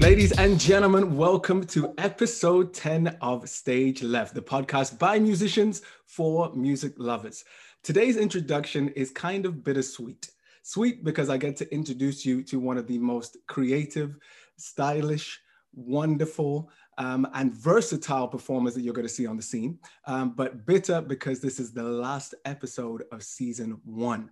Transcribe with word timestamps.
Ladies 0.00 0.32
and 0.32 0.58
gentlemen, 0.58 1.14
welcome 1.14 1.62
to 1.66 1.92
episode 1.98 2.72
10 2.72 3.18
of 3.20 3.46
Stage 3.46 4.02
Left, 4.02 4.34
the 4.34 4.40
podcast 4.40 4.98
by 4.98 5.18
musicians 5.18 5.82
for 6.06 6.50
music 6.54 6.94
lovers. 6.96 7.44
Today's 7.82 8.16
introduction 8.16 8.88
is 8.96 9.10
kind 9.10 9.44
of 9.44 9.62
bittersweet. 9.62 10.30
Sweet 10.62 11.04
because 11.04 11.28
I 11.28 11.36
get 11.36 11.54
to 11.58 11.70
introduce 11.70 12.24
you 12.24 12.42
to 12.44 12.58
one 12.58 12.78
of 12.78 12.86
the 12.86 12.96
most 12.96 13.36
creative, 13.46 14.16
stylish, 14.56 15.38
wonderful, 15.74 16.70
um, 16.96 17.28
and 17.34 17.52
versatile 17.52 18.26
performers 18.26 18.72
that 18.74 18.80
you're 18.80 18.94
going 18.94 19.06
to 19.06 19.12
see 19.12 19.26
on 19.26 19.36
the 19.36 19.42
scene. 19.42 19.78
Um, 20.06 20.30
but 20.30 20.64
bitter 20.64 21.02
because 21.02 21.40
this 21.40 21.60
is 21.60 21.74
the 21.74 21.82
last 21.82 22.34
episode 22.46 23.04
of 23.12 23.22
season 23.22 23.78
one. 23.84 24.30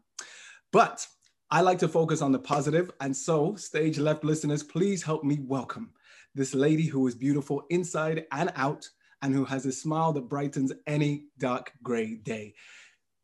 But 0.72 1.06
I 1.50 1.62
like 1.62 1.78
to 1.78 1.88
focus 1.88 2.20
on 2.20 2.30
the 2.30 2.38
positive, 2.38 2.90
and 3.00 3.16
so, 3.16 3.54
stage 3.54 3.98
left 3.98 4.22
listeners, 4.22 4.62
please 4.62 5.02
help 5.02 5.24
me 5.24 5.38
welcome 5.40 5.92
this 6.34 6.54
lady 6.54 6.84
who 6.84 7.06
is 7.06 7.14
beautiful 7.14 7.64
inside 7.70 8.26
and 8.32 8.52
out, 8.54 8.86
and 9.22 9.34
who 9.34 9.46
has 9.46 9.64
a 9.64 9.72
smile 9.72 10.12
that 10.12 10.28
brightens 10.28 10.74
any 10.86 11.24
dark 11.38 11.72
gray 11.82 12.16
day. 12.16 12.52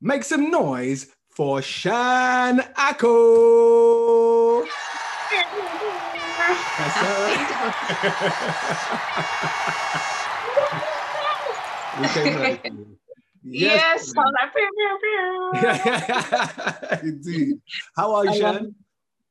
Make 0.00 0.24
some 0.24 0.50
noise 0.50 1.08
for 1.28 1.60
Shan 1.60 2.60
Ako. 2.78 4.60
we 12.00 12.08
came 12.08 12.96
Yes, 13.44 14.06
yes 14.06 14.14
like, 14.16 14.54
pew, 14.54 14.70
pew, 14.76 14.98
pew. 17.02 17.08
Indeed. 17.08 17.60
How 17.96 18.14
are 18.14 18.24
you, 18.26 18.40
Shan? 18.40 18.74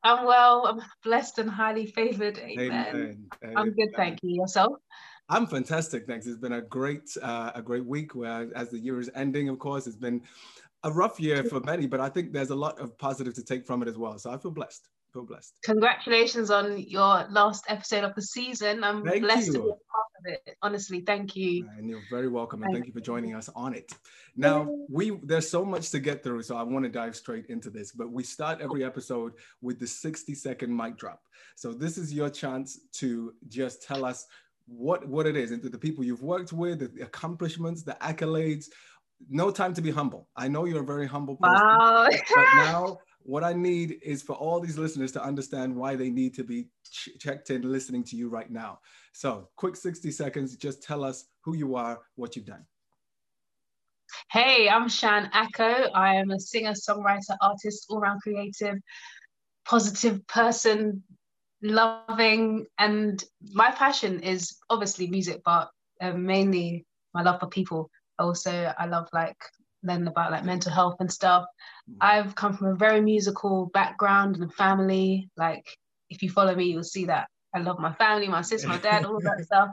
I'm 0.04 0.26
well. 0.26 0.68
I'm 0.68 0.82
blessed 1.04 1.40
and 1.40 1.50
highly 1.50 1.88
favored. 1.88 2.38
Amen. 2.38 3.18
Amen. 3.44 3.58
I'm 3.58 3.72
good, 3.72 3.90
thank 3.96 4.20
you. 4.22 4.36
Yourself? 4.36 4.74
I'm 5.30 5.48
fantastic, 5.48 6.06
thanks. 6.06 6.28
It's 6.28 6.38
been 6.38 6.54
a 6.54 6.62
great, 6.62 7.10
uh, 7.22 7.52
a 7.56 7.62
great 7.62 7.86
week. 7.86 8.14
Where 8.14 8.50
as 8.56 8.70
the 8.70 8.80
year 8.80 9.00
is 9.00 9.10
ending, 9.16 9.50
of 9.50 9.58
course, 9.58 9.88
it's 9.88 9.96
been 9.96 10.22
a 10.84 10.92
rough 10.92 11.20
year 11.20 11.44
for 11.44 11.62
many, 11.62 11.88
but 11.88 12.00
I 12.00 12.10
think 12.10 12.34
there's 12.34 12.50
a 12.50 12.56
lot 12.56 12.80
of 12.80 12.98
positive 12.98 13.34
to 13.36 13.44
take 13.44 13.66
from 13.66 13.82
it 13.82 13.88
as 13.88 13.98
well. 13.98 14.20
So 14.20 14.32
I 14.32 14.38
feel 14.38 14.52
blessed. 14.52 14.90
Feel 15.14 15.26
blessed. 15.26 15.54
Congratulations 15.64 16.52
on 16.52 16.78
your 16.80 17.26
last 17.30 17.66
episode 17.70 18.04
of 18.04 18.14
the 18.16 18.22
season. 18.22 18.84
I'm 18.84 19.06
thank 19.06 19.24
blessed 19.24 19.48
you. 19.48 19.54
to 19.54 19.60
be 19.60 19.66
a 19.66 19.70
part 19.70 20.13
it. 20.26 20.58
Honestly, 20.62 21.02
thank 21.02 21.36
you. 21.36 21.68
And 21.78 21.90
you're 21.90 22.02
very 22.10 22.28
welcome, 22.28 22.64
and 22.64 22.74
thank, 22.74 22.88
you 22.88 22.94
for 22.94 23.00
joining 23.00 23.36
us 23.36 23.50
on 23.56 23.74
it. 23.74 23.94
Now, 24.36 24.68
we 24.90 25.20
there's 25.24 25.50
so 25.50 25.64
much 25.66 25.90
to 25.92 26.00
get 26.00 26.24
through, 26.24 26.44
so 26.44 26.56
I 26.56 26.64
want 26.64 26.86
to 26.86 26.90
dive 26.90 27.16
straight 27.16 27.48
into 27.48 27.70
this. 27.70 27.92
But 27.92 28.12
we 28.12 28.24
start 28.24 28.62
every 28.62 28.84
episode 28.84 29.34
with 29.62 29.80
the 29.80 29.88
60 29.88 30.34
second 30.36 30.76
mic 30.76 30.98
drop. 30.98 31.22
So 31.56 31.74
this 31.74 31.98
is 31.98 32.14
your 32.14 32.30
chance 32.30 32.80
to 32.94 33.34
just 33.48 33.84
tell 33.84 34.06
us 34.06 34.26
what 34.66 35.08
what 35.08 35.26
it 35.28 35.36
is 35.36 35.52
and 35.52 35.62
the 35.62 35.78
people 35.78 36.04
you've 36.04 36.24
worked 36.24 36.54
with, 36.54 36.80
the 36.80 37.04
accomplishments, 37.04 37.84
the 37.84 37.98
accolades. 38.02 38.66
No 39.30 39.52
time 39.52 39.74
to 39.76 39.82
be 39.82 39.92
humble. 39.92 40.28
I 40.36 40.50
know 40.50 40.66
you're 40.66 40.84
a 40.84 40.86
very 40.86 41.08
humble 41.08 41.38
person, 41.38 41.66
wow. 41.66 42.08
but 42.10 42.46
now 42.58 42.98
what 43.26 43.44
I 43.44 43.54
need 43.54 44.00
is 44.04 44.22
for 44.22 44.34
all 44.34 44.60
these 44.60 44.78
listeners 44.78 45.12
to 45.14 45.24
understand 45.24 45.76
why 45.76 45.96
they 45.96 46.10
need 46.10 46.34
to 46.36 46.44
be 46.44 46.68
ch- 46.90 47.10
checked 47.20 47.50
in 47.50 47.72
listening 47.72 48.04
to 48.06 48.16
you 48.16 48.30
right 48.30 48.52
now. 48.52 48.80
So, 49.14 49.50
quick 49.56 49.76
60 49.76 50.12
seconds, 50.12 50.56
just 50.56 50.84
tell 50.84 51.04
us 51.04 51.26
who 51.44 51.56
you 51.56 51.76
are, 51.76 52.00
what 52.16 52.36
you've 52.36 52.46
done. 52.46 52.66
Hey, 54.32 54.70
I'm 54.70 54.90
Shan 54.90 55.30
Ako. 55.34 55.90
I 55.94 56.16
am 56.16 56.32
a 56.32 56.40
singer, 56.40 56.74
songwriter, 56.74 57.38
artist, 57.42 57.86
all 57.90 58.00
round 58.00 58.22
creative, 58.22 58.78
positive 59.66 60.26
person, 60.28 61.04
loving. 61.62 62.66
And 62.78 63.24
my 63.54 63.72
passion 63.72 64.22
is 64.22 64.58
obviously 64.70 65.08
music, 65.08 65.42
but 65.46 65.70
um, 66.02 66.26
mainly 66.26 66.86
my 67.14 67.24
love 67.24 67.40
for 67.40 67.48
people. 67.48 67.90
Also, 68.20 68.74
I 68.78 68.86
love 68.86 69.08
like 69.14 69.38
learning 69.84 70.08
about 70.08 70.32
like 70.32 70.46
mental 70.46 70.72
health 70.72 70.96
and 71.00 71.12
stuff. 71.12 71.46
Mm. 71.90 71.98
I've 72.02 72.36
come 72.36 72.56
from 72.56 72.68
a 72.68 72.76
very 72.76 73.02
musical 73.02 73.68
background 73.74 74.38
and 74.38 74.54
family. 74.54 75.30
Like 75.38 75.66
if 76.10 76.22
you 76.22 76.30
follow 76.30 76.56
me, 76.56 76.66
you'll 76.66 76.84
see 76.84 77.06
that 77.06 77.28
I 77.54 77.60
love 77.60 77.80
my 77.80 77.94
family, 77.94 78.28
my 78.28 78.42
sister, 78.42 78.68
my 78.68 78.78
dad, 78.78 79.06
all 79.06 79.18
of 79.18 79.24
that 79.24 79.44
stuff. 79.46 79.70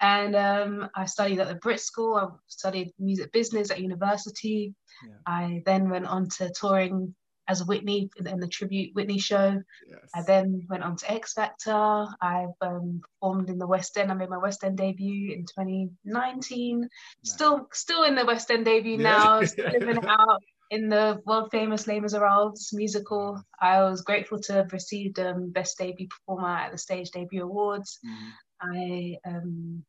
And 0.00 0.36
um, 0.36 0.88
I 0.94 1.06
studied 1.06 1.40
at 1.40 1.48
the 1.48 1.56
Brit 1.56 1.80
School. 1.80 2.14
I 2.16 2.28
studied 2.46 2.92
music 2.98 3.32
business 3.32 3.70
at 3.70 3.80
university. 3.80 4.74
Yeah. 5.06 5.14
I 5.26 5.62
then 5.66 5.90
went 5.90 6.06
on 6.06 6.28
to 6.38 6.52
touring 6.58 7.14
as 7.48 7.64
Whitney 7.64 8.10
in 8.24 8.40
the 8.40 8.48
tribute 8.48 8.94
Whitney 8.94 9.18
show. 9.18 9.62
Yes. 9.88 10.10
I 10.14 10.22
then 10.22 10.66
went 10.68 10.82
on 10.82 10.96
to 10.96 11.10
X 11.10 11.34
Factor. 11.34 12.06
I've 12.20 12.48
um, 12.60 13.00
performed 13.02 13.50
in 13.50 13.58
the 13.58 13.66
West 13.66 13.96
End. 13.96 14.10
I 14.10 14.14
made 14.14 14.30
my 14.30 14.38
West 14.38 14.64
End 14.64 14.76
debut 14.76 15.32
in 15.32 15.44
2019. 15.46 16.80
Nice. 16.80 16.88
Still, 17.22 17.68
still 17.72 18.04
in 18.04 18.14
the 18.14 18.24
West 18.24 18.50
End 18.50 18.64
debut 18.64 18.96
yeah. 18.96 19.02
now. 19.02 19.42
Still 19.44 19.70
living 19.70 20.04
out 20.06 20.42
in 20.70 20.88
the 20.88 21.20
world 21.24 21.50
famous 21.50 21.86
Les 21.86 22.00
Miserables 22.00 22.70
musical. 22.72 23.40
I 23.60 23.82
was 23.82 24.02
grateful 24.02 24.40
to 24.40 24.52
have 24.54 24.72
received 24.72 25.18
um, 25.18 25.50
Best 25.50 25.78
Debut 25.78 26.08
Performer 26.08 26.48
at 26.48 26.72
the 26.72 26.78
Stage 26.78 27.10
Debut 27.10 27.44
Awards. 27.44 27.98
Mm. 28.04 29.18
I, 29.24 29.28
um, 29.28 29.84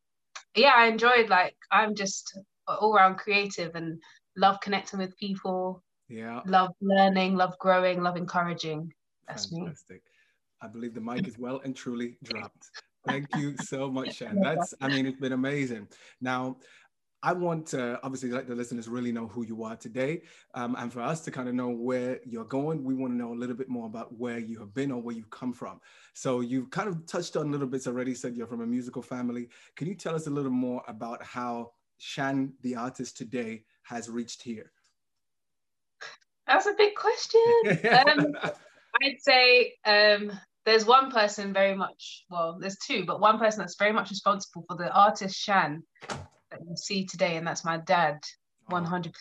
yeah, 0.54 0.72
I 0.76 0.86
enjoyed 0.86 1.28
like 1.28 1.56
I'm 1.70 1.94
just 1.94 2.38
all 2.66 2.94
around 2.94 3.16
creative 3.16 3.74
and 3.74 4.00
love 4.36 4.60
connecting 4.60 5.00
with 5.00 5.16
people 5.16 5.82
yeah. 6.08 6.40
Love 6.46 6.70
learning, 6.80 7.36
love 7.36 7.58
growing, 7.58 8.02
love 8.02 8.16
encouraging. 8.16 8.92
That's 9.26 9.46
Fantastic. 9.46 9.96
me. 9.96 10.02
I 10.62 10.66
believe 10.66 10.94
the 10.94 11.00
mic 11.00 11.28
is 11.28 11.38
well 11.38 11.60
and 11.64 11.76
truly 11.76 12.16
dropped. 12.24 12.70
Thank 13.06 13.26
you 13.36 13.56
so 13.62 13.90
much, 13.90 14.16
Shan. 14.16 14.40
That's, 14.40 14.74
I 14.80 14.88
mean, 14.88 15.06
it's 15.06 15.20
been 15.20 15.32
amazing. 15.32 15.88
Now, 16.20 16.56
I 17.22 17.32
want 17.32 17.66
to 17.68 17.98
obviously 18.04 18.30
let 18.30 18.46
the 18.46 18.54
listeners 18.54 18.88
really 18.88 19.10
know 19.10 19.26
who 19.26 19.44
you 19.44 19.64
are 19.64 19.76
today. 19.76 20.22
Um, 20.54 20.76
and 20.78 20.92
for 20.92 21.00
us 21.00 21.20
to 21.22 21.30
kind 21.32 21.48
of 21.48 21.54
know 21.54 21.68
where 21.68 22.20
you're 22.24 22.44
going, 22.44 22.84
we 22.84 22.94
want 22.94 23.12
to 23.12 23.16
know 23.16 23.32
a 23.32 23.34
little 23.34 23.56
bit 23.56 23.68
more 23.68 23.86
about 23.86 24.16
where 24.16 24.38
you 24.38 24.58
have 24.60 24.72
been 24.72 24.92
or 24.92 25.02
where 25.02 25.14
you've 25.14 25.30
come 25.30 25.52
from. 25.52 25.80
So 26.14 26.40
you've 26.40 26.70
kind 26.70 26.88
of 26.88 27.06
touched 27.06 27.36
on 27.36 27.50
little 27.50 27.66
bits 27.66 27.88
already, 27.88 28.14
said 28.14 28.36
you're 28.36 28.46
from 28.46 28.60
a 28.60 28.66
musical 28.66 29.02
family. 29.02 29.48
Can 29.74 29.88
you 29.88 29.96
tell 29.96 30.14
us 30.14 30.28
a 30.28 30.30
little 30.30 30.50
more 30.50 30.82
about 30.86 31.22
how 31.24 31.72
Shan, 31.98 32.52
the 32.62 32.76
artist 32.76 33.16
today, 33.16 33.64
has 33.82 34.08
reached 34.08 34.42
here? 34.42 34.70
That's 36.48 36.66
a 36.66 36.74
big 36.76 36.94
question. 36.94 37.42
um, 37.92 38.34
I'd 39.02 39.20
say 39.20 39.74
um, 39.84 40.32
there's 40.64 40.84
one 40.84 41.10
person 41.10 41.52
very 41.52 41.76
much, 41.76 42.24
well, 42.30 42.58
there's 42.58 42.78
two, 42.78 43.04
but 43.04 43.20
one 43.20 43.38
person 43.38 43.60
that's 43.60 43.76
very 43.76 43.92
much 43.92 44.10
responsible 44.10 44.64
for 44.68 44.76
the 44.76 44.90
artist 44.90 45.36
Shan 45.36 45.82
that 46.08 46.60
you 46.60 46.76
see 46.76 47.04
today, 47.04 47.36
and 47.36 47.46
that's 47.46 47.64
my 47.64 47.78
dad, 47.78 48.18
100%. 48.70 49.12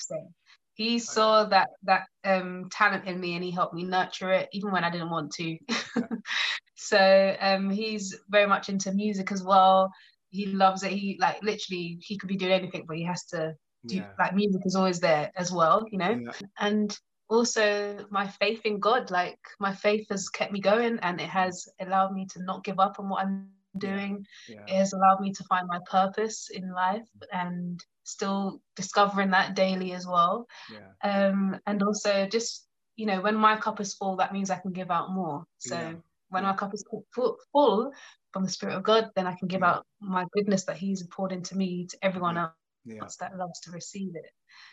He 0.74 1.00
saw 1.00 1.44
that 1.46 1.70
that 1.84 2.04
um, 2.24 2.70
talent 2.72 3.06
in 3.06 3.20
me 3.20 3.34
and 3.34 3.44
he 3.44 3.50
helped 3.50 3.74
me 3.74 3.84
nurture 3.84 4.32
it, 4.32 4.48
even 4.52 4.72
when 4.72 4.84
I 4.84 4.92
didn't 4.92 5.09
want 5.09 5.32
to. 5.32 5.58
so 6.76 7.36
um, 7.40 7.72
he's 7.72 8.16
very 8.30 8.46
much 8.46 8.70
into 8.70 8.92
music 8.92 9.32
as 9.32 9.42
well. 9.42 9.92
He 10.30 10.46
loves 10.46 10.84
it. 10.84 10.92
He 10.92 11.18
like 11.20 11.42
literally 11.42 11.98
he 12.02 12.16
could 12.16 12.30
be 12.30 12.38
doing 12.38 12.52
anything, 12.52 12.86
but 12.88 12.96
he 12.96 13.04
has 13.06 13.26
to 13.28 13.56
do 13.88 13.98
yeah. 13.98 14.09
like 14.20 14.36
music 14.36 14.62
is 14.66 14.76
always 14.76 15.00
there 15.00 15.32
as 15.36 15.52
well, 15.52 15.84
you 15.92 15.98
know. 15.98 16.12
Yeah. 16.12 16.32
And 16.59 16.96
also 17.30 18.06
my 18.10 18.28
faith 18.28 18.62
in 18.66 18.80
God. 18.80 19.12
Like 19.12 19.40
my 19.60 19.74
faith 19.74 20.08
has 20.10 20.30
kept 20.30 20.52
me 20.52 20.60
going 20.60 21.00
and 21.02 21.20
it 21.22 21.30
has 21.30 21.68
allowed 21.80 22.14
me 22.14 22.26
to 22.34 22.44
not 22.44 22.64
give 22.64 22.80
up 22.80 23.00
on 23.00 23.10
what 23.10 23.26
I'm 23.26 23.50
doing. 23.78 24.26
Yeah. 24.48 24.56
Yeah. 24.68 24.76
It 24.76 24.78
has 24.78 24.94
allowed 24.94 25.20
me 25.22 25.32
to 25.34 25.44
find 25.46 25.68
my 25.68 25.80
purpose 25.90 26.50
in 26.50 26.72
life 26.72 27.08
and 27.32 27.84
still 28.04 28.62
discovering 28.76 29.32
that 29.32 29.56
daily 29.56 29.94
as 29.94 30.08
well. 30.08 30.48
Yeah. 30.72 31.28
Um, 31.28 31.60
and 31.66 31.84
also 31.84 32.26
just, 32.28 32.68
you 32.96 33.06
know, 33.06 33.22
when 33.22 33.36
my 33.36 33.58
cup 33.58 33.80
is 33.80 33.94
full, 33.94 34.16
that 34.18 34.34
means 34.34 34.50
I 34.50 34.59
can 34.59 34.72
give 34.72 34.91
out 34.91 35.12
more. 35.12 35.46
So 35.58 35.96
when 36.30 36.44
my 36.44 36.53
cup 36.53 36.73
is 36.73 36.84
full, 37.14 37.38
full 37.52 37.91
from 38.32 38.44
the 38.44 38.50
Spirit 38.50 38.76
of 38.76 38.84
God, 38.84 39.09
then 39.16 39.28
I 39.28 39.35
can 39.35 39.47
give 39.47 39.64
out 39.64 39.85
my 40.00 40.26
goodness 40.34 40.66
that 40.66 40.78
He's 40.78 41.03
poured 41.03 41.32
into 41.32 41.58
me 41.58 41.88
to 41.88 41.97
everyone 42.02 42.38
else 42.38 43.16
that 43.18 43.38
loves 43.38 43.59
to 43.62 43.72
receive 43.72 44.16
it. 44.16 44.32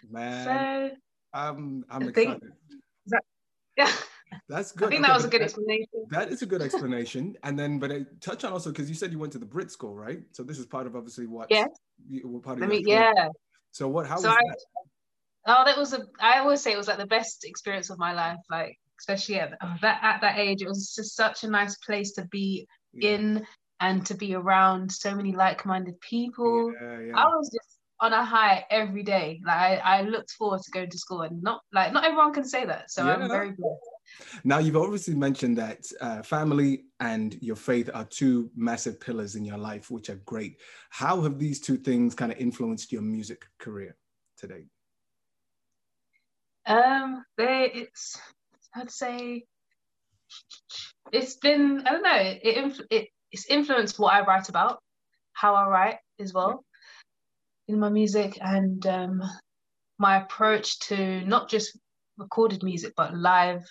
Man. 0.09 0.45
So 0.45 0.97
I'm 1.35 1.85
I'm 1.91 2.09
excited. 2.09 2.41
That, 3.09 3.23
yeah. 3.77 3.91
That's 4.49 4.73
good. 4.73 4.89
I 4.89 4.91
think 4.91 5.01
okay, 5.01 5.09
that 5.09 5.17
was 5.17 5.25
a 5.25 5.29
good 5.29 5.43
explanation. 5.43 5.87
That 6.11 6.31
is 6.31 6.43
a 6.43 6.47
good 6.47 6.63
explanation. 6.63 7.37
and 7.43 7.59
then, 7.59 7.79
but 7.79 7.93
I 7.93 8.05
touch 8.21 8.45
on 8.45 8.53
also 8.53 8.71
because 8.71 8.89
you 8.89 8.95
said 8.95 9.13
you 9.13 9.19
went 9.19 9.33
to 9.33 9.39
the 9.39 9.47
Brit 9.47 9.71
School, 9.71 9.95
right? 9.95 10.21
So 10.33 10.43
this 10.43 10.59
is 10.59 10.67
part 10.67 10.87
of 10.87 10.97
obviously 10.97 11.27
what. 11.27 11.49
Yeah. 11.51 11.67
You, 12.09 12.41
part 12.43 12.59
of 12.59 12.65
I 12.65 12.67
mean, 12.67 12.85
yeah. 12.87 13.29
So 13.73 13.89
what? 13.89 14.07
How 14.07 14.17
so 14.17 14.29
was 14.29 14.37
I, 14.37 14.49
that? 14.49 14.59
Oh, 15.47 15.65
that 15.67 15.77
was 15.77 15.93
a. 15.93 16.01
I 16.21 16.39
always 16.39 16.61
say 16.63 16.73
it 16.73 16.77
was 16.77 16.89
like 16.89 16.99
the 16.99 17.07
best 17.07 17.45
experience 17.45 17.91
of 17.91 17.99
my 17.99 18.13
life. 18.13 18.39
Like 18.51 18.79
especially 19.01 19.41
at 19.41 19.53
that 19.83 20.01
at 20.03 20.21
that 20.21 20.39
age, 20.39 20.63
it 20.63 20.69
was 20.69 20.95
just 20.95 21.17
such 21.17 21.45
a 21.45 21.49
nice 21.49 21.77
place 21.79 22.13
to 22.13 22.25
be 22.27 22.67
yeah. 22.93 23.11
in 23.11 23.47
and 23.81 24.07
to 24.07 24.15
be 24.15 24.35
around 24.35 24.91
so 24.91 25.15
many 25.15 25.33
like-minded 25.33 26.01
people. 26.01 26.73
Yeah, 26.73 27.01
yeah. 27.01 27.17
I 27.17 27.27
was 27.27 27.51
just 27.53 27.74
on 28.01 28.13
a 28.13 28.25
high 28.25 28.65
every 28.71 29.03
day. 29.03 29.41
Like 29.45 29.57
I, 29.57 29.77
I 29.99 30.03
looked 30.03 30.33
forward 30.33 30.63
to 30.63 30.71
going 30.71 30.91
to 30.91 30.99
school 30.99 31.23
and 31.23 31.43
not 31.43 31.61
like 31.73 31.93
not 31.93 32.05
everyone 32.05 32.33
can 32.33 32.45
say 32.45 32.65
that. 32.67 32.91
So 32.91 33.05
yeah. 33.05 33.15
I'm 33.15 33.29
very 33.29 33.53
blessed. 33.53 33.81
Now, 34.45 34.59
you've 34.59 34.77
obviously 34.77 35.15
mentioned 35.15 35.57
that 35.59 35.85
uh, 36.01 36.23
family 36.23 36.85
and 37.01 37.37
your 37.41 37.57
faith 37.57 37.89
are 37.95 38.05
two 38.05 38.51
massive 38.55 39.01
pillars 39.01 39.35
in 39.35 39.45
your 39.45 39.57
life, 39.59 39.91
which 39.91 40.11
are 40.11 40.21
great. 40.27 40.61
How 40.91 41.23
have 41.23 41.39
these 41.39 41.59
two 41.59 41.77
things 41.77 42.15
kind 42.15 42.31
of 42.31 42.39
influenced 42.39 42.93
your 42.93 43.03
music 43.03 43.47
career 43.59 43.97
today? 44.37 44.67
Um, 46.67 47.25
they, 47.37 47.71
it's, 47.75 48.21
I'd 48.75 48.91
say, 48.91 49.45
it's 51.13 51.37
been, 51.37 51.83
I 51.87 51.91
don't 51.91 52.03
know, 52.03 52.17
it, 52.17 52.81
it, 52.91 53.09
it's 53.33 53.47
influenced 53.47 53.99
what 53.99 54.15
I 54.15 54.25
write 54.25 54.49
about, 54.49 54.83
how 55.33 55.55
I 55.55 55.67
write 55.67 55.99
as 56.21 56.33
well 56.33 56.65
in 57.69 57.79
my 57.79 57.89
music, 57.89 58.39
and 58.41 58.87
um, 58.87 59.23
my 59.99 60.23
approach 60.23 60.79
to 60.81 61.25
not 61.25 61.49
just 61.49 61.79
recorded 62.19 62.63
music, 62.63 62.93
but 62.97 63.15
live 63.15 63.65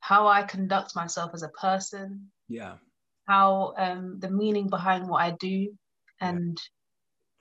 how 0.00 0.28
I 0.28 0.42
conduct 0.42 0.94
myself 0.94 1.32
as 1.34 1.42
a 1.42 1.48
person. 1.48 2.30
Yeah. 2.48 2.74
How 3.26 3.74
um, 3.76 4.18
the 4.20 4.30
meaning 4.30 4.68
behind 4.68 5.08
what 5.08 5.22
I 5.22 5.32
do, 5.40 5.72
and 6.20 6.60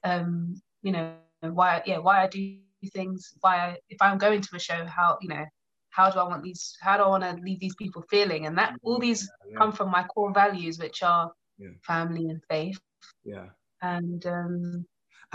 yeah. 0.03 0.15
um, 0.15 0.59
you 0.81 0.91
know 0.91 1.13
why 1.41 1.83
yeah 1.85 1.99
why 1.99 2.23
I 2.23 2.27
do 2.27 2.57
things. 2.93 3.33
Why 3.41 3.55
I, 3.57 3.77
if 3.89 4.01
I'm 4.01 4.17
going 4.17 4.41
to 4.41 4.55
a 4.55 4.59
show, 4.59 4.85
how 4.85 5.17
you 5.21 5.29
know 5.29 5.45
how 5.89 6.09
do 6.09 6.19
I 6.19 6.23
want 6.23 6.43
these? 6.43 6.75
How 6.81 6.97
do 6.97 7.03
I 7.03 7.07
want 7.07 7.23
to 7.23 7.41
leave 7.41 7.59
these 7.59 7.75
people 7.75 8.03
feeling? 8.09 8.47
And 8.47 8.57
that 8.57 8.75
all 8.83 8.99
these 8.99 9.29
yeah, 9.47 9.57
come 9.57 9.71
from 9.71 9.91
my 9.91 10.03
core 10.03 10.33
values, 10.33 10.79
which 10.79 11.03
are 11.03 11.31
family 11.83 12.25
and 12.29 12.41
faith. 12.49 12.79
Yeah. 13.23 13.49
And 13.81 14.25
um, 14.25 14.85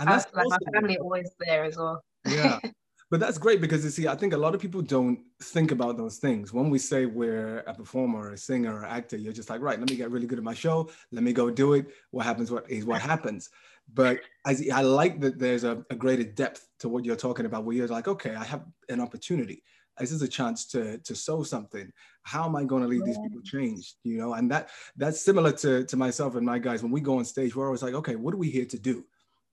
and 0.01 0.09
that's 0.09 0.33
like 0.33 0.47
my 0.47 0.57
family 0.73 0.97
always 0.97 1.31
there 1.39 1.63
as 1.63 1.77
well. 1.77 2.03
Yeah. 2.25 2.59
But 3.11 3.19
that's 3.19 3.37
great 3.37 3.59
because 3.59 3.83
you 3.83 3.89
see, 3.89 4.07
I 4.07 4.15
think 4.15 4.31
a 4.31 4.37
lot 4.37 4.55
of 4.55 4.61
people 4.61 4.81
don't 4.81 5.19
think 5.43 5.71
about 5.71 5.97
those 5.97 6.15
things. 6.15 6.53
When 6.53 6.69
we 6.69 6.79
say 6.79 7.05
we're 7.05 7.57
a 7.67 7.73
performer, 7.73 8.31
a 8.31 8.37
singer, 8.37 8.73
or 8.73 8.85
actor, 8.85 9.17
you're 9.17 9.33
just 9.33 9.49
like, 9.49 9.59
right, 9.59 9.77
let 9.77 9.89
me 9.89 9.97
get 9.97 10.09
really 10.09 10.27
good 10.27 10.37
at 10.37 10.45
my 10.45 10.53
show. 10.53 10.89
Let 11.11 11.21
me 11.21 11.33
go 11.33 11.49
do 11.51 11.73
it. 11.73 11.87
What 12.11 12.25
happens 12.25 12.49
what 12.51 12.71
is 12.71 12.85
what 12.85 13.01
happens. 13.01 13.49
But 13.93 14.21
I, 14.45 14.55
I 14.73 14.83
like 14.83 15.19
that 15.19 15.37
there's 15.37 15.65
a, 15.65 15.85
a 15.89 15.95
greater 15.95 16.23
depth 16.23 16.65
to 16.79 16.87
what 16.87 17.03
you're 17.03 17.17
talking 17.17 17.45
about, 17.45 17.65
where 17.65 17.75
you're 17.75 17.87
like, 17.87 18.07
okay, 18.07 18.33
I 18.33 18.45
have 18.45 18.63
an 18.87 19.01
opportunity. 19.01 19.61
This 19.99 20.13
is 20.13 20.21
a 20.21 20.27
chance 20.27 20.65
to 20.67 20.97
to 20.99 21.13
sow 21.13 21.43
something. 21.43 21.91
How 22.23 22.45
am 22.45 22.55
I 22.55 22.63
going 22.63 22.81
to 22.81 22.87
lead 22.87 23.03
these 23.03 23.19
people 23.19 23.41
changed? 23.43 23.95
You 24.05 24.19
know, 24.19 24.35
and 24.35 24.49
that 24.51 24.69
that's 24.95 25.19
similar 25.19 25.51
to 25.51 25.83
to 25.83 25.97
myself 25.97 26.35
and 26.35 26.45
my 26.45 26.59
guys. 26.59 26.81
When 26.81 26.93
we 26.93 27.01
go 27.01 27.17
on 27.17 27.25
stage, 27.25 27.57
we're 27.57 27.65
always 27.65 27.83
like, 27.83 27.93
okay, 27.95 28.15
what 28.15 28.33
are 28.33 28.37
we 28.37 28.49
here 28.49 28.65
to 28.67 28.79
do? 28.79 29.03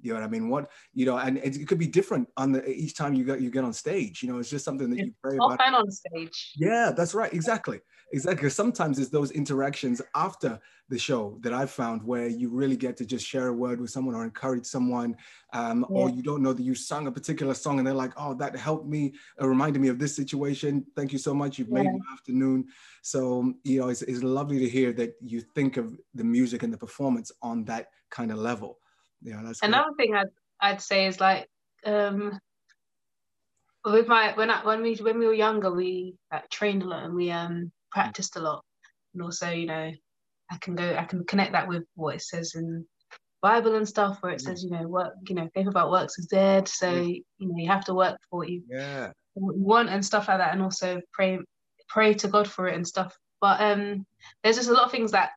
You 0.01 0.13
know 0.13 0.21
what 0.21 0.27
I 0.27 0.31
mean? 0.31 0.49
What 0.49 0.71
you 0.95 1.07
know, 1.07 1.19
and 1.19 1.39
it, 1.39 1.67
could 1.67 1.79
be 1.79 1.87
different 1.87 2.29
on 2.37 2.53
the 2.53 2.69
each 2.69 2.95
time 2.95 3.15
you 3.15 3.25
get 3.25 3.41
you 3.41 3.51
get 3.51 3.65
on 3.65 3.73
stage. 3.73 4.23
You 4.23 4.33
know, 4.33 4.39
it's 4.39 4.51
just 4.51 4.65
something 4.65 4.91
that 4.91 4.99
you 4.99 5.13
pray 5.23 5.37
about. 5.37 5.61
Often 5.61 5.75
on 5.75 5.91
stage. 5.91 6.53
Yeah, 6.57 6.93
that's 6.97 7.15
right. 7.15 7.33
Exactly, 7.33 7.81
exactly. 8.13 8.49
Sometimes 8.49 8.99
it's 8.99 9.11
those 9.11 9.33
interactions 9.33 10.01
after 10.15 10.61
the 10.89 10.99
show 10.99 11.39
that 11.43 11.53
I've 11.53 11.71
found 11.71 12.03
where 12.03 12.29
you 12.29 12.49
really 12.49 12.77
get 12.77 12.97
to 12.99 13.05
just 13.05 13.27
share 13.27 13.49
a 13.49 13.53
word 13.53 13.81
with 13.81 13.91
someone 13.91 14.15
or 14.15 14.25
encourage 14.25 14.65
someone, 14.65 15.17
um, 15.53 15.85
yeah. 15.91 15.97
or 15.97 16.11
you 16.11 16.23
don't 16.23 16.43
know 16.43 16.53
that 16.53 16.63
you 16.63 16.75
sung 16.75 17.09
a 17.09 17.13
particular 17.13 17.55
song 17.55 17.79
and 17.79 17.87
they're 17.87 17.95
like, 17.95 18.13
"Oh, 18.17 18.35
that 18.35 18.57
helped 18.57 18.87
me. 18.87 19.15
It 19.41 19.45
reminded 19.45 19.83
me 19.83 19.89
of 19.89 19.99
this 19.99 20.15
situation. 20.15 20.87
Thank 20.95 21.13
you 21.13 21.19
so 21.19 21.35
much. 21.35 21.59
You've 21.59 21.69
yeah. 21.69 21.83
made 21.83 21.87
my 21.87 22.13
afternoon." 22.13 22.67
So 23.03 23.53
you 23.65 23.81
know, 23.81 23.89
it's, 23.89 24.03
it's 24.03 24.23
lovely 24.23 24.61
to 24.61 24.69
hear 24.69 24.93
that 24.93 25.15
you 25.21 25.41
think 25.41 25.77
of 25.77 25.99
the 26.15 26.25
music 26.25 26.63
and 26.63 26.73
the 26.73 26.79
performance 26.79 27.33
on 27.43 27.65
that 27.65 27.89
kind 28.11 28.31
of 28.31 28.39
level 28.39 28.79
yeah 29.23 29.41
that's 29.45 29.63
another 29.63 29.93
thing 29.97 30.15
I'd, 30.15 30.29
I'd 30.61 30.81
say 30.81 31.07
is 31.07 31.21
like 31.21 31.49
um 31.85 32.39
with 33.85 34.09
my 34.09 34.33
when 34.35 34.51
I 34.51 34.65
when 34.65 34.83
we 34.83 34.97
when 34.97 35.19
we 35.19 35.27
were 35.27 35.35
younger 35.35 35.73
we 35.73 36.15
like, 36.33 36.49
trained 36.51 36.83
a 36.83 36.87
lot 36.87 37.05
and 37.05 37.15
we 37.15 37.31
um 37.31 37.73
practiced 37.91 38.37
a 38.37 38.41
lot. 38.41 38.65
And 39.15 39.23
also 39.23 39.51
you 39.51 39.67
know 39.67 39.93
I 40.51 40.57
can 40.61 40.75
go 40.75 40.97
I 40.97 41.05
can 41.05 41.25
connect 41.25 41.53
that 41.53 41.69
with 41.69 41.85
what 41.95 42.17
it 42.17 42.23
says 42.23 42.55
in 42.55 42.85
Bible 43.41 43.77
and 43.77 43.89
stuff 43.89 44.19
where 44.21 44.33
it 44.33 44.41
says 44.41 44.65
you 44.65 44.71
know 44.71 44.87
work 44.87 45.15
you 45.29 45.35
know 45.35 45.49
faith 45.55 45.69
about 45.69 45.91
works 45.91 46.19
is 46.19 46.27
dead. 46.27 46.69
So 46.69 46.91
you 46.93 47.25
know 47.41 47.57
you 47.57 47.69
have 47.69 47.85
to 47.87 47.95
work 47.95 48.19
for 48.29 48.41
what 48.41 48.49
you 48.49 48.63
yeah. 48.69 49.13
want 49.35 49.89
and 49.89 50.05
stuff 50.05 50.29
like 50.29 50.39
that 50.39 50.53
and 50.53 50.63
also 50.63 51.01
pray 51.13 51.39
pray 51.89 52.15
to 52.15 52.29
God 52.29 52.49
for 52.49 52.69
it 52.69 52.75
and 52.75 52.87
stuff. 52.87 53.17
But 53.41 53.61
um 53.61 54.05
there's 54.43 54.57
just 54.57 54.69
a 54.69 54.73
lot 54.73 54.85
of 54.85 54.91
things 54.91 55.13
that 55.13 55.31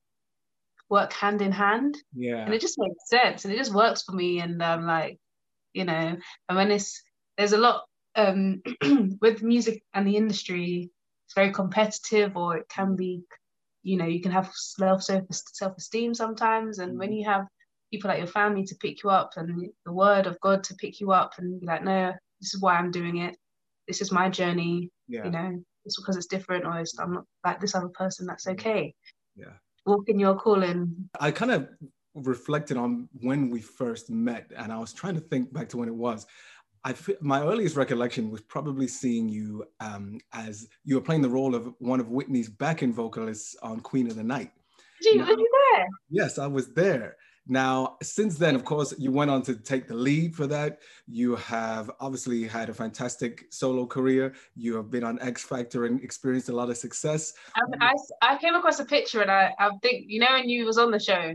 work 0.91 1.13
hand 1.13 1.41
in 1.41 1.53
hand. 1.53 1.97
Yeah. 2.13 2.43
And 2.43 2.53
it 2.53 2.61
just 2.61 2.77
makes 2.77 3.09
sense 3.09 3.45
and 3.45 3.53
it 3.53 3.57
just 3.57 3.73
works 3.73 4.03
for 4.03 4.11
me. 4.11 4.41
And 4.41 4.61
um 4.61 4.85
like, 4.85 5.17
you 5.73 5.85
know, 5.85 6.17
and 6.49 6.57
when 6.57 6.69
it's 6.69 7.01
there's 7.38 7.53
a 7.53 7.57
lot 7.57 7.85
um 8.15 8.61
with 9.21 9.41
music 9.41 9.81
and 9.93 10.05
the 10.05 10.17
industry, 10.17 10.91
it's 11.25 11.33
very 11.33 11.51
competitive 11.51 12.35
or 12.35 12.57
it 12.57 12.67
can 12.69 12.95
be, 12.97 13.23
you 13.81 13.97
know, 13.97 14.05
you 14.05 14.21
can 14.21 14.33
have 14.33 14.51
self 14.53 15.01
self 15.01 15.77
esteem 15.77 16.13
sometimes. 16.13 16.79
And 16.79 16.99
when 16.99 17.09
mm-hmm. 17.09 17.17
you 17.19 17.25
have 17.25 17.47
people 17.91 18.09
like 18.09 18.19
your 18.19 18.27
family 18.27 18.65
to 18.65 18.75
pick 18.75 19.01
you 19.01 19.09
up 19.09 19.31
and 19.37 19.69
the 19.85 19.94
word 19.94 20.27
of 20.27 20.39
God 20.41 20.63
to 20.65 20.75
pick 20.75 20.99
you 20.99 21.13
up 21.13 21.33
and 21.37 21.59
be 21.61 21.65
like, 21.65 21.83
no, 21.83 22.11
this 22.41 22.53
is 22.53 22.61
why 22.61 22.75
I'm 22.75 22.91
doing 22.91 23.17
it. 23.17 23.37
This 23.87 24.01
is 24.01 24.11
my 24.11 24.29
journey. 24.29 24.89
Yeah. 25.07 25.23
You 25.23 25.31
know, 25.31 25.63
it's 25.85 25.99
because 25.99 26.17
it's 26.17 26.27
different 26.27 26.65
or 26.65 26.79
it's, 26.79 26.99
I'm 26.99 27.13
not 27.13 27.25
like 27.45 27.61
this 27.61 27.75
other 27.75 27.89
person. 27.89 28.27
That's 28.27 28.47
okay. 28.47 28.94
Yeah 29.37 29.53
walk 29.86 30.10
in 30.10 30.19
your 30.19 30.36
calling? 30.36 31.10
I 31.19 31.31
kind 31.31 31.51
of 31.51 31.69
reflected 32.13 32.78
on 32.78 33.07
when 33.13 33.50
we 33.50 33.62
first 33.62 34.10
met, 34.10 34.51
and 34.56 34.72
I 34.72 34.78
was 34.78 34.94
trying 34.94 35.16
to 35.16 35.22
think 35.22 35.51
back 35.54 35.69
to 35.69 35.78
when 35.78 35.88
it 35.88 35.95
was. 35.95 36.25
I 36.83 36.95
my 37.22 37.44
earliest 37.44 37.75
recollection 37.75 38.31
was 38.31 38.42
probably 38.42 38.88
seeing 38.88 39.30
you 39.30 39.66
um, 39.80 40.19
as 40.33 40.68
you 40.83 40.95
were 40.95 41.01
playing 41.01 41.22
the 41.22 41.30
role 41.30 41.54
of 41.54 41.74
one 41.78 42.00
of 42.00 42.10
Whitney's 42.10 42.50
backing 42.50 42.92
vocalists 42.92 43.56
on 43.62 43.81
Queen 43.81 44.07
of 44.07 44.16
the 44.16 44.24
Night. 44.24 44.51
Gee, 45.04 45.16
now, 45.16 45.25
were 45.25 45.31
you 45.31 45.50
there? 45.75 45.88
Yes, 46.10 46.39
I 46.39 46.48
was 46.48 46.74
there. 46.74 47.18
Now, 47.47 47.97
since 48.03 48.38
then, 48.38 48.55
of 48.55 48.63
course, 48.63 48.93
you 48.97 49.11
went 49.11 49.31
on 49.31 49.41
to 49.43 49.55
take 49.55 49.88
the 49.88 49.95
lead 49.95 50.35
for 50.35 50.47
that. 50.47 50.79
You 51.07 51.35
have 51.38 51.89
obviously 51.99 52.43
had 52.47 52.69
a 52.69 52.73
fantastic 52.73 53.45
solo 53.51 53.85
career. 53.85 54.33
You 54.55 54.75
have 54.75 54.91
been 54.91 55.03
on 55.03 55.19
X 55.21 55.43
Factor 55.43 55.85
and 55.85 56.01
experienced 56.03 56.49
a 56.49 56.55
lot 56.55 56.69
of 56.69 56.77
success. 56.77 57.33
I, 57.55 57.93
I, 58.21 58.33
I 58.33 58.38
came 58.38 58.55
across 58.55 58.79
a 58.79 58.85
picture 58.85 59.21
and 59.21 59.31
I, 59.31 59.53
I 59.59 59.69
think, 59.81 60.05
you 60.07 60.19
know, 60.19 60.31
when 60.31 60.49
you 60.49 60.65
was 60.65 60.77
on 60.77 60.91
the 60.91 60.99
show, 60.99 61.33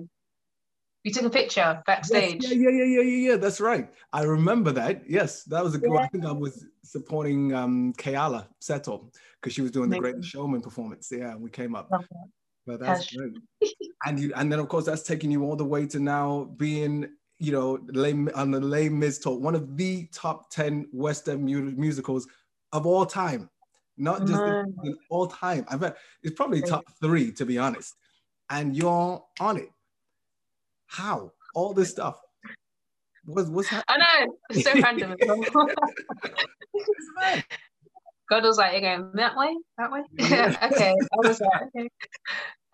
you 1.07 1.13
took 1.13 1.25
a 1.25 1.31
picture 1.31 1.83
backstage. 1.87 2.43
Yes, 2.43 2.53
yeah, 2.53 2.69
yeah, 2.69 2.85
yeah, 2.85 3.03
yeah, 3.03 3.31
yeah, 3.31 3.37
That's 3.37 3.61
right. 3.61 3.89
I 4.13 4.23
remember 4.23 4.73
that. 4.73 5.09
Yes, 5.09 5.45
that 5.45 5.63
was 5.63 5.77
a 5.77 5.79
good. 5.79 5.93
Yeah. 5.93 6.01
I 6.01 6.09
think 6.09 6.25
I 6.25 6.33
was 6.33 6.67
supporting 6.83 7.55
um 7.55 7.93
Keala 7.93 8.49
Settle 8.59 9.13
because 9.41 9.55
she 9.55 9.63
was 9.63 9.71
doing 9.71 9.89
the 9.89 10.01
Great 10.01 10.25
Showman 10.25 10.63
performance. 10.63 11.13
Yeah, 11.13 11.37
we 11.37 11.49
came 11.49 11.77
up. 11.77 11.89
But 12.67 12.81
that's 12.81 13.15
great. 13.15 13.33
and 14.07 14.19
you, 14.19 14.33
and 14.35 14.51
then 14.51 14.59
of 14.59 14.69
course 14.69 14.87
that's 14.87 15.03
taking 15.03 15.31
you 15.31 15.45
all 15.45 15.57
the 15.57 15.65
way 15.65 15.87
to 15.87 16.01
now 16.01 16.51
being, 16.57 17.09
you 17.39 17.53
know, 17.53 17.79
on 18.35 18.51
the 18.51 18.61
Les 18.61 18.89
Mis 18.89 19.19
talk, 19.19 19.41
one 19.41 19.55
of 19.55 19.77
the 19.77 20.09
top 20.13 20.51
ten 20.51 20.87
Western 20.93 21.45
mu- 21.45 21.73
musicals 21.73 22.27
of 22.73 22.87
all 22.87 23.07
time, 23.07 23.49
not 23.97 24.21
just 24.21 24.33
in 24.33 24.39
mm-hmm. 24.39 24.91
all 25.11 25.27
time. 25.27 25.65
I 25.69 25.77
bet 25.77 25.97
it's 26.23 26.35
probably 26.35 26.63
top 26.63 26.85
three 27.01 27.33
to 27.33 27.47
be 27.47 27.59
honest. 27.59 27.95
And 28.51 28.77
you're 28.77 29.25
on 29.41 29.57
it. 29.57 29.71
How 30.87 31.33
all 31.55 31.73
this 31.73 31.91
stuff? 31.91 32.21
What's 33.25 33.49
what's 33.49 33.69
happening? 33.69 34.03
I 34.03 34.25
know 34.25 34.37
it's 34.51 34.65
so 34.65 34.81
random. 34.81 35.17
God 38.29 38.45
was 38.45 38.59
like, 38.59 38.75
again, 38.75 39.11
that 39.15 39.37
way, 39.37 39.55
that 39.79 39.91
way. 39.91 40.01
okay, 40.21 40.95
I 40.95 41.29
was 41.29 41.41
like, 41.41 41.63
okay. 41.77 41.89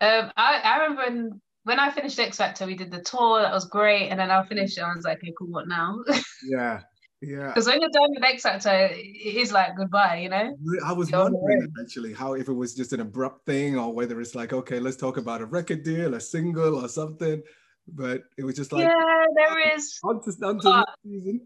Um, 0.01 0.31
I, 0.35 0.59
I 0.63 0.77
remember 0.79 1.03
when, 1.03 1.41
when 1.63 1.79
I 1.79 1.91
finished 1.91 2.19
X 2.19 2.37
Factor, 2.37 2.65
we 2.65 2.75
did 2.75 2.91
the 2.91 3.01
tour. 3.01 3.41
That 3.41 3.53
was 3.53 3.65
great, 3.65 4.09
and 4.09 4.19
then 4.19 4.31
I 4.31 4.43
finished 4.45 4.77
it. 4.77 4.81
I 4.81 4.93
was 4.93 5.05
like, 5.05 5.17
okay, 5.17 5.33
cool. 5.37 5.47
What 5.47 5.67
now? 5.67 6.03
yeah, 6.43 6.81
yeah. 7.21 7.47
Because 7.47 7.67
when 7.67 7.79
you're 7.79 7.89
done 7.89 8.09
with 8.09 8.23
X 8.23 8.43
Factor, 8.43 8.89
it 8.91 9.35
is 9.35 9.51
like 9.51 9.77
goodbye. 9.77 10.17
You 10.17 10.29
know. 10.29 10.57
I 10.85 10.91
was 10.91 11.09
you're 11.09 11.23
wondering 11.23 11.71
actually 11.81 12.13
how 12.13 12.33
if 12.33 12.49
it 12.49 12.53
was 12.53 12.73
just 12.73 12.91
an 12.91 12.99
abrupt 12.99 13.45
thing 13.45 13.77
or 13.77 13.93
whether 13.93 14.19
it's 14.19 14.35
like, 14.35 14.51
okay, 14.51 14.79
let's 14.79 14.97
talk 14.97 15.17
about 15.17 15.41
a 15.41 15.45
record 15.45 15.83
deal, 15.83 16.15
a 16.15 16.19
single, 16.19 16.83
or 16.83 16.89
something. 16.89 17.41
But 17.87 18.23
it 18.37 18.43
was 18.43 18.55
just 18.55 18.71
like, 18.71 18.85
yeah, 18.85 19.25
there 19.35 19.75
is. 19.75 19.99
On 20.03 20.21
to, 20.21 20.31
on 20.45 20.59
to 20.59 20.85
season. 21.05 21.41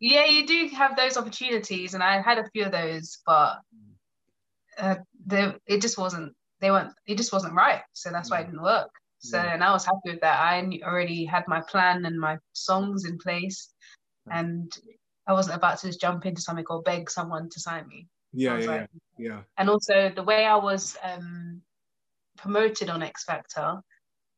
Yeah, 0.00 0.24
you 0.24 0.46
do 0.46 0.68
have 0.74 0.96
those 0.96 1.16
opportunities, 1.18 1.94
and 1.94 2.02
I 2.02 2.22
had 2.22 2.38
a 2.38 2.48
few 2.50 2.64
of 2.64 2.72
those, 2.72 3.18
but 3.26 3.58
uh, 4.78 4.96
the, 5.26 5.60
it 5.66 5.82
just 5.82 5.98
wasn't. 5.98 6.34
They 6.60 6.70
weren't. 6.70 6.92
It 7.06 7.16
just 7.16 7.32
wasn't 7.32 7.54
right. 7.54 7.82
So 7.92 8.10
that's 8.10 8.30
why 8.30 8.40
it 8.40 8.46
didn't 8.46 8.62
work. 8.62 8.90
So 9.18 9.36
yeah. 9.36 9.52
and 9.52 9.62
I 9.62 9.72
was 9.72 9.84
happy 9.84 9.98
with 10.12 10.20
that. 10.22 10.40
I 10.40 10.80
already 10.82 11.26
had 11.26 11.44
my 11.46 11.60
plan 11.60 12.06
and 12.06 12.18
my 12.18 12.38
songs 12.54 13.04
in 13.04 13.18
place, 13.18 13.68
and 14.30 14.72
I 15.26 15.34
wasn't 15.34 15.56
about 15.56 15.78
to 15.80 15.88
just 15.88 16.00
jump 16.00 16.24
into 16.24 16.40
something 16.40 16.64
or 16.70 16.82
beg 16.82 17.10
someone 17.10 17.50
to 17.50 17.60
sign 17.60 17.86
me. 17.86 18.08
Yeah, 18.32 18.58
yeah, 18.58 18.66
like, 18.66 18.88
yeah. 19.18 19.40
And 19.58 19.68
also 19.68 20.10
the 20.14 20.22
way 20.22 20.46
I 20.46 20.56
was 20.56 20.96
um, 21.02 21.60
promoted 22.38 22.88
on 22.88 23.02
X 23.02 23.24
Factor, 23.24 23.80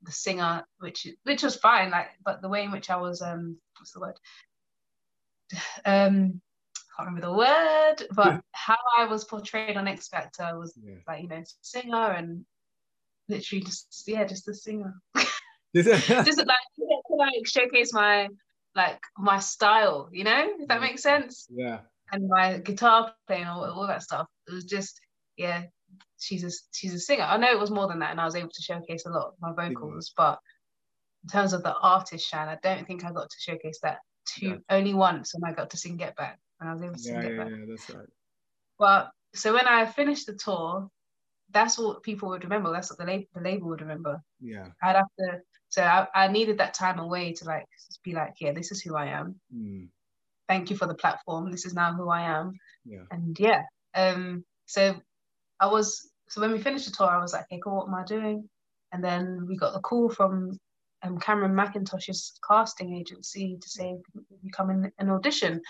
the 0.02 0.12
singer, 0.12 0.64
which 0.81 1.07
which 1.23 1.45
was 1.45 1.54
fine, 1.54 1.90
like, 1.90 2.09
but 2.25 2.42
the 2.42 2.49
way 2.49 2.64
in 2.64 2.73
which 2.73 2.90
I 2.90 2.97
was, 2.97 3.23
um, 3.23 3.59
what's 3.78 3.92
the 3.92 4.00
word? 4.00 4.16
um, 5.85 6.40
can't 6.97 7.09
remember 7.09 7.21
the 7.23 7.32
word, 7.32 7.97
but 8.14 8.42
how 8.52 8.76
I 8.99 9.06
was 9.06 9.25
portrayed 9.25 9.76
on 9.76 9.88
X 9.88 10.09
Factor 10.09 10.59
was 10.59 10.75
Yeah. 10.82 10.97
like, 11.09 11.23
you 11.23 11.28
know, 11.28 11.42
singer 11.62 12.11
and 12.12 12.44
literally 13.28 13.64
just 13.64 14.04
yeah, 14.06 14.25
just 14.25 14.49
a 14.49 14.54
singer. 14.54 14.94
Just 15.75 15.88
like 15.88 16.37
to 16.76 17.14
like 17.16 17.47
showcase 17.47 17.94
my 17.94 18.28
like 18.75 19.00
my 19.16 19.38
style, 19.38 20.11
you 20.12 20.23
know, 20.25 20.49
if 20.59 20.68
that 20.68 20.75
Yeah. 20.75 20.80
makes 20.80 21.02
sense. 21.02 21.47
yeah. 21.50 21.80
And 22.12 22.28
my 22.28 22.59
guitar 22.59 23.14
playing, 23.26 23.47
all, 23.47 23.64
all 23.64 23.87
that 23.87 24.02
stuff. 24.02 24.26
It 24.47 24.52
was 24.52 24.64
just, 24.64 25.00
yeah, 25.38 25.62
she's 26.18 26.44
a 26.44 26.50
she's 26.73 26.92
a 26.92 26.99
singer. 26.99 27.23
I 27.23 27.38
know 27.38 27.50
it 27.50 27.59
was 27.59 27.71
more 27.71 27.88
than 27.88 28.00
that, 28.00 28.11
and 28.11 28.21
I 28.21 28.26
was 28.26 28.37
able 28.37 28.50
to 28.50 28.62
showcase 28.62 29.06
a 29.06 29.11
lot 29.11 29.28
of 29.28 29.35
my 29.40 29.52
vocals, 29.54 30.12
but 30.14 30.38
in 31.25 31.30
terms 31.30 31.54
of 31.54 31.62
the 31.62 31.75
artist, 31.75 32.28
Shan, 32.28 32.49
I 32.49 32.59
don't 32.62 32.87
think 32.87 33.02
I 33.06 33.12
got 33.12 33.30
to 33.30 33.37
showcase 33.40 33.78
that 33.82 34.00
too 34.25 34.47
Yeah. 34.49 34.57
only 34.76 34.95
once 34.95 35.35
when 35.35 35.50
I 35.50 35.55
got 35.55 35.71
to 35.71 35.76
sing 35.76 35.97
Get 35.97 36.17
Back. 36.17 36.38
When 36.59 36.69
I 36.69 36.73
was 36.73 36.83
able 36.83 36.95
to 36.95 36.99
sing 37.00 37.14
Yeah, 37.17 37.23
Get 37.23 37.31
yeah, 37.33 37.37
Back. 37.45 37.50
yeah, 37.50 37.64
that's 37.69 37.91
right. 37.91 38.09
But 38.79 39.11
so 39.35 39.52
when 39.55 39.67
I 39.67 39.87
finished 39.87 40.26
the 40.26 40.35
tour, 40.35 40.88
that's 41.50 41.79
what 41.79 42.02
people 42.02 42.29
would 42.31 42.45
remember. 42.45 42.73
That's 42.73 42.91
what 42.91 42.99
the, 42.99 43.05
lab- 43.05 43.26
the 43.35 43.41
label 43.41 43.69
would 43.69 43.81
remember. 43.81 44.23
Yeah. 44.41 44.69
I'd 44.83 44.97
have 44.97 45.07
to. 45.19 45.41
So 45.69 45.83
I, 45.83 46.07
I 46.14 46.29
needed 46.29 46.59
that 46.59 46.75
time 46.75 46.99
away 46.99 47.33
to 47.35 47.45
like 47.45 47.67
be 48.02 48.12
like, 48.14 48.35
yeah, 48.41 48.52
this 48.52 48.73
is 48.73 48.83
who 48.83 48.97
I 48.97 49.07
am. 49.07 49.41
Mm, 49.55 49.88
Thank 50.49 50.71
you 50.71 50.76
for 50.76 50.87
the 50.87 50.95
platform. 50.95 51.50
This 51.50 51.64
is 51.64 51.75
now 51.75 51.95
who 51.95 52.09
I 52.09 52.23
am. 52.23 52.59
yeah. 52.85 53.05
And 53.11 53.38
yeah, 53.38 53.62
um, 53.95 54.45
so 54.67 54.97
I 55.61 55.67
was. 55.67 56.09
So 56.29 56.41
when 56.41 56.52
we 56.52 56.59
finished 56.59 56.87
the 56.87 56.93
tour, 56.93 57.09
I 57.09 57.21
was 57.21 57.33
like, 57.33 57.45
okay, 57.45 57.61
cool. 57.62 57.76
What 57.76 57.88
am 57.88 57.95
I 57.95 58.05
doing? 58.05 58.49
And 58.93 59.02
then 59.05 59.47
we 59.47 59.57
got 59.57 59.73
the 59.75 59.81
call 59.81 60.09
from 60.11 60.59
um, 61.02 61.18
Cameron 61.18 61.54
Mackintosh's 61.54 62.38
casting 62.47 62.94
agency 62.97 63.59
to 63.61 63.68
say 63.68 63.97
you 64.14 64.50
come 64.52 64.71
in 64.71 64.92
an 64.99 65.11
audition. 65.11 65.61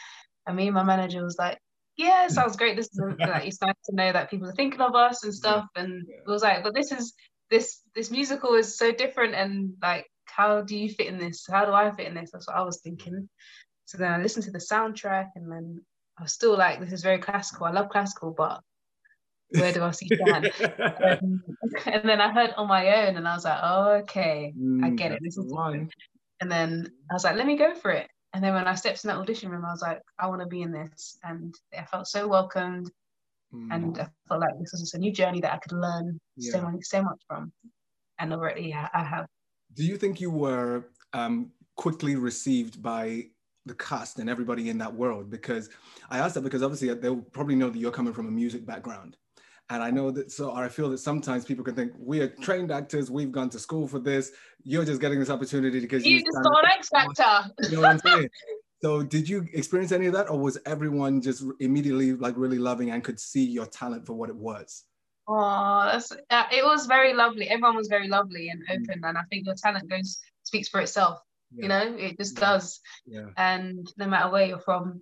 And 0.47 0.57
me 0.57 0.67
and 0.67 0.75
my 0.75 0.83
manager 0.83 1.23
was 1.23 1.37
like, 1.39 1.59
yeah, 1.97 2.27
sounds 2.29 2.57
great. 2.57 2.77
This 2.77 2.87
is 2.87 3.01
like 3.19 3.47
it's 3.47 3.61
nice 3.61 3.75
to 3.87 3.95
know 3.95 4.13
that 4.13 4.31
people 4.31 4.49
are 4.49 4.55
thinking 4.55 4.81
of 4.81 4.95
us 4.95 5.25
and 5.25 5.35
stuff. 5.35 5.67
And 5.77 6.05
Yeah. 6.09 6.17
it 6.27 6.31
was 6.31 6.43
like, 6.43 6.63
but 6.63 6.75
this 6.75 6.93
is 6.93 7.15
this 7.51 7.81
this 7.95 8.11
musical 8.11 8.55
is 8.55 8.77
so 8.79 8.93
different 8.93 9.35
and 9.35 9.75
like 9.83 10.07
how 10.25 10.63
do 10.63 10.77
you 10.77 10.89
fit 10.89 11.09
in 11.09 11.19
this? 11.19 11.47
How 11.51 11.65
do 11.65 11.73
I 11.73 11.91
fit 11.91 12.07
in 12.07 12.15
this? 12.15 12.31
That's 12.33 12.49
what 12.49 12.57
I 12.57 12.63
was 12.63 12.81
thinking. 12.81 13.29
So 13.85 13.99
then 13.99 14.13
I 14.13 14.23
listened 14.23 14.45
to 14.47 14.51
the 14.51 14.59
soundtrack 14.59 15.29
and 15.37 15.51
then 15.51 15.81
I 16.19 16.23
was 16.23 16.33
still 16.33 16.57
like, 16.57 16.81
this 16.81 16.93
is 16.93 17.03
very 17.03 17.19
classical. 17.19 17.67
I 17.67 17.73
love 17.73 17.89
classical, 17.91 18.35
but 18.37 18.61
where 19.55 19.73
do 19.73 19.83
I 19.83 19.91
see 19.91 20.09
Shan? 20.19 20.51
um, 21.05 21.43
and 21.87 22.09
then 22.09 22.21
I 22.21 22.33
heard 22.33 22.53
on 22.57 22.69
my 22.69 23.07
own 23.07 23.17
and 23.17 23.27
I 23.27 23.35
was 23.35 23.45
like, 23.45 23.59
oh, 23.63 23.91
okay. 24.03 24.55
I 24.83 24.91
Mm, 24.91 24.97
get 24.97 25.13
it. 25.13 25.21
This 25.23 25.37
is 25.37 25.53
one. 25.53 25.91
And 26.41 26.51
then 26.51 26.91
I 27.11 27.15
was 27.15 27.25
like, 27.25 27.37
let 27.37 27.47
me 27.47 27.57
go 27.57 27.75
for 27.75 27.91
it. 27.91 28.09
And 28.35 28.43
then 28.43 28.55
when 28.55 28.67
I 28.67 28.75
stepped 28.75 29.05
in 29.05 29.09
that 29.09 29.19
audition 29.19 29.51
room, 29.51 29.65
I 29.65 29.71
was 29.71 29.83
like, 29.83 30.01
I 30.19 30.27
want 30.27 30.41
to 30.41 30.47
be 30.47 30.63
in 30.63 30.73
this. 30.73 31.19
And 31.23 31.55
I 31.79 31.85
felt 31.85 32.07
so 32.09 32.27
welcomed. 32.29 32.91
And 33.71 33.95
Mm, 33.95 34.01
I 34.01 34.09
felt 34.29 34.41
like 34.41 34.59
this 34.59 34.73
was 34.73 34.81
just 34.81 34.95
a 34.95 34.99
new 34.99 35.13
journey 35.13 35.41
that 35.43 35.53
I 35.53 35.59
could 35.59 35.73
learn 35.73 36.19
so, 36.39 36.63
much, 36.63 36.85
so 36.85 37.03
much 37.03 37.21
from. 37.29 37.53
And 38.19 38.33
already 38.33 38.73
I 38.75 38.89
I 38.95 39.05
have. 39.05 39.27
Do 39.75 39.85
you 39.85 39.97
think 39.97 40.21
you 40.21 40.31
were 40.31 40.85
um, 41.13 41.51
quickly 41.77 42.17
received 42.17 42.83
by 42.83 43.27
the 43.67 43.75
cast 43.75 44.19
and 44.19 44.29
everybody 44.29 44.71
in 44.71 44.79
that 44.79 44.93
world? 44.95 45.31
Because 45.31 45.71
I 46.11 46.19
asked 46.19 46.35
that 46.35 46.43
because 46.43 46.63
obviously 46.63 46.93
they'll 46.95 47.17
probably 47.17 47.55
know 47.55 47.71
that 47.71 47.79
you're 47.79 47.93
coming 47.93 48.13
from 48.13 48.27
a 48.27 48.31
music 48.31 48.65
background. 48.67 49.17
And 49.73 49.83
I 49.83 49.91
know 49.91 50.11
that, 50.11 50.31
so 50.31 50.53
I 50.53 50.69
feel 50.69 50.91
that 50.91 50.99
sometimes 50.99 51.47
people 51.47 51.65
can 51.65 51.75
think 51.75 51.93
we 51.99 52.21
are 52.21 52.29
trained 52.29 52.71
actors, 52.71 53.11
we've 53.11 53.33
gone 53.33 53.49
to 53.51 53.59
school 53.59 53.89
for 53.89 53.99
this. 53.99 54.33
You're 54.65 54.85
just 54.85 55.01
getting 55.01 55.19
this 55.19 55.31
opportunity 55.31 55.81
because 55.81 56.05
You 56.05 56.19
you 56.19 56.25
just 56.25 56.37
an 56.37 56.71
X 56.77 56.91
Factor. 56.91 57.51
You 57.71 57.77
know 57.77 57.81
what 57.81 57.91
I'm 57.93 57.99
saying? 57.99 58.29
So 58.83 59.03
did 59.03 59.27
you 59.27 59.49
experience 59.55 59.91
any 59.91 60.07
of 60.09 60.13
that, 60.13 60.29
or 60.29 60.39
was 60.39 60.59
everyone 60.67 61.23
just 61.23 61.43
immediately 61.61 62.13
like 62.13 62.35
really 62.37 62.59
loving 62.59 62.91
and 62.91 63.03
could 63.03 63.19
see 63.19 63.45
your 63.45 63.65
talent 63.65 64.07
for 64.07 64.13
what 64.13 64.29
it 64.29 64.37
was? 64.37 64.85
Oh, 65.27 65.89
that's 65.91 66.13
uh, 66.13 66.45
it 66.53 66.65
was 66.65 66.85
very 66.85 67.15
lovely. 67.15 67.49
Everyone 67.49 67.77
was 67.77 67.89
very 67.89 68.09
lovely 68.09 68.51
and 68.51 68.61
Mm. 68.69 68.83
open, 68.83 69.05
and 69.05 69.17
I 69.17 69.23
think 69.31 69.47
your 69.47 69.55
talent 69.55 69.89
goes 69.89 70.21
speaks 70.43 70.69
for 70.69 70.81
itself. 70.81 71.21
Yeah. 71.55 71.63
You 71.63 71.69
know, 71.69 71.97
it 71.97 72.19
just 72.19 72.37
Yeah. 72.37 72.41
does. 72.41 72.81
Yeah. 73.07 73.29
And 73.39 73.91
no 73.97 74.07
matter 74.07 74.31
where 74.31 74.47
you're 74.47 74.59
from, 74.59 75.01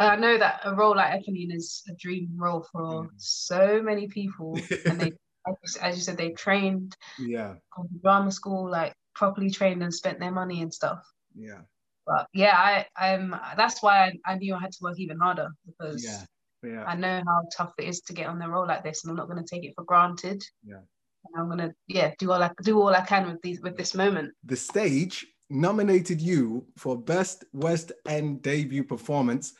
I 0.00 0.16
know 0.16 0.38
that 0.38 0.60
a 0.64 0.74
role 0.74 0.96
like 0.96 1.20
Eponine 1.20 1.54
is 1.54 1.82
a 1.88 1.94
dream 1.94 2.30
role 2.36 2.66
for 2.72 3.04
Mm. 3.04 3.08
so 3.16 3.82
many 3.82 4.08
people, 4.08 4.58
and 4.86 5.00
they, 5.00 5.12
as 5.82 5.96
you 5.96 6.02
said, 6.02 6.16
they 6.16 6.30
trained 6.30 6.96
Yeah. 7.18 7.56
drama 8.02 8.32
school, 8.32 8.70
like 8.70 8.94
properly 9.14 9.50
trained 9.50 9.82
and 9.82 9.92
spent 9.94 10.18
their 10.18 10.30
money 10.32 10.62
and 10.62 10.72
stuff. 10.72 11.04
Yeah. 11.34 11.62
But 12.06 12.26
yeah, 12.32 12.56
I 12.56 12.86
I'm 12.96 13.30
that's 13.56 13.82
why 13.82 14.06
I, 14.06 14.32
I 14.32 14.34
knew 14.36 14.54
I 14.54 14.60
had 14.60 14.72
to 14.72 14.78
work 14.82 14.98
even 14.98 15.18
harder 15.18 15.48
because 15.66 16.04
Yeah. 16.04 16.24
Yeah. 16.62 16.84
I 16.84 16.94
know 16.94 17.22
how 17.26 17.42
tough 17.56 17.72
it 17.78 17.88
is 17.88 18.00
to 18.02 18.12
get 18.12 18.26
on 18.26 18.38
the 18.38 18.48
role 18.48 18.66
like 18.66 18.82
this, 18.84 19.04
and 19.04 19.10
I'm 19.10 19.16
not 19.16 19.28
going 19.28 19.42
to 19.44 19.48
take 19.54 19.64
it 19.64 19.74
for 19.76 19.84
granted. 19.84 20.42
Yeah. 20.64 20.80
And 21.24 21.34
I'm 21.42 21.48
gonna 21.50 21.72
yeah 21.86 22.14
do 22.18 22.32
all 22.32 22.42
I 22.42 22.50
do 22.62 22.80
all 22.80 22.94
I 22.94 23.02
can 23.02 23.26
with 23.30 23.42
these 23.42 23.60
with 23.60 23.76
this 23.76 23.94
moment. 23.94 24.32
the 24.44 24.56
stage 24.56 25.26
nominated 25.50 26.20
you 26.20 26.66
for 26.78 26.96
best 26.96 27.44
West 27.52 27.92
End 28.06 28.40
debut 28.42 28.84
performance, 28.84 29.52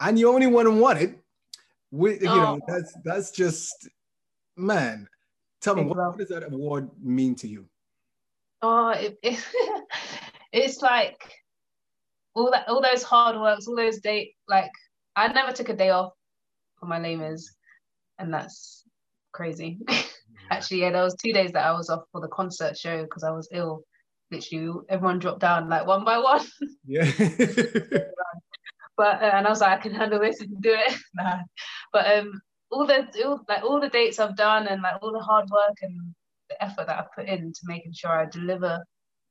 and 0.00 0.18
you 0.18 0.28
only 0.32 0.46
won 0.46 0.66
and 0.66 0.80
won 0.80 0.96
it. 0.98 1.18
We, 1.90 2.14
you 2.14 2.24
know, 2.24 2.58
Oh. 2.58 2.60
that's 2.66 2.94
that's 3.04 3.30
just 3.30 3.88
man. 4.56 5.08
Tell 5.60 5.74
me, 5.74 5.84
what, 5.84 5.96
what 5.96 6.18
does 6.18 6.28
that 6.28 6.44
award 6.52 6.90
mean 7.02 7.34
to 7.36 7.48
you? 7.48 7.66
Oh, 8.62 8.90
it, 8.90 9.18
it, 9.22 9.38
it's 10.52 10.82
like 10.82 11.18
all 12.34 12.50
that 12.50 12.68
all 12.68 12.82
those 12.82 13.02
hard 13.02 13.40
works, 13.40 13.66
all 13.66 13.76
those 13.76 13.98
day 13.98 14.34
like 14.48 14.70
I 15.14 15.28
never 15.32 15.52
took 15.52 15.68
a 15.70 15.76
day 15.76 15.90
off 15.90 16.12
for 16.78 16.86
my 16.86 17.00
lamers, 17.00 17.42
and 18.18 18.32
that's 18.32 18.84
crazy. 19.32 19.78
Actually, 20.50 20.80
yeah, 20.82 20.90
there 20.90 21.02
was 21.02 21.16
two 21.16 21.32
days 21.32 21.52
that 21.52 21.66
I 21.66 21.72
was 21.72 21.88
off 21.90 22.04
for 22.12 22.20
the 22.20 22.28
concert 22.28 22.76
show 22.76 23.02
because 23.02 23.24
I 23.24 23.30
was 23.30 23.48
ill. 23.52 23.82
Literally, 24.30 24.80
everyone 24.88 25.18
dropped 25.18 25.40
down 25.40 25.68
like 25.68 25.86
one 25.86 26.04
by 26.04 26.18
one. 26.18 26.44
Yeah. 26.88 27.10
But 28.96 29.22
uh, 29.22 29.30
and 29.34 29.46
I 29.46 29.50
was 29.50 29.60
like, 29.60 29.78
I 29.78 29.82
can 29.82 29.94
handle 29.94 30.20
this 30.20 30.40
and 30.40 30.60
do 30.62 30.72
it. 30.74 30.94
nah. 31.14 31.38
But 31.92 32.06
um, 32.18 32.40
all 32.70 32.86
the 32.86 33.06
all, 33.24 33.40
like 33.48 33.62
all 33.62 33.80
the 33.80 33.88
dates 33.88 34.18
I've 34.18 34.36
done 34.36 34.66
and 34.68 34.82
like 34.82 34.96
all 35.02 35.12
the 35.12 35.20
hard 35.20 35.48
work 35.50 35.76
and 35.82 36.14
the 36.48 36.62
effort 36.62 36.86
that 36.86 36.98
I 36.98 37.04
put 37.14 37.28
in 37.28 37.52
to 37.52 37.60
making 37.64 37.92
sure 37.92 38.10
I 38.10 38.26
deliver 38.26 38.82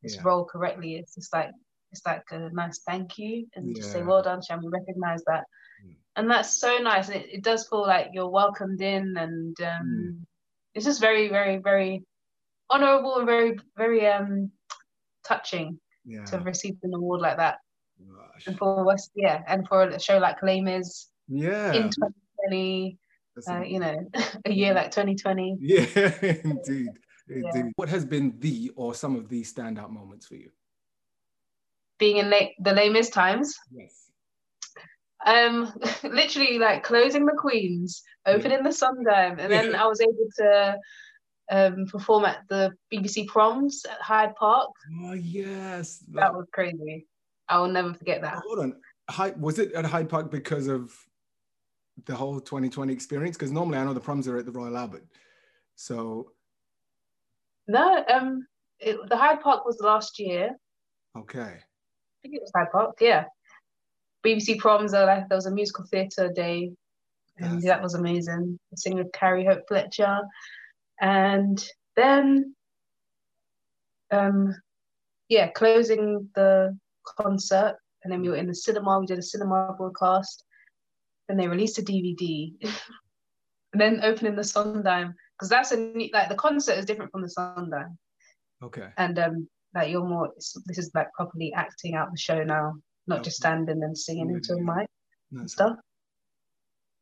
this 0.04 0.16
Yeah. 0.16 0.24
role 0.24 0.46
correctly, 0.46 0.96
it's 0.96 1.16
just 1.16 1.34
like 1.34 1.52
it's 1.92 2.06
like 2.06 2.24
a 2.32 2.50
nice 2.52 2.80
thank 2.88 3.18
you 3.18 3.48
and 3.56 3.76
just 3.76 3.92
say 3.92 4.02
well 4.04 4.22
done, 4.22 4.42
Shan. 4.42 4.60
We 4.64 4.70
recognize 4.70 5.24
that, 5.28 5.46
Mm. 5.86 5.96
and 6.18 6.30
that's 6.30 6.60
so 6.60 6.78
nice. 6.78 7.10
It, 7.10 7.26
it 7.32 7.44
does 7.44 7.68
feel 7.70 7.82
like 7.88 8.10
you're 8.14 8.30
welcomed 8.30 8.82
in, 8.82 9.16
and 9.18 9.56
um, 9.62 9.88
Mm. 10.22 10.26
it's 10.74 10.86
just 10.86 11.00
very, 11.02 11.30
very, 11.30 11.58
very 11.58 12.04
honourable 12.70 13.18
and 13.18 13.26
very, 13.26 13.58
very 13.78 14.06
um 14.08 14.52
touching 15.24 15.80
yeah. 16.06 16.24
to 16.26 16.38
have 16.38 16.46
received 16.46 16.84
an 16.84 16.94
award 16.94 17.22
like 17.22 17.38
that. 17.38 17.58
Gosh. 18.36 18.48
And 18.48 18.58
for 18.58 18.84
West, 18.84 19.12
yeah, 19.16 19.44
and 19.48 19.68
for 19.68 19.84
a 19.84 20.00
show 20.00 20.18
like 20.18 20.42
Les 20.44 20.62
Mis 20.62 21.08
Yeah. 21.30 21.72
in 21.74 21.84
2020, 21.90 22.98
uh, 23.50 23.62
you 23.62 23.80
know, 23.80 23.98
a 24.46 24.52
year 24.52 24.74
like 24.74 24.92
2020. 24.92 25.58
Yeah, 25.60 25.86
indeed. 26.44 26.90
Indeed. 27.30 27.72
What 27.78 27.90
has 27.90 28.06
been 28.06 28.38
the 28.40 28.72
or 28.76 28.94
some 28.94 29.16
of 29.16 29.30
the 29.30 29.42
standout 29.44 29.90
moments 29.90 30.28
for 30.28 30.36
you? 30.36 30.50
Being 31.98 32.18
in 32.18 32.30
late, 32.30 32.52
the 32.60 32.74
Les 32.74 32.90
Mis 32.90 33.10
times, 33.10 33.56
Yes. 33.72 34.12
um, 35.26 35.72
literally 36.04 36.60
like 36.60 36.84
closing 36.84 37.26
the 37.26 37.34
Queens, 37.38 38.04
opening 38.26 38.64
the 38.64 38.72
Sondheim, 38.72 39.40
and 39.40 39.52
then 39.52 39.74
I 39.76 39.88
was 39.88 40.02
able 40.02 40.28
to 40.40 40.78
um, 41.52 41.86
perform 41.90 42.26
at 42.26 42.40
the 42.50 42.74
BBC 42.94 43.28
Proms 43.28 43.86
at 43.90 44.02
Hyde 44.02 44.36
Park. 44.36 44.70
Oh 45.06 45.14
yes. 45.14 46.04
That 46.12 46.34
was 46.34 46.48
crazy. 46.52 47.08
I 47.48 47.60
will 47.60 47.68
never 47.68 47.94
forget 47.94 48.22
that. 48.22 48.42
Hold 48.46 48.60
on. 48.60 48.76
Hyde, 49.10 49.40
was 49.40 49.60
it 49.60 49.72
at 49.74 49.86
Hyde 49.86 50.10
Park 50.10 50.32
because 50.32 50.68
of 50.68 50.92
the 52.06 52.16
whole 52.16 52.40
2020 52.40 52.92
experience? 52.92 53.38
Because 53.38 53.52
normally 53.52 53.78
I 53.78 53.84
know 53.86 53.94
the 53.94 54.00
proms 54.00 54.28
are 54.28 54.38
at 54.38 54.46
the 54.46 54.52
Royal 54.52 54.76
Albert. 54.78 55.06
So 55.76 56.32
No, 57.68 58.04
um, 58.12 58.48
it, 58.80 58.98
the 59.10 59.18
Hyde 59.18 59.42
Park 59.42 59.66
was 59.66 59.80
last 59.80 60.20
year. 60.20 60.56
okay. 61.18 61.42
I 61.42 62.28
think 62.28 62.36
it 62.36 62.42
was 62.42 62.52
Hyde 62.56 62.72
Park, 62.72 62.96
yeah. 63.00 63.26
BBC 64.26 64.58
Proms, 64.58 64.94
uh, 64.96 65.06
like, 65.06 65.30
there 65.30 65.38
was 65.38 65.46
a 65.46 65.52
musical 65.52 65.86
theatre 65.86 66.32
day, 66.34 66.72
and 67.38 67.56
Yes. 67.56 67.66
that 67.66 67.84
was 67.84 67.94
amazing. 67.94 68.58
I 68.72 68.76
sing 68.76 68.96
with 68.96 69.12
Carrie 69.12 69.46
Hope 69.46 69.68
Fletcher, 69.68 70.22
and 71.00 71.64
then, 71.96 72.56
um, 74.10 74.56
yeah, 75.30 75.50
closing 75.50 76.28
the 76.34 76.76
concert, 77.18 77.78
and 78.04 78.12
then 78.12 78.22
we 78.22 78.30
were 78.30 78.36
in 78.36 78.48
the 78.48 78.56
cinema. 78.56 79.00
We 79.00 79.06
did 79.06 79.20
a 79.20 79.24
cinema 79.24 79.74
broadcast, 79.78 80.44
and 81.30 81.40
they 81.40 81.48
released 81.48 81.80
a 81.80 81.82
DVD, 81.82 82.54
and 83.74 83.82
then 83.82 84.02
opening 84.04 84.36
the 84.36 84.44
Sondheim 84.44 85.14
because 85.38 85.50
that's 85.50 85.72
a 85.72 85.78
neat, 85.78 86.14
like 86.14 86.30
the 86.30 86.36
concert 86.36 86.78
is 86.78 86.86
different 86.86 87.12
from 87.12 87.22
the 87.22 87.30
Sondheim 87.30 87.98
Okay. 88.64 88.88
and 88.98 89.20
um 89.20 89.50
like 89.74 89.92
you're 89.92 90.08
more 90.08 90.32
this 90.38 90.78
is 90.78 90.90
like 90.96 91.12
properly 91.12 91.52
acting 91.54 91.94
out 91.94 92.10
the 92.10 92.18
show 92.18 92.42
now 92.42 92.74
not 93.08 93.24
just 93.24 93.38
standing 93.38 93.84
and 93.84 93.98
singing 93.98 94.30
into 94.30 94.54
a 94.54 94.62
mic 94.62 94.88
and 95.32 95.50
stuff. 95.50 95.78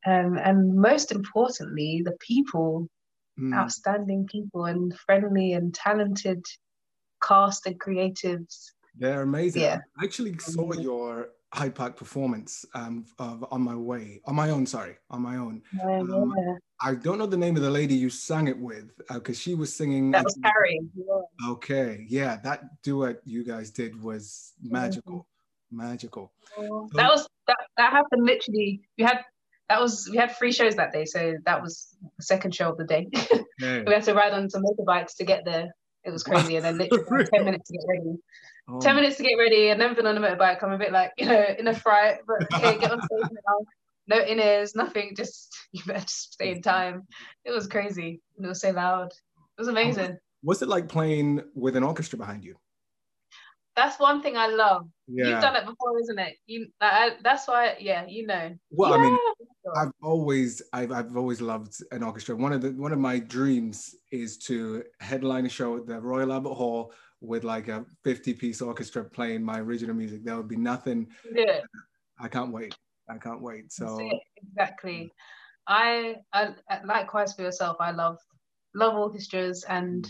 Um, 0.05 0.37
and 0.37 0.75
most 0.75 1.11
importantly, 1.11 2.01
the 2.03 2.15
people, 2.19 2.87
mm. 3.39 3.55
outstanding 3.55 4.27
people, 4.27 4.65
and 4.65 4.93
friendly 5.05 5.53
and 5.53 5.73
talented 5.73 6.43
cast 7.21 7.65
and 7.65 7.79
creatives. 7.79 8.71
They're 8.97 9.21
amazing. 9.21 9.63
Yeah. 9.63 9.79
I 9.99 10.03
actually 10.05 10.37
saw 10.37 10.73
your 10.73 11.29
Hyde 11.53 11.75
Park 11.75 11.95
performance 11.95 12.65
um, 12.73 13.05
of 13.19 13.45
On 13.51 13.61
My 13.61 13.75
Way, 13.75 14.21
on 14.25 14.35
my 14.35 14.49
own, 14.49 14.65
sorry, 14.65 14.97
on 15.09 15.21
my 15.21 15.37
own. 15.37 15.61
Yeah, 15.77 15.99
um, 15.99 16.33
yeah. 16.35 16.55
I 16.81 16.95
don't 16.95 17.19
know 17.19 17.27
the 17.27 17.37
name 17.37 17.55
of 17.55 17.61
the 17.61 17.69
lady 17.69 17.93
you 17.93 18.09
sang 18.09 18.47
it 18.47 18.57
with 18.57 18.91
because 19.11 19.37
uh, 19.37 19.39
she 19.39 19.53
was 19.53 19.73
singing. 19.73 20.11
That 20.11 20.23
was 20.23 20.37
Carrie. 20.43 20.81
Yeah. 20.95 21.51
Okay, 21.51 22.05
yeah, 22.09 22.37
that 22.43 22.81
duet 22.81 23.21
you 23.23 23.43
guys 23.43 23.69
did 23.69 24.01
was 24.01 24.53
magical, 24.63 25.27
mm-hmm. 25.71 25.77
magical. 25.77 26.33
So, 26.55 26.89
that 26.93 27.09
was 27.09 27.27
that, 27.47 27.57
that 27.77 27.91
happened 27.91 28.25
literally. 28.25 28.81
We 28.97 29.03
had 29.03 29.19
that 29.69 29.79
was 29.79 30.09
we 30.09 30.17
had 30.17 30.35
three 30.35 30.51
shows 30.51 30.75
that 30.75 30.91
day, 30.91 31.05
so 31.05 31.35
that 31.45 31.61
was 31.61 31.95
the 32.17 32.23
second 32.23 32.55
show 32.55 32.69
of 32.69 32.77
the 32.77 32.83
day. 32.83 33.07
we 33.61 33.93
had 33.93 34.03
to 34.03 34.13
ride 34.13 34.33
on 34.33 34.49
some 34.49 34.63
motorbikes 34.63 35.15
to 35.17 35.23
get 35.23 35.45
there. 35.45 35.69
It 36.03 36.11
was 36.11 36.23
crazy, 36.23 36.55
and 36.55 36.65
then 36.65 36.77
literally 36.77 37.25
ten 37.25 37.45
minutes 37.45 37.69
to 37.69 37.77
get 37.77 37.85
ready. 37.87 38.17
Oh. 38.69 38.79
10 38.79 38.95
minutes 38.95 39.17
to 39.17 39.23
get 39.23 39.35
ready 39.35 39.69
and 39.69 39.81
then 39.81 39.93
been 39.93 40.07
on 40.07 40.17
a 40.17 40.21
motorbike. 40.21 40.63
I'm 40.63 40.71
a 40.71 40.77
bit 40.77 40.93
like, 40.93 41.11
you 41.17 41.25
know, 41.25 41.45
in 41.59 41.67
a 41.67 41.73
fright, 41.73 42.19
but 42.25 42.53
okay, 42.53 42.79
get 42.79 42.91
on 42.91 43.01
stage 43.01 43.31
now. 43.31 43.65
No 44.07 44.21
in 44.23 44.39
ears, 44.39 44.75
nothing, 44.75 45.15
just 45.15 45.53
you 45.71 45.81
better 45.85 45.99
just 45.99 46.33
stay 46.33 46.51
in 46.51 46.61
time. 46.61 47.07
It 47.45 47.51
was 47.51 47.67
crazy. 47.67 48.21
It 48.37 48.47
was 48.47 48.61
so 48.61 48.71
loud. 48.71 49.11
It 49.11 49.61
was 49.61 49.67
oh, 49.67 49.71
amazing. 49.71 50.17
What's 50.41 50.61
it 50.61 50.67
like 50.67 50.89
playing 50.89 51.41
with 51.55 51.75
an 51.75 51.83
orchestra 51.83 52.17
behind 52.17 52.43
you? 52.43 52.55
That's 53.75 53.99
one 53.99 54.21
thing 54.21 54.37
I 54.37 54.47
love. 54.47 54.87
Yeah. 55.07 55.29
You've 55.29 55.41
done 55.41 55.55
it 55.55 55.65
before, 55.65 55.99
isn't 56.01 56.19
it? 56.19 56.35
You 56.45 56.67
I, 56.79 57.11
that's 57.23 57.47
why, 57.47 57.75
yeah, 57.79 58.05
you 58.07 58.27
know. 58.27 58.55
Well, 58.71 58.91
yeah. 58.91 58.95
I 58.97 59.01
mean, 59.01 59.17
I've 59.75 59.91
always 60.01 60.61
I've, 60.73 60.91
I've 60.91 61.15
always 61.15 61.41
loved 61.41 61.75
an 61.91 62.03
orchestra. 62.03 62.35
One 62.35 62.53
of 62.53 62.61
the 62.61 62.71
one 62.71 62.91
of 62.91 62.99
my 62.99 63.19
dreams 63.19 63.95
is 64.11 64.37
to 64.39 64.83
headline 64.99 65.45
a 65.45 65.49
show 65.49 65.77
at 65.77 65.87
the 65.87 65.99
Royal 65.99 66.33
Albert 66.33 66.53
Hall 66.53 66.93
with 67.21 67.43
like 67.43 67.69
a 67.69 67.85
50 68.03 68.33
piece 68.33 68.61
orchestra 68.61 69.03
playing 69.03 69.43
my 69.43 69.59
original 69.59 69.95
music. 69.95 70.23
There 70.23 70.35
would 70.35 70.49
be 70.49 70.57
nothing. 70.57 71.07
Yeah. 71.33 71.61
I 72.19 72.27
can't 72.27 72.51
wait. 72.51 72.75
I 73.09 73.17
can't 73.17 73.41
wait. 73.41 73.71
So 73.71 74.09
exactly. 74.37 75.11
I, 75.67 76.15
I 76.33 76.53
likewise 76.83 77.33
for 77.33 77.43
yourself, 77.43 77.77
I 77.79 77.91
love 77.91 78.17
love 78.75 78.95
orchestras 78.95 79.63
and 79.69 80.03
mm. 80.03 80.09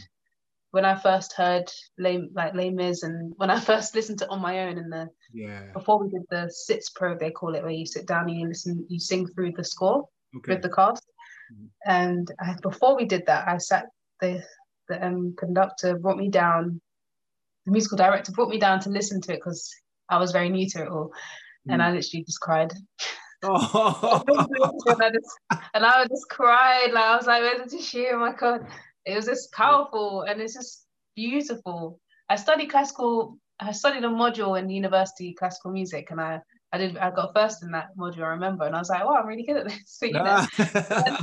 when 0.72 0.86
I 0.86 0.95
first 0.95 1.33
heard 1.33 1.69
Les, 2.00 2.29
like 2.33 2.55
Les 2.55 2.72
Mis 2.72 3.03
and 3.03 3.33
when 3.38 3.50
I 3.50 3.60
first 3.72 3.95
listened 3.95 4.19
to 4.19 4.29
On 4.29 4.41
My 4.41 4.67
Own 4.67 4.77
in 4.77 4.89
the 4.89 5.10
yeah 5.34 5.63
before 5.74 6.02
we 6.02 6.10
did 6.10 6.24
the 6.30 6.52
Sitzprobe 6.70 7.20
they 7.20 7.32
call 7.32 7.56
it 7.56 7.63
where 7.63 7.72
you 7.72 7.86
sit 7.86 8.06
down 8.06 8.30
and 8.30 8.40
you 8.40 8.48
listen 8.48 8.86
you 8.90 9.00
sing 9.00 9.28
through 9.28 9.52
the 9.52 9.63
score 9.63 10.08
okay. 10.38 10.54
with 10.54 10.62
the 10.62 10.70
cast 10.70 11.04
mm-hmm. 11.52 11.66
and 11.86 12.32
I, 12.40 12.56
before 12.62 12.96
we 12.96 13.06
did 13.06 13.25
that 13.25 13.48
I 13.48 13.58
sat 13.58 13.88
the 14.22 14.44
the 14.90 15.06
um, 15.06 15.34
conductor 15.38 15.98
brought 15.98 16.18
me 16.18 16.30
down 16.30 16.80
the 17.66 17.72
musical 17.72 17.98
director 17.98 18.32
brought 18.32 18.50
me 18.50 18.60
down 18.60 18.80
to 18.82 18.90
listen 18.90 19.22
to 19.22 19.34
it 19.34 19.38
because 19.38 19.74
I 20.10 20.18
was 20.18 20.32
very 20.32 20.50
new 20.50 20.70
to 20.70 20.84
it 20.84 20.88
all, 20.88 21.12
mm. 21.68 21.74
and 21.74 21.82
I 21.82 21.92
literally 21.92 22.24
just 22.24 22.40
cried. 22.40 22.74
Oh. 23.46 24.24
and, 24.86 25.04
I 25.04 25.10
just, 25.10 25.38
and 25.74 25.86
I 25.86 26.06
just 26.08 26.30
cried 26.30 26.92
like 26.94 27.04
I 27.04 27.18
was 27.18 27.28
like, 27.28 27.42
"Where's 27.42 27.70
the 27.70 27.78
tissue? 27.78 28.06
Oh 28.13 28.20
my 28.20 28.32
god!" 28.32 28.66
It 29.06 29.18
was 29.18 29.25
just 29.25 29.52
powerful 29.52 30.22
and 30.22 30.40
it's 30.40 30.54
just 30.54 30.86
beautiful. 31.13 32.00
I 32.30 32.38
studied 32.38 32.70
classical. 32.70 33.38
I 33.67 33.72
studied 33.72 34.03
a 34.03 34.10
module 34.10 34.60
in 34.60 34.70
university, 34.70 35.34
classical 35.34 35.72
music, 35.72 36.12
and 36.12 36.20
I 36.20 36.41
I 36.72 36.77
did 36.77 36.98
I 36.98 37.12
got 37.12 37.34
first 37.36 37.63
in 37.63 37.72
that 37.72 37.96
module. 37.98 38.24
I 38.24 38.29
remember, 38.29 38.65
and 38.65 38.75
I 38.75 38.79
was 38.79 38.89
like, 38.89 39.05
"Wow, 39.05 39.15
I'm 39.22 39.27
really 39.27 39.43
good 39.43 39.58
at 39.58 39.65
this." 39.65 39.79
So, 39.88 40.05
you 40.05 40.13
know, 40.13 40.46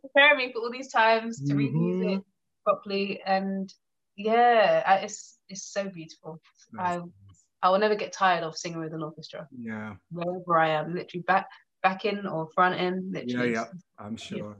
preparing 0.00 0.38
me 0.38 0.52
for 0.52 0.60
all 0.60 0.70
these 0.70 0.90
times 0.90 1.42
to 1.44 1.54
read 1.54 1.72
mm-hmm. 1.72 2.00
music 2.00 2.24
properly, 2.64 3.20
and 3.24 3.72
yeah, 4.16 4.82
I, 4.86 4.96
it's 4.98 5.38
it's 5.48 5.64
so 5.64 5.88
beautiful. 5.88 6.40
Nice. 6.72 6.98
I 6.98 7.00
I 7.62 7.70
will 7.70 7.78
never 7.78 7.94
get 7.94 8.12
tired 8.12 8.44
of 8.44 8.56
singing 8.56 8.80
with 8.80 8.92
an 8.92 9.02
orchestra. 9.02 9.48
Yeah. 9.58 9.94
Wherever 10.10 10.58
I 10.58 10.70
am, 10.70 10.94
literally 10.94 11.24
back 11.26 11.46
back 11.82 12.04
in 12.04 12.26
or 12.26 12.48
front 12.54 12.80
in. 12.80 13.12
Literally. 13.12 13.52
Yeah, 13.52 13.64
yeah. 13.64 14.04
I'm 14.04 14.16
sure. 14.16 14.56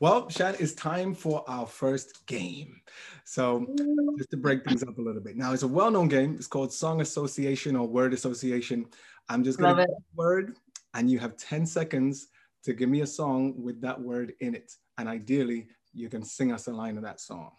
Well, 0.00 0.28
Shan, 0.30 0.56
it's 0.58 0.72
time 0.72 1.14
for 1.14 1.44
our 1.46 1.66
first 1.66 2.26
game. 2.26 2.80
So, 3.24 3.60
mm. 3.60 4.18
just 4.18 4.30
to 4.30 4.36
break 4.38 4.64
things 4.64 4.82
up 4.82 4.98
a 4.98 5.00
little 5.00 5.20
bit. 5.20 5.36
Now, 5.36 5.52
it's 5.52 5.62
a 5.62 5.68
well-known 5.68 6.08
game. 6.08 6.34
It's 6.34 6.46
called 6.46 6.72
Song 6.72 7.00
Association 7.02 7.76
or 7.76 7.86
Word 7.86 8.14
Association. 8.14 8.86
I'm 9.28 9.44
just 9.44 9.58
going 9.58 9.76
to 9.76 9.82
give 9.82 9.90
a 9.90 10.16
word, 10.16 10.56
and 10.94 11.10
you 11.10 11.18
have 11.18 11.36
10 11.36 11.66
seconds 11.66 12.28
to 12.64 12.72
give 12.72 12.88
me 12.88 13.02
a 13.02 13.06
song 13.06 13.54
with 13.62 13.80
that 13.82 14.00
word 14.00 14.32
in 14.40 14.54
it. 14.54 14.72
And 14.98 15.08
ideally, 15.08 15.68
you 15.92 16.08
can 16.08 16.24
sing 16.24 16.50
us 16.50 16.66
a 16.66 16.72
line 16.72 16.96
of 16.96 17.02
that 17.02 17.20
song. 17.20 17.52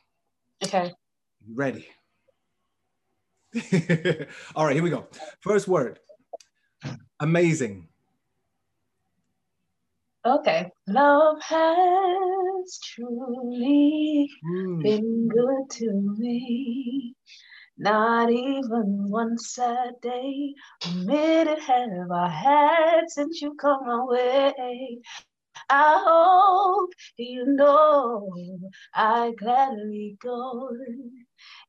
Okay. 0.64 0.92
Ready. 1.54 1.88
All 4.56 4.66
right, 4.66 4.74
here 4.74 4.84
we 4.84 4.90
go. 4.90 5.08
First 5.42 5.68
word 5.68 6.00
amazing. 7.20 7.88
Okay. 10.24 10.72
Love 10.88 11.42
has 11.42 12.80
truly 12.84 14.30
mm. 14.46 14.84
been 14.84 15.28
good 15.28 15.70
to 15.72 16.16
me. 16.18 17.16
Not 17.78 18.30
even 18.30 19.10
one 19.10 19.38
sad 19.40 19.96
day, 20.02 20.54
a 20.86 20.96
minute 20.96 21.60
have 21.60 22.12
I 22.12 22.30
had 22.30 23.10
since 23.10 23.42
you 23.42 23.56
come 23.56 23.86
my 23.88 24.04
way. 24.06 25.02
I 25.70 26.04
hope 26.06 26.92
you 27.18 27.46
know 27.46 28.30
I 28.94 29.32
gladly 29.38 30.18
go 30.22 30.70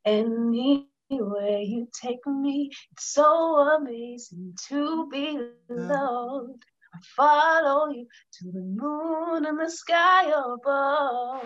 anywhere 0.05 1.61
you 1.61 1.88
take 2.03 2.27
me. 2.27 2.71
It's 2.93 3.15
so 3.15 3.59
amazing 3.79 4.55
to 4.69 5.09
be 5.11 5.38
loved. 5.71 6.65
I 6.94 6.98
follow 7.16 7.90
you 7.90 8.07
to 8.38 8.52
the 8.52 8.61
moon 8.61 9.46
and 9.46 9.59
the 9.59 9.70
sky 9.70 10.26
above. 10.26 11.42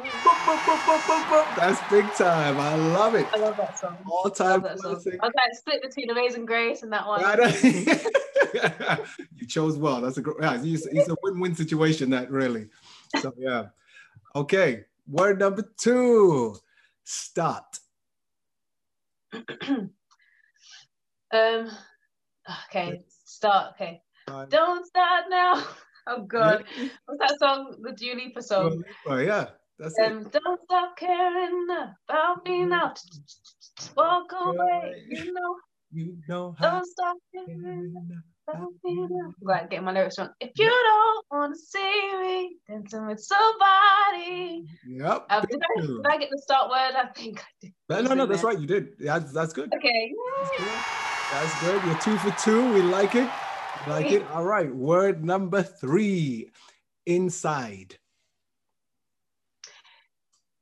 That's 1.57 1.91
big 1.91 2.13
time. 2.15 2.59
I 2.59 2.75
love 2.75 3.15
it. 3.15 3.27
I 3.33 3.39
love 3.39 3.57
that 3.57 3.79
song. 3.79 3.97
All 4.11 4.31
time. 4.31 4.65
I 4.65 4.75
was 4.75 5.07
like 5.07 5.21
split 5.53 5.83
between 5.83 6.11
Amazing 6.11 6.47
Grace 6.47 6.83
and 6.83 6.93
that 6.93 7.07
one. 7.07 7.21
you 9.37 9.47
chose 9.47 9.79
well. 9.79 10.01
That's 10.01 10.19
a 10.19 10.23
great. 10.23 10.37
Yeah, 10.41 10.61
it's, 10.63 10.87
it's 10.87 11.09
a 11.09 11.17
win-win 11.23 11.55
situation. 11.55 12.11
That 12.11 12.31
really. 12.31 12.69
So 13.21 13.33
yeah. 13.37 13.67
Okay. 14.35 14.85
Word 15.09 15.39
number 15.39 15.63
two. 15.77 16.57
Start. 17.05 17.79
um. 21.33 21.71
Okay. 22.69 23.05
Start. 23.25 23.75
Okay. 23.75 24.03
Don't 24.27 24.87
start 24.87 25.25
now. 25.31 25.65
Oh 26.09 26.23
God, 26.23 26.65
yeah. 26.79 26.87
what's 27.07 27.19
that 27.19 27.37
song? 27.41 27.75
The 27.83 27.91
Dua 27.91 28.15
Lipa 28.15 28.41
song. 28.41 28.81
Oh 29.09 29.19
yeah, 29.19 29.47
that's 29.77 29.99
um, 29.99 30.19
it. 30.19 30.31
Don't 30.31 30.61
stop 30.63 30.97
caring 30.97 31.67
about 32.09 32.47
me 32.47 32.65
now. 32.65 32.95
Walk 33.97 34.33
away, 34.33 35.03
you 35.09 35.33
know. 35.33 35.57
You 35.91 36.17
know 36.29 36.55
how. 36.57 36.71
Don't 36.71 36.87
stop 36.87 37.17
caring 37.35 38.23
about 38.47 38.69
me 38.85 39.07
now. 39.11 39.35
Right, 39.43 39.69
get 39.69 39.83
my 39.83 39.91
lyrics 39.91 40.17
wrong. 40.17 40.31
If 40.39 40.53
you 40.57 40.71
don't 40.71 41.27
want 41.29 41.55
to 41.55 41.61
see 41.61 42.13
me 42.23 42.57
dancing 42.69 43.09
with 43.09 43.19
somebody. 43.19 44.65
Yep. 44.87 45.27
Uh, 45.29 45.41
did, 45.41 45.61
I, 45.61 45.81
did, 45.81 46.07
I, 46.09 46.19
get 46.19 46.31
the 46.31 46.41
start 46.41 46.71
word? 46.71 46.95
I 46.95 47.07
think 47.17 47.41
I 47.41 47.51
did. 47.61 47.73
No, 47.89 48.01
no, 48.03 48.15
no, 48.15 48.27
that's 48.27 48.45
right. 48.45 48.61
You 48.61 48.69
did. 48.69 48.91
Yeah, 49.01 49.19
that's 49.19 49.53
good. 49.53 49.75
Okay. 49.75 50.13
That's 50.39 50.51
good. 50.61 50.85
That's 51.33 51.55
good. 51.61 51.85
You're 51.85 51.99
two 51.99 52.17
for 52.19 52.31
two. 52.45 52.73
We 52.73 52.83
like 52.83 53.17
it. 53.17 53.29
Like 53.87 54.11
it? 54.11 54.27
All 54.33 54.45
right. 54.45 54.75
Word 54.75 55.25
number 55.25 55.63
three 55.63 56.51
inside. 57.07 57.97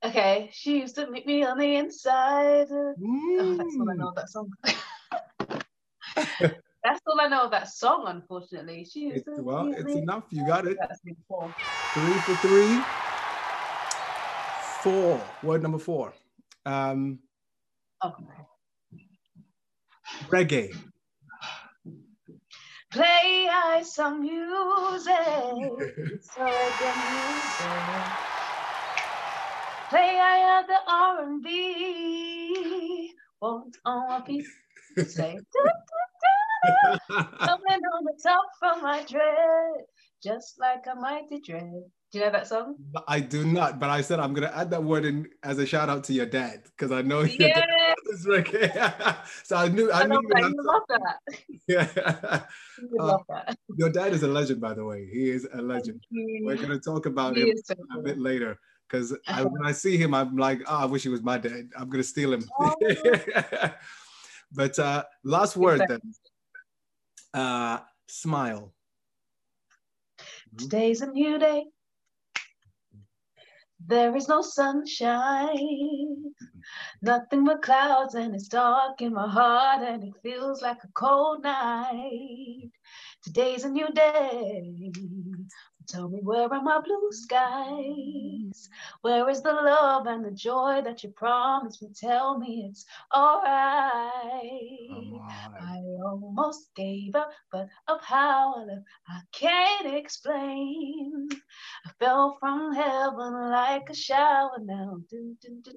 Okay. 0.04 0.50
She 0.52 0.80
used 0.80 0.96
to 0.96 1.10
meet 1.10 1.26
me 1.26 1.42
on 1.42 1.56
the 1.58 1.76
inside. 1.76 2.68
Mm. 2.68 2.98
Oh, 3.00 3.56
that's 3.56 3.76
all 3.80 3.90
I 3.90 3.94
know 3.94 4.08
of 4.08 4.14
that 4.16 4.28
song. 4.28 4.50
that's 6.84 7.00
all 7.06 7.18
I 7.18 7.28
know 7.28 7.44
of 7.44 7.50
that 7.52 7.68
song, 7.68 8.04
unfortunately. 8.08 8.84
She 8.84 9.00
used 9.00 9.26
it's, 9.26 9.40
well, 9.40 9.72
it's 9.72 9.84
me. 9.84 10.02
enough. 10.02 10.24
You 10.30 10.46
got 10.46 10.66
it. 10.66 10.76
Three 11.94 12.12
for 12.26 12.36
three. 12.36 12.82
Four. 14.82 15.18
Word 15.42 15.62
number 15.62 15.78
four. 15.78 16.12
Um, 16.66 17.20
okay. 18.04 18.24
Reggae 20.28 20.76
play 22.94 23.48
I 23.50 23.82
some 23.82 24.20
music, 24.20 25.10
so 26.22 26.46
again 26.46 26.98
music. 27.10 27.66
Play 29.90 30.18
I 30.20 30.62
the 30.68 30.78
R&B, 30.88 31.50
won't 33.40 33.76
all 33.84 34.20
people 34.20 34.46
say. 35.08 35.36
Coming 37.10 37.82
on 37.94 38.04
the 38.04 38.16
top 38.22 38.46
from 38.60 38.82
my 38.82 39.02
dread, 39.02 39.84
just 40.22 40.60
like 40.60 40.84
a 40.90 40.94
mighty 40.94 41.40
dread. 41.40 41.82
Do 42.14 42.20
you 42.20 42.26
know 42.26 42.30
that 42.30 42.46
song? 42.46 42.76
I 43.08 43.18
do 43.18 43.44
not, 43.44 43.80
but 43.80 43.90
I 43.90 44.00
said 44.00 44.20
I'm 44.20 44.32
gonna 44.34 44.52
add 44.54 44.70
that 44.70 44.84
word 44.84 45.04
in 45.04 45.28
as 45.42 45.58
a 45.58 45.66
shout 45.66 45.88
out 45.88 46.04
to 46.04 46.12
your 46.12 46.26
dad 46.26 46.62
because 46.62 46.92
I 46.92 47.02
know 47.02 47.22
your 47.22 47.48
Yeah. 47.48 47.54
dad 47.66 47.94
is 48.12 48.24
Ricky. 48.24 48.68
so 49.42 49.56
I 49.56 49.66
knew 49.66 49.90
I, 49.90 50.02
I 50.02 50.06
knew 50.06 50.14
love 50.14 50.22
that. 50.30 50.52
you 50.54 50.62
love 50.62 50.82
that. 50.90 51.18
Yeah. 51.66 52.42
You 52.78 52.98
Uh, 53.00 53.04
love 53.04 53.22
that. 53.30 53.58
Your 53.76 53.90
dad 53.90 54.12
is 54.12 54.22
a 54.22 54.28
legend, 54.28 54.60
by 54.60 54.74
the 54.74 54.84
way. 54.84 55.08
He 55.12 55.28
is 55.28 55.48
a 55.52 55.60
legend. 55.60 56.06
We're 56.12 56.54
gonna 56.56 56.78
talk 56.78 57.06
about 57.06 57.34
He 57.36 57.42
him 57.42 57.52
a 57.98 58.00
bit 58.00 58.20
later 58.20 58.60
because 58.86 59.10
when 59.26 59.66
I 59.66 59.72
see 59.72 59.96
him, 59.96 60.14
I'm 60.14 60.36
like, 60.36 60.60
oh, 60.68 60.82
I 60.82 60.84
wish 60.84 61.02
he 61.02 61.08
was 61.08 61.20
my 61.20 61.36
dad. 61.36 61.70
I'm 61.76 61.90
gonna 61.90 62.04
steal 62.04 62.32
him. 62.32 62.44
Oh. 62.60 62.76
but 64.52 64.78
uh, 64.78 65.02
last 65.24 65.56
word 65.56 65.82
then. 65.88 66.00
Uh, 67.34 67.80
smile. 68.06 68.72
Today's 70.56 71.00
a 71.00 71.08
new 71.08 71.40
day. 71.40 71.64
There 73.86 74.16
is 74.16 74.28
no 74.28 74.40
sunshine, 74.40 76.34
nothing 77.02 77.44
but 77.44 77.62
clouds, 77.62 78.14
and 78.14 78.34
it's 78.34 78.48
dark 78.48 79.02
in 79.02 79.12
my 79.12 79.28
heart, 79.28 79.82
and 79.82 80.04
it 80.04 80.14
feels 80.22 80.62
like 80.62 80.82
a 80.84 80.88
cold 80.94 81.42
night. 81.42 82.70
Today's 83.22 83.64
a 83.64 83.68
new 83.68 83.88
day. 83.92 84.92
Tell 85.86 86.08
me 86.08 86.20
where 86.22 86.52
are 86.52 86.62
my 86.62 86.80
blue 86.80 87.10
skies? 87.12 88.70
Where 89.02 89.28
is 89.28 89.42
the 89.42 89.52
love 89.52 90.06
and 90.06 90.24
the 90.24 90.30
joy 90.30 90.80
that 90.82 91.04
you 91.04 91.10
promised 91.10 91.82
me? 91.82 91.90
Tell 91.94 92.38
me 92.38 92.66
it's 92.70 92.86
alright. 93.14 94.10
I 95.60 95.76
almost 96.04 96.74
gave 96.74 97.14
up, 97.14 97.30
but 97.52 97.68
of 97.88 98.00
how 98.02 98.54
I 98.56 98.64
love, 98.64 98.82
I 99.08 99.20
can't 99.32 99.94
explain. 99.94 101.28
I 101.86 101.90
fell 101.98 102.36
from 102.40 102.74
heaven 102.74 103.50
like 103.50 103.90
a 103.90 103.94
shower 103.94 104.58
now. 104.60 105.00
Dun, 105.10 105.36
dun, 105.42 105.60
dun. 105.62 105.74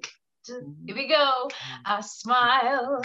Mm-hmm. 0.50 0.86
Here 0.86 0.94
we 0.94 1.08
go. 1.08 1.48
I 1.84 2.00
smile, 2.00 3.02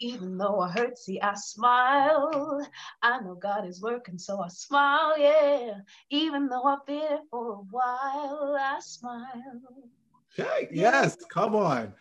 even 0.00 0.38
though 0.38 0.60
I 0.60 0.70
hurt. 0.70 0.98
See, 0.98 1.20
I 1.20 1.34
smile. 1.34 2.66
I 3.02 3.20
know 3.20 3.34
God 3.34 3.66
is 3.66 3.80
working, 3.80 4.18
so 4.18 4.40
I 4.40 4.48
smile. 4.48 5.18
Yeah, 5.18 5.74
even 6.10 6.48
though 6.48 6.64
I've 6.64 6.86
been 6.86 7.00
it 7.00 7.20
for 7.30 7.52
a 7.52 7.56
while, 7.56 8.56
I 8.58 8.78
smile. 8.80 9.62
Okay, 10.38 10.68
yes, 10.72 11.16
come 11.32 11.56
on. 11.56 11.92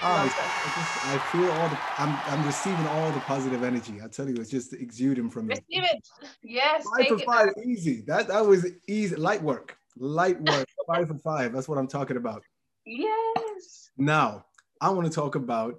Oh, 0.00 0.06
I, 0.06 0.24
I 0.24 0.68
just 0.74 1.04
I 1.04 1.18
feel 1.18 1.50
all 1.50 1.68
the 1.68 1.78
I'm 1.98 2.20
I'm 2.26 2.42
receiving 2.42 2.86
all 2.86 3.10
the 3.12 3.20
positive 3.20 3.62
energy. 3.62 4.00
I 4.02 4.08
tell 4.08 4.28
you, 4.28 4.34
it's 4.36 4.50
just 4.50 4.72
exuding 4.72 5.30
from 5.30 5.48
me. 5.48 5.54
Receive 5.54 5.84
it. 5.84 6.08
Yes, 6.42 6.84
Five 6.84 7.06
take 7.06 7.08
for 7.08 7.16
it. 7.18 7.24
five, 7.24 7.48
easy. 7.64 8.02
That 8.06 8.28
that 8.28 8.44
was 8.44 8.66
easy. 8.88 9.14
Light 9.16 9.42
work. 9.42 9.76
Light 9.96 10.40
work. 10.40 10.66
five 10.86 11.08
for 11.08 11.18
five. 11.18 11.52
That's 11.52 11.68
what 11.68 11.78
I'm 11.78 11.88
talking 11.88 12.16
about. 12.16 12.42
Yes. 12.84 13.90
Now, 13.96 14.46
I 14.80 14.90
want 14.90 15.06
to 15.06 15.12
talk 15.12 15.34
about 15.34 15.78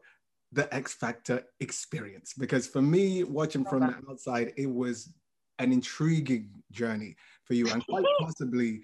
the 0.52 0.74
X 0.74 0.94
Factor 0.94 1.44
experience 1.60 2.34
because 2.38 2.68
for 2.68 2.82
me, 2.82 3.24
watching 3.24 3.66
from 3.66 3.82
the 3.82 3.96
outside, 4.10 4.54
it 4.56 4.70
was 4.70 5.10
an 5.60 5.72
intriguing 5.72 6.50
journey 6.72 7.16
for 7.46 7.56
you, 7.56 7.68
and 7.70 7.86
quite 7.90 8.06
possibly, 8.20 8.82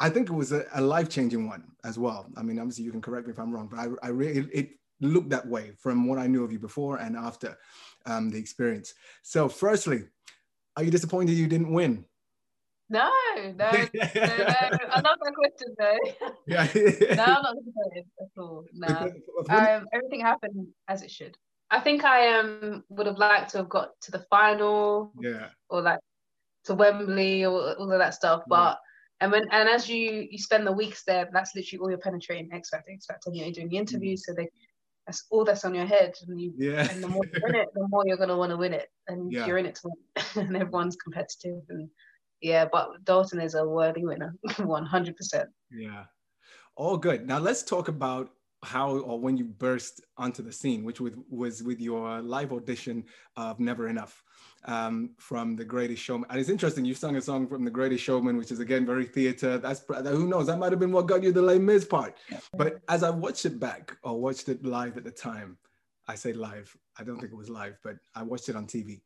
I 0.00 0.10
think 0.10 0.28
it 0.28 0.34
was 0.34 0.52
a, 0.52 0.64
a 0.74 0.80
life 0.80 1.08
changing 1.08 1.48
one 1.48 1.64
as 1.84 1.98
well. 1.98 2.26
I 2.36 2.42
mean, 2.42 2.58
obviously, 2.58 2.84
you 2.84 2.92
can 2.92 3.00
correct 3.00 3.26
me 3.26 3.32
if 3.32 3.38
I'm 3.38 3.52
wrong, 3.52 3.68
but 3.70 3.78
I, 3.78 3.88
I 4.02 4.08
really 4.10 4.40
it, 4.40 4.48
it 4.52 4.70
looked 5.00 5.30
that 5.30 5.46
way 5.46 5.72
from 5.78 6.06
what 6.06 6.18
I 6.18 6.26
knew 6.26 6.44
of 6.44 6.52
you 6.52 6.58
before 6.58 6.98
and 6.98 7.16
after 7.16 7.56
um, 8.06 8.30
the 8.30 8.38
experience. 8.38 8.94
So, 9.22 9.48
firstly, 9.48 10.04
are 10.76 10.84
you 10.84 10.90
disappointed 10.90 11.32
you 11.32 11.48
didn't 11.48 11.72
win? 11.72 12.04
No, 12.90 13.10
no, 13.36 13.52
no, 13.52 13.70
no. 13.94 14.04
I 14.04 15.00
love 15.04 15.18
that 15.22 15.34
question 15.34 15.74
though. 15.78 15.98
yeah. 16.46 16.66
no, 17.16 17.22
I'm 17.22 17.42
not 17.42 17.56
disappointed 17.56 18.06
at 18.20 18.28
all. 18.38 18.64
No. 18.72 19.12
Um, 19.50 19.86
everything 19.92 20.20
happened 20.20 20.68
as 20.88 21.02
it 21.02 21.10
should. 21.10 21.36
I 21.70 21.80
think 21.80 22.04
I 22.04 22.38
um 22.38 22.84
would 22.88 23.06
have 23.06 23.18
liked 23.18 23.50
to 23.50 23.58
have 23.58 23.68
got 23.68 23.90
to 24.02 24.10
the 24.10 24.24
final 24.30 25.12
yeah. 25.20 25.48
or 25.68 25.82
like 25.82 26.00
to 26.64 26.74
Wembley 26.74 27.44
or 27.44 27.74
all 27.74 27.92
of 27.92 27.98
that 27.98 28.14
stuff. 28.14 28.42
But 28.46 28.78
and 29.20 29.32
when 29.32 29.44
and 29.50 29.68
as 29.68 29.88
you 29.88 30.26
you 30.30 30.38
spend 30.38 30.66
the 30.66 30.72
weeks 30.72 31.04
there, 31.04 31.28
that's 31.30 31.54
literally 31.54 31.80
all 31.80 31.90
you're 31.90 31.98
penetrating 31.98 32.50
X 32.52 32.70
Factor, 32.70 32.92
X 32.92 33.04
Factor, 33.04 33.28
and 33.28 33.36
you're 33.36 33.52
doing 33.52 33.68
the 33.68 33.76
interviews, 33.76 34.24
so 34.24 34.32
they 34.32 34.48
that's 35.06 35.26
all 35.30 35.44
that's 35.44 35.64
on 35.64 35.74
your 35.74 35.86
head, 35.86 36.14
and 36.26 36.40
you 36.40 36.54
Yeah. 36.56 36.86
and 36.90 37.02
the 37.02 37.08
more 37.08 37.24
you 37.24 37.40
win 37.42 37.54
it, 37.54 37.68
the 37.74 37.86
more 37.88 38.04
you're 38.06 38.16
gonna 38.16 38.36
want 38.36 38.50
to 38.50 38.56
win 38.56 38.72
it, 38.72 38.88
and 39.08 39.30
Yeah. 39.30 39.46
you're 39.46 39.58
in 39.58 39.66
it 39.66 39.74
to 39.76 39.88
win, 39.88 40.46
and 40.46 40.56
everyone's 40.56 40.96
competitive, 40.96 41.62
and 41.68 41.90
yeah, 42.40 42.66
but 42.70 43.04
Dalton 43.04 43.40
is 43.40 43.54
a 43.54 43.66
worthy 43.66 44.04
winner, 44.04 44.34
one 44.58 44.86
hundred 44.86 45.16
percent. 45.16 45.48
Yeah. 45.70 46.04
All 46.76 46.96
good. 46.96 47.26
Now 47.26 47.38
let's 47.38 47.62
talk 47.62 47.88
about 47.88 48.30
how 48.64 48.90
or 48.98 49.20
when 49.20 49.36
you 49.36 49.44
burst 49.44 50.00
onto 50.16 50.42
the 50.42 50.50
scene, 50.52 50.82
which 50.84 51.00
with, 51.00 51.16
was 51.30 51.62
with 51.62 51.80
your 51.80 52.20
live 52.20 52.52
audition 52.52 53.04
of 53.36 53.60
Never 53.60 53.88
Enough 53.88 54.20
um, 54.64 55.10
from 55.18 55.54
The 55.54 55.64
Greatest 55.64 56.02
Showman. 56.02 56.26
And 56.30 56.40
it's 56.40 56.48
interesting, 56.48 56.84
you 56.84 56.94
sung 56.94 57.14
a 57.16 57.20
song 57.22 57.46
from 57.46 57.64
The 57.64 57.70
Greatest 57.70 58.02
Showman, 58.02 58.36
which 58.36 58.50
is 58.50 58.58
again 58.58 58.84
very 58.84 59.06
theater. 59.06 59.58
That's 59.58 59.84
who 59.88 60.26
knows, 60.26 60.46
that 60.46 60.58
might 60.58 60.72
have 60.72 60.80
been 60.80 60.90
what 60.90 61.06
got 61.06 61.22
you 61.22 61.30
the 61.30 61.40
Les 61.42 61.58
Mis 61.58 61.84
part. 61.84 62.16
But 62.52 62.80
as 62.88 63.04
I 63.04 63.10
watched 63.10 63.44
it 63.44 63.60
back 63.60 63.96
or 64.02 64.20
watched 64.20 64.48
it 64.48 64.64
live 64.64 64.96
at 64.96 65.04
the 65.04 65.12
time, 65.12 65.56
I 66.08 66.16
say 66.16 66.32
live, 66.32 66.76
I 66.98 67.04
don't 67.04 67.18
think 67.20 67.32
it 67.32 67.36
was 67.36 67.50
live, 67.50 67.78
but 67.84 67.96
I 68.16 68.24
watched 68.24 68.48
it 68.48 68.56
on 68.56 68.66
TV. 68.66 69.02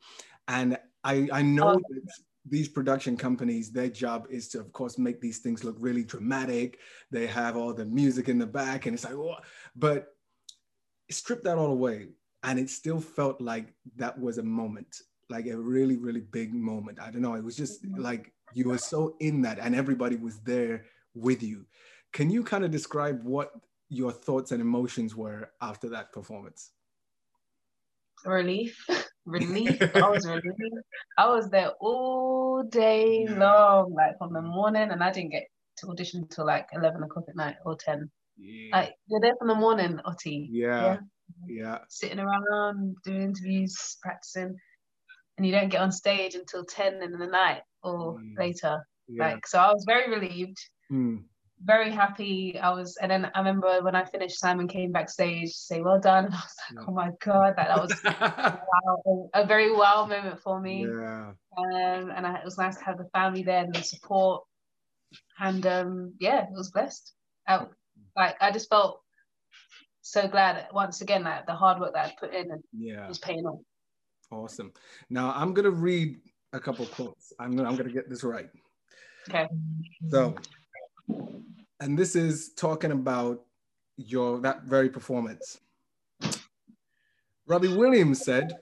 And 0.49 0.79
I, 1.05 1.29
I 1.31 1.43
know 1.43 1.73
Oh. 1.73 1.75
that 1.91 2.13
these 2.45 2.69
production 2.69 3.17
companies, 3.17 3.71
their 3.71 3.89
job 3.89 4.27
is 4.31 4.49
to, 4.49 4.61
of 4.61 4.73
course, 4.73 4.99
make 4.99 5.21
these 5.21 5.39
things 5.39 5.65
look 5.65 5.77
really 5.79 6.05
dramatic. 6.05 6.79
They 7.11 7.27
have 7.27 7.57
all 7.57 7.73
the 7.73 7.85
music 7.85 8.29
in 8.29 8.39
the 8.39 8.47
back, 8.47 8.87
and 8.87 8.95
it's 8.95 9.05
like, 9.05 9.15
oh, 9.15 9.37
but 9.77 10.09
strip 11.11 11.43
that 11.45 11.59
all 11.59 11.71
away, 11.73 12.09
and 12.43 12.59
it 12.59 12.69
still 12.71 13.01
felt 13.01 13.41
like 13.41 13.73
that 13.97 14.19
was 14.19 14.39
a 14.39 14.43
moment, 14.43 14.97
like 15.31 15.47
a 15.47 15.57
really, 15.57 15.97
really 15.97 16.21
big 16.21 16.53
moment. 16.53 16.99
I 17.01 17.11
don't 17.11 17.23
know. 17.23 17.35
It 17.35 17.45
was 17.45 17.57
just 17.57 17.85
mm-hmm. 17.85 18.01
like 18.01 18.33
you 18.55 18.69
were 18.69 18.79
so 18.79 19.17
in 19.21 19.43
that, 19.43 19.59
and 19.59 19.75
everybody 19.75 20.17
was 20.17 20.41
there 20.41 20.87
with 21.15 21.43
you. 21.43 21.67
Can 22.13 22.29
you 22.29 22.43
kind 22.43 22.65
of 22.65 22.71
describe 22.71 23.23
what 23.25 23.53
your 23.89 24.11
thoughts 24.11 24.53
and 24.53 24.61
emotions 24.61 25.15
were 25.15 25.51
after 25.61 25.89
that 25.91 26.13
performance? 26.13 26.73
relief 28.25 28.87
relief 29.25 29.81
i 29.95 30.09
was 30.09 30.27
relieved 30.27 30.79
i 31.19 31.27
was 31.29 31.49
there 31.51 31.71
all 31.81 32.63
day 32.65 33.25
Yeah. 33.25 33.39
long 33.39 33.93
like 33.95 34.19
from 34.19 34.33
the 34.33 34.43
morning 34.43 34.91
and 34.91 35.03
i 35.03 35.11
didn't 35.13 35.31
get 35.31 35.45
to 35.79 35.89
audition 35.89 36.23
until 36.23 36.47
like 36.47 36.67
11 36.73 37.03
o'clock 37.03 37.25
at 37.29 37.37
night 37.37 37.57
or 37.65 37.77
10 37.77 38.11
Yeah. 38.37 38.77
like 38.77 38.95
you're 39.09 39.21
there 39.21 39.37
from 39.39 39.49
the 39.49 39.55
morning 39.55 39.99
Otti, 40.05 40.49
yeah. 40.51 40.99
Yeah. 41.47 41.79
sitting 41.89 42.19
around 42.19 42.97
doing 43.05 43.23
interviews 43.23 43.97
practicing 44.03 44.57
and 45.39 45.47
you 45.47 45.53
don't 45.53 45.71
get 45.71 45.81
on 45.81 45.93
stage 45.93 46.35
until 46.35 46.65
10 46.65 47.03
in 47.03 47.13
the 47.19 47.27
night 47.27 47.63
or 47.83 48.19
Mm. 48.19 48.39
later 48.39 48.85
Yeah. 49.09 49.25
like 49.31 49.47
so 49.47 49.59
i 49.59 49.73
was 49.73 49.85
very 49.87 50.11
relieved 50.11 50.59
Mm. 50.91 51.25
Very 51.65 51.91
happy 51.91 52.59
i 52.59 52.71
was 52.71 52.97
and 53.01 53.11
then 53.11 53.31
i 53.35 53.39
remember 53.39 53.81
when 53.83 53.95
i 53.95 54.05
finished 54.05 54.39
simon 54.39 54.67
came 54.67 54.91
backstage 54.91 55.51
to 55.51 55.59
say 55.59 55.81
well 55.81 56.01
done 56.01 56.25
and 56.27 56.35
i 56.35 56.37
was 56.37 56.55
like 56.71 56.79
Yeah. 56.79 56.85
oh 56.89 56.93
my 56.93 57.11
god 57.25 57.55
that, 57.57 57.69
that 57.69 57.81
was 57.81 58.01
wow, 58.73 59.29
a, 59.35 59.43
a 59.43 59.47
very 59.47 59.73
wow 59.73 60.07
moment 60.07 60.41
for 60.41 60.61
me. 60.61 60.87
yeah. 60.87 61.33
Um, 61.57 62.11
and 62.11 62.27
I, 62.27 62.37
it 62.37 62.45
was 62.45 62.57
nice 62.59 62.77
to 62.79 62.85
have 62.85 62.97
the 62.99 63.09
family 63.13 63.43
there 63.43 63.65
and 63.65 63.75
the 63.75 63.83
support. 63.83 64.45
And 65.39 65.67
um, 65.67 66.15
yeah, 66.19 66.45
it 66.45 66.53
was 66.53 66.71
blessed. 66.71 67.13
I, 67.47 67.67
like 68.17 68.37
I 68.41 68.51
just 68.51 68.71
felt 68.71 69.03
so 70.01 70.27
glad 70.29 70.67
once 70.73 71.01
again 71.03 71.25
that 71.25 71.47
the 71.47 71.55
hard 71.55 71.79
work 71.79 71.93
that 71.95 72.07
I 72.07 72.15
put 72.19 72.35
in 72.35 72.51
and 72.51 72.63
Yeah. 72.73 73.07
was 73.09 73.19
paying 73.19 73.45
off. 73.47 73.61
Awesome. 74.31 74.73
Now 75.11 75.33
I'm 75.37 75.53
gonna 75.53 75.71
read 75.71 76.21
a 76.53 76.61
couple 76.61 76.87
quotes. 76.87 77.33
I'm 77.39 77.55
gonna 77.55 77.69
I'm 77.69 77.77
gonna 77.77 77.93
get 77.93 78.09
this 78.09 78.25
right. 78.25 78.49
Okay. 79.29 79.47
So, 80.11 80.35
and 81.09 81.99
this 81.99 82.15
is 82.15 82.53
talking 82.55 82.93
about 82.93 83.45
your 83.97 84.41
that 84.41 84.65
very 84.65 84.89
performance. 84.89 85.61
Robbie 87.47 87.77
Williams 87.77 88.25
said, 88.25 88.53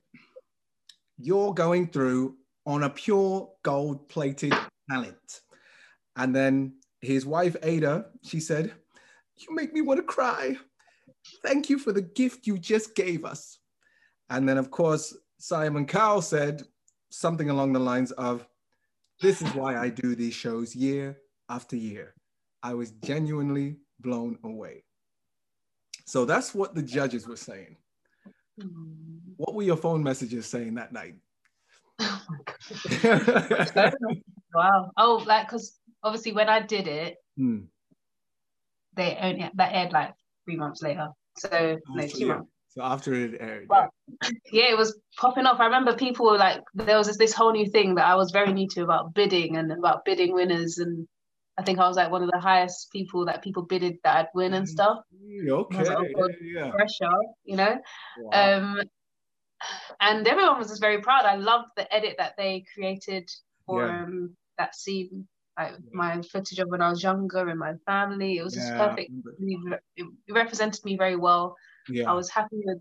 "You're 1.19 1.55
going 1.55 1.89
through 1.89 2.37
on 2.67 2.83
a 2.83 2.91
pure 2.91 3.53
gold-plated 3.63 4.55
talent." 4.91 5.43
And 6.17 6.35
then 6.35 6.75
his 7.01 7.25
wife 7.25 7.57
Ayda, 7.63 8.07
she 8.23 8.41
said, 8.41 8.75
"You 9.37 9.55
make 9.55 9.73
me 9.73 9.81
want 9.81 9.99
to 9.99 10.05
cry. 10.05 10.57
Thank 11.43 11.71
you 11.71 11.79
for 11.79 11.93
the 11.93 12.03
gift 12.03 12.47
you 12.47 12.59
just 12.59 12.95
gave 12.95 13.25
us." 13.25 13.59
And 14.31 14.49
then, 14.49 14.59
of 14.59 14.71
course, 14.71 15.17
Simon 15.39 15.87
Cowell 15.87 16.23
said 16.23 16.63
something 17.11 17.51
along 17.51 17.73
the 17.73 17.81
lines 17.81 18.13
of, 18.13 18.47
This 19.21 19.43
is 19.43 19.55
why 19.55 19.77
I 19.77 19.91
do 19.91 20.15
these 20.15 20.35
shows 20.35 20.75
year 20.75 21.21
after 21.49 21.77
year. 21.77 22.15
I 22.63 22.75
was 22.75 22.91
genuinely 23.05 23.77
blown 24.01 24.39
away. 24.45 24.85
So 26.07 26.25
that's 26.25 26.55
what 26.55 26.75
the 26.75 26.83
judges 26.83 27.27
were 27.27 27.37
saying. 27.37 27.77
What 29.37 29.55
were 29.55 29.63
your 29.63 29.77
phone 29.77 30.03
messages 30.03 30.47
saying 30.47 30.75
that 30.75 30.93
night? 30.93 31.15
Oh 32.01 32.21
wow. 34.55 34.91
Oh, 34.97 35.23
like 35.27 35.47
because 35.49 35.79
obviously 36.03 36.33
when 36.33 36.49
I 36.49 36.61
did 36.61 36.87
it, 36.87 37.17
Hmm. 37.37 37.61
they 38.95 39.17
only 39.21 39.51
that 39.55 39.73
aired 39.73 39.93
like 39.93 40.13
three 40.45 40.57
months 40.57 40.83
later. 40.83 41.09
So 41.39 41.79
no, 41.89 42.03
After- 42.03 42.17
two 42.17 42.27
yeah. 42.27 42.35
months. 42.35 42.51
So 42.73 42.83
after 42.83 43.15
it 43.15 43.37
aired, 43.41 43.67
Well, 43.69 43.89
Yeah, 44.53 44.71
it 44.71 44.79
was 44.79 44.97
popping 45.19 45.45
off. 45.47 45.59
I 45.59 45.65
remember 45.65 45.93
people 45.95 46.27
were 46.27 46.39
like, 46.39 46.61
there 46.75 46.97
was 46.99 47.09
this, 47.09 47.17
this 47.19 47.33
whole 47.33 47.51
new 47.53 47.67
thing 47.69 47.97
that 47.97 48.07
I 48.07 48.15
was 48.15 48.31
very 48.31 48.53
new 48.53 48.69
to 48.69 48.83
about 48.85 49.13
bidding 49.13 49.57
and 49.57 49.73
about 49.73 50.05
bidding 50.05 50.33
winners. 50.33 50.79
And 50.79 51.09
I 51.61 51.63
think 51.63 51.79
I 51.79 51.87
was 51.87 51.97
like 51.97 52.11
one 52.11 52.23
of 52.23 52.31
the 52.31 52.41
highest 52.41 52.91
people 52.91 53.27
that 53.27 53.43
people 53.43 53.63
bidded 53.63 53.97
that 54.05 54.17
I'd 54.17 54.29
win 54.35 54.55
and 54.55 54.67
stuff. 54.67 54.99
yeah. 55.23 55.53
okay, 55.53 55.85
like, 55.85 55.99
oh, 56.17 56.29
yeah, 56.43 56.65
yeah. 56.65 56.71
Pressure, 56.71 57.19
you 57.45 57.57
know? 57.57 57.79
Wow. 58.19 58.33
Um, 58.59 58.81
and 60.01 60.27
everyone 60.27 60.59
was 60.59 60.69
just 60.69 60.81
very 60.81 61.01
proud. 61.03 61.25
I 61.27 61.37
loved 61.37 61.69
the 61.77 61.93
edit 61.95 62.15
that 62.19 62.35
they 62.39 62.65
created 62.75 63.29
for 63.67 63.87
Yeah. 63.87 64.05
um, 64.05 64.37
that 64.57 64.75
scene, 64.75 65.29
like 65.59 65.75
my 65.93 66.23
footage 66.23 66.59
of 66.61 66.69
when 66.71 66.81
I 66.81 66.89
was 66.89 67.03
younger 67.03 67.47
and 67.49 67.59
my 67.59 67.75
family. 67.85 68.39
It 68.39 68.43
was 68.43 68.55
just 68.55 68.71
Yeah, 68.73 68.89
perfect. 68.89 69.11
It 69.97 70.07
it 70.29 70.33
represented 70.43 70.83
me 70.85 70.97
very 70.97 71.17
well. 71.17 71.57
yeah. 71.91 72.11
I 72.11 72.15
was 72.15 72.31
happy 72.31 72.61
with 72.65 72.81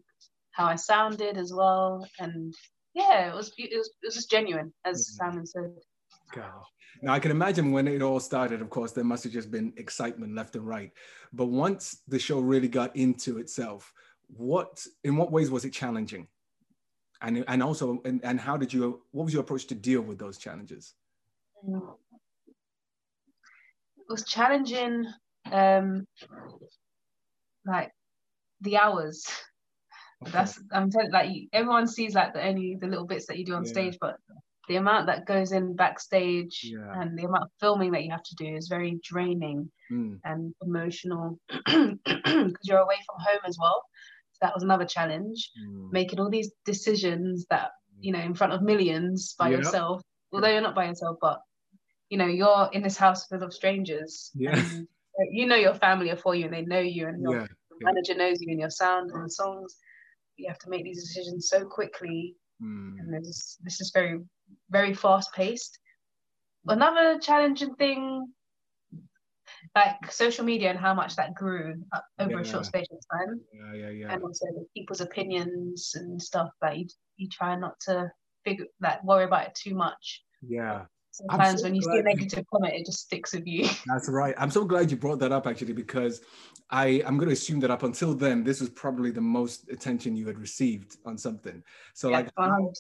how 0.51 0.65
I 0.67 0.75
sounded 0.75 1.37
as 1.37 1.51
well, 1.53 2.07
and 2.19 2.53
yeah, 2.93 3.29
it 3.29 3.35
was 3.35 3.51
it 3.57 3.75
was, 3.77 3.87
it 4.01 4.05
was 4.07 4.15
just 4.15 4.31
genuine, 4.31 4.71
as 4.85 4.97
Yeah. 4.99 5.25
Simon 5.25 5.45
said. 5.45 5.73
Gosh. 6.31 6.45
Now 7.01 7.13
I 7.13 7.19
can 7.19 7.31
imagine 7.31 7.71
when 7.71 7.87
it 7.87 8.01
all 8.01 8.19
started, 8.19 8.61
of 8.61 8.69
course, 8.69 8.91
there 8.91 9.03
must 9.03 9.23
have 9.23 9.33
just 9.33 9.51
been 9.51 9.73
excitement 9.77 10.35
left 10.35 10.55
and 10.55 10.67
right. 10.67 10.91
But 11.33 11.47
once 11.47 12.01
the 12.07 12.19
show 12.19 12.39
really 12.39 12.67
got 12.67 12.95
into 12.95 13.37
itself, 13.39 13.93
what 14.27 14.85
in 15.03 15.15
what 15.15 15.31
ways 15.31 15.49
was 15.49 15.65
it 15.65 15.71
challenging? 15.71 16.27
And 17.21 17.43
and 17.47 17.63
also 17.63 18.01
and, 18.05 18.19
and 18.23 18.39
how 18.39 18.57
did 18.57 18.73
you 18.73 19.01
what 19.11 19.25
was 19.25 19.33
your 19.33 19.41
approach 19.41 19.65
to 19.67 19.75
deal 19.75 20.01
with 20.01 20.19
those 20.19 20.37
challenges? 20.37 20.93
It 21.63 21.81
was 24.09 24.25
challenging, 24.25 25.05
um, 25.51 26.05
like 27.65 27.91
the 28.61 28.77
hours. 28.77 29.25
Okay. 30.21 30.31
That's 30.31 30.59
I'm 30.71 30.91
telling 30.91 31.11
like 31.11 31.31
everyone 31.53 31.87
sees 31.87 32.13
like 32.13 32.33
the 32.33 32.45
only 32.45 32.77
the 32.79 32.87
little 32.87 33.05
bits 33.05 33.25
that 33.27 33.37
you 33.37 33.45
do 33.45 33.55
on 33.55 33.65
Yeah. 33.65 33.71
stage, 33.71 33.97
but 34.01 34.17
the 34.69 34.77
amount 34.77 35.08
that 35.08 35.25
goes 35.25 35.51
in 35.51 35.75
backstage 35.75 36.62
Yeah. 36.63 37.01
and 37.01 37.17
the 37.17 37.25
amount 37.25 37.43
of 37.43 37.49
filming 37.60 37.91
that 37.91 38.03
you 38.05 38.12
have 38.12 38.23
to 38.23 38.36
do 38.36 38.55
is 38.55 38.67
very 38.69 38.99
draining 39.03 39.69
Mm, 39.91 40.19
and 40.23 40.53
emotional 40.62 41.39
because 41.65 42.63
you're 42.67 42.77
away 42.88 42.99
from 43.08 43.17
home 43.27 43.41
as 43.45 43.58
well. 43.60 43.82
So 44.34 44.38
that 44.43 44.53
was 44.53 44.63
another 44.63 44.86
challenge. 44.86 45.49
mm. 45.62 45.91
making 45.91 46.19
all 46.19 46.29
these 46.29 46.51
decisions 46.65 47.45
that 47.49 47.71
you 47.99 48.12
know 48.13 48.19
in 48.29 48.34
front 48.36 48.53
of 48.53 48.62
millions 48.62 49.36
by 49.38 49.49
Yeah. 49.49 49.58
yourself 49.58 50.01
although 50.32 50.47
you're 50.53 50.62
not 50.69 50.75
by 50.75 50.86
yourself 50.88 51.17
but 51.19 51.38
you 52.12 52.17
know 52.19 52.27
you're 52.39 52.69
in 52.71 52.82
this 52.84 52.95
house 53.05 53.25
full 53.27 53.43
of 53.43 53.51
strangers 53.53 54.32
Yeah. 54.36 54.55
and 54.58 54.88
you 55.38 55.45
know 55.47 55.55
your 55.67 55.73
family 55.73 56.10
are 56.12 56.21
for 56.25 56.34
you 56.36 56.45
and 56.45 56.53
they 56.53 56.62
know 56.73 56.79
you 56.97 57.08
and 57.10 57.21
your 57.21 57.36
Yeah. 57.41 57.47
yeah. 57.79 57.86
manager 57.89 58.15
knows 58.21 58.38
you 58.41 58.49
and 58.51 58.60
your 58.65 58.69
sound 58.84 59.12
and 59.12 59.25
the 59.25 59.29
songs 59.41 59.75
you 60.38 60.47
have 60.47 60.60
to 60.60 60.69
make 60.69 60.84
these 60.86 61.01
decisions 61.08 61.49
so 61.49 61.65
quickly 61.65 62.36
Mm, 62.62 62.99
and 62.99 63.08
this 63.13 63.58
this 63.65 63.79
is 63.79 63.89
very 63.99 64.19
very 64.69 64.93
fast 64.93 65.33
paced 65.33 65.79
another 66.67 67.19
challenging 67.19 67.73
thing 67.75 68.27
like 69.75 70.12
social 70.12 70.45
media 70.45 70.69
and 70.69 70.79
how 70.79 70.93
much 70.93 71.15
that 71.15 71.33
grew 71.35 71.75
over 72.19 72.39
a 72.39 72.45
short 72.45 72.65
space 72.65 72.88
of 72.91 72.97
time 73.12 73.39
yeah, 73.53 73.73
yeah, 73.73 73.89
yeah. 73.89 74.13
and 74.13 74.23
also 74.23 74.45
people's 74.75 75.01
opinions 75.01 75.93
and 75.95 76.21
stuff 76.21 76.49
that 76.62 76.77
you, 76.77 76.85
you 77.17 77.27
try 77.29 77.55
not 77.55 77.79
to 77.79 78.12
figure 78.43 78.65
like 78.81 79.03
worry 79.03 79.25
about 79.25 79.47
it 79.47 79.55
too 79.55 79.75
much. 79.75 80.23
Yeah. 80.47 80.85
Sometimes 81.12 81.62
so 81.62 81.65
when 81.65 81.75
you 81.75 81.81
see 81.81 81.97
a 81.97 82.03
negative 82.03 82.45
comment, 82.51 82.73
it 82.73 82.85
just 82.85 82.99
sticks 82.99 83.33
with 83.33 83.45
you. 83.45 83.67
That's 83.88 84.07
right. 84.07 84.33
I'm 84.38 84.51
so 84.51 84.63
glad 84.63 84.89
you 84.89 84.97
brought 84.97 85.19
that 85.19 85.31
up 85.31 85.47
actually, 85.47 85.73
because 85.73 86.21
I, 86.69 87.03
I'm 87.05 87.17
going 87.17 87.27
to 87.27 87.33
assume 87.33 87.59
that 87.62 87.71
up 87.71 87.83
until 87.83 88.13
then, 88.13 88.43
this 88.43 88.62
was 88.62 88.69
probably 88.69 89.12
the 89.12 89.21
most 89.21 89.69
attention 89.69 90.15
you 90.15 90.27
had 90.27 90.39
received 90.39 90.97
on 91.05 91.17
something. 91.17 91.63
So, 91.93 92.09
like, 92.09 92.29
Yeah, 92.38 92.47
100%. 92.47 92.71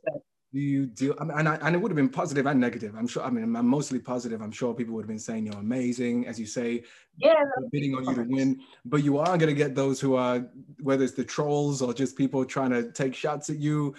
Do 0.51 0.59
you 0.59 0.87
deal? 0.87 1.15
I 1.19 1.25
mean, 1.25 1.37
and, 1.37 1.47
I, 1.47 1.55
and 1.61 1.75
it 1.75 1.79
would 1.79 1.91
have 1.91 1.95
been 1.95 2.09
positive 2.09 2.47
and 2.47 2.59
negative. 2.59 2.95
I'm 2.97 3.07
sure. 3.07 3.23
I 3.23 3.29
mean, 3.29 3.55
I'm 3.55 3.67
mostly 3.67 3.99
positive. 3.99 4.41
I'm 4.41 4.51
sure 4.51 4.73
people 4.73 4.95
would 4.95 5.03
have 5.03 5.09
been 5.09 5.19
saying 5.19 5.45
you're 5.45 5.55
amazing, 5.55 6.25
as 6.27 6.39
you 6.39 6.47
say, 6.47 6.83
Yeah, 7.17 7.35
bidding 7.71 7.93
on 7.93 8.05
you 8.05 8.15
to 8.15 8.23
win. 8.23 8.61
But 8.83 9.03
you 9.03 9.19
are 9.19 9.37
going 9.37 9.49
to 9.49 9.53
get 9.53 9.75
those 9.75 9.99
who 9.99 10.15
are, 10.15 10.43
whether 10.81 11.03
it's 11.03 11.13
the 11.13 11.23
trolls 11.23 11.83
or 11.83 11.93
just 11.93 12.17
people 12.17 12.43
trying 12.45 12.71
to 12.71 12.91
take 12.91 13.13
shots 13.13 13.49
at 13.51 13.57
you. 13.57 13.93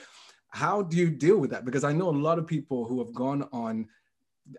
How 0.49 0.83
do 0.83 0.97
you 0.97 1.09
deal 1.11 1.39
with 1.39 1.51
that? 1.51 1.65
Because 1.65 1.85
I 1.85 1.93
know 1.93 2.09
a 2.09 2.11
lot 2.11 2.39
of 2.39 2.49
people 2.49 2.85
who 2.85 2.99
have 2.99 3.15
gone 3.15 3.49
on 3.53 3.87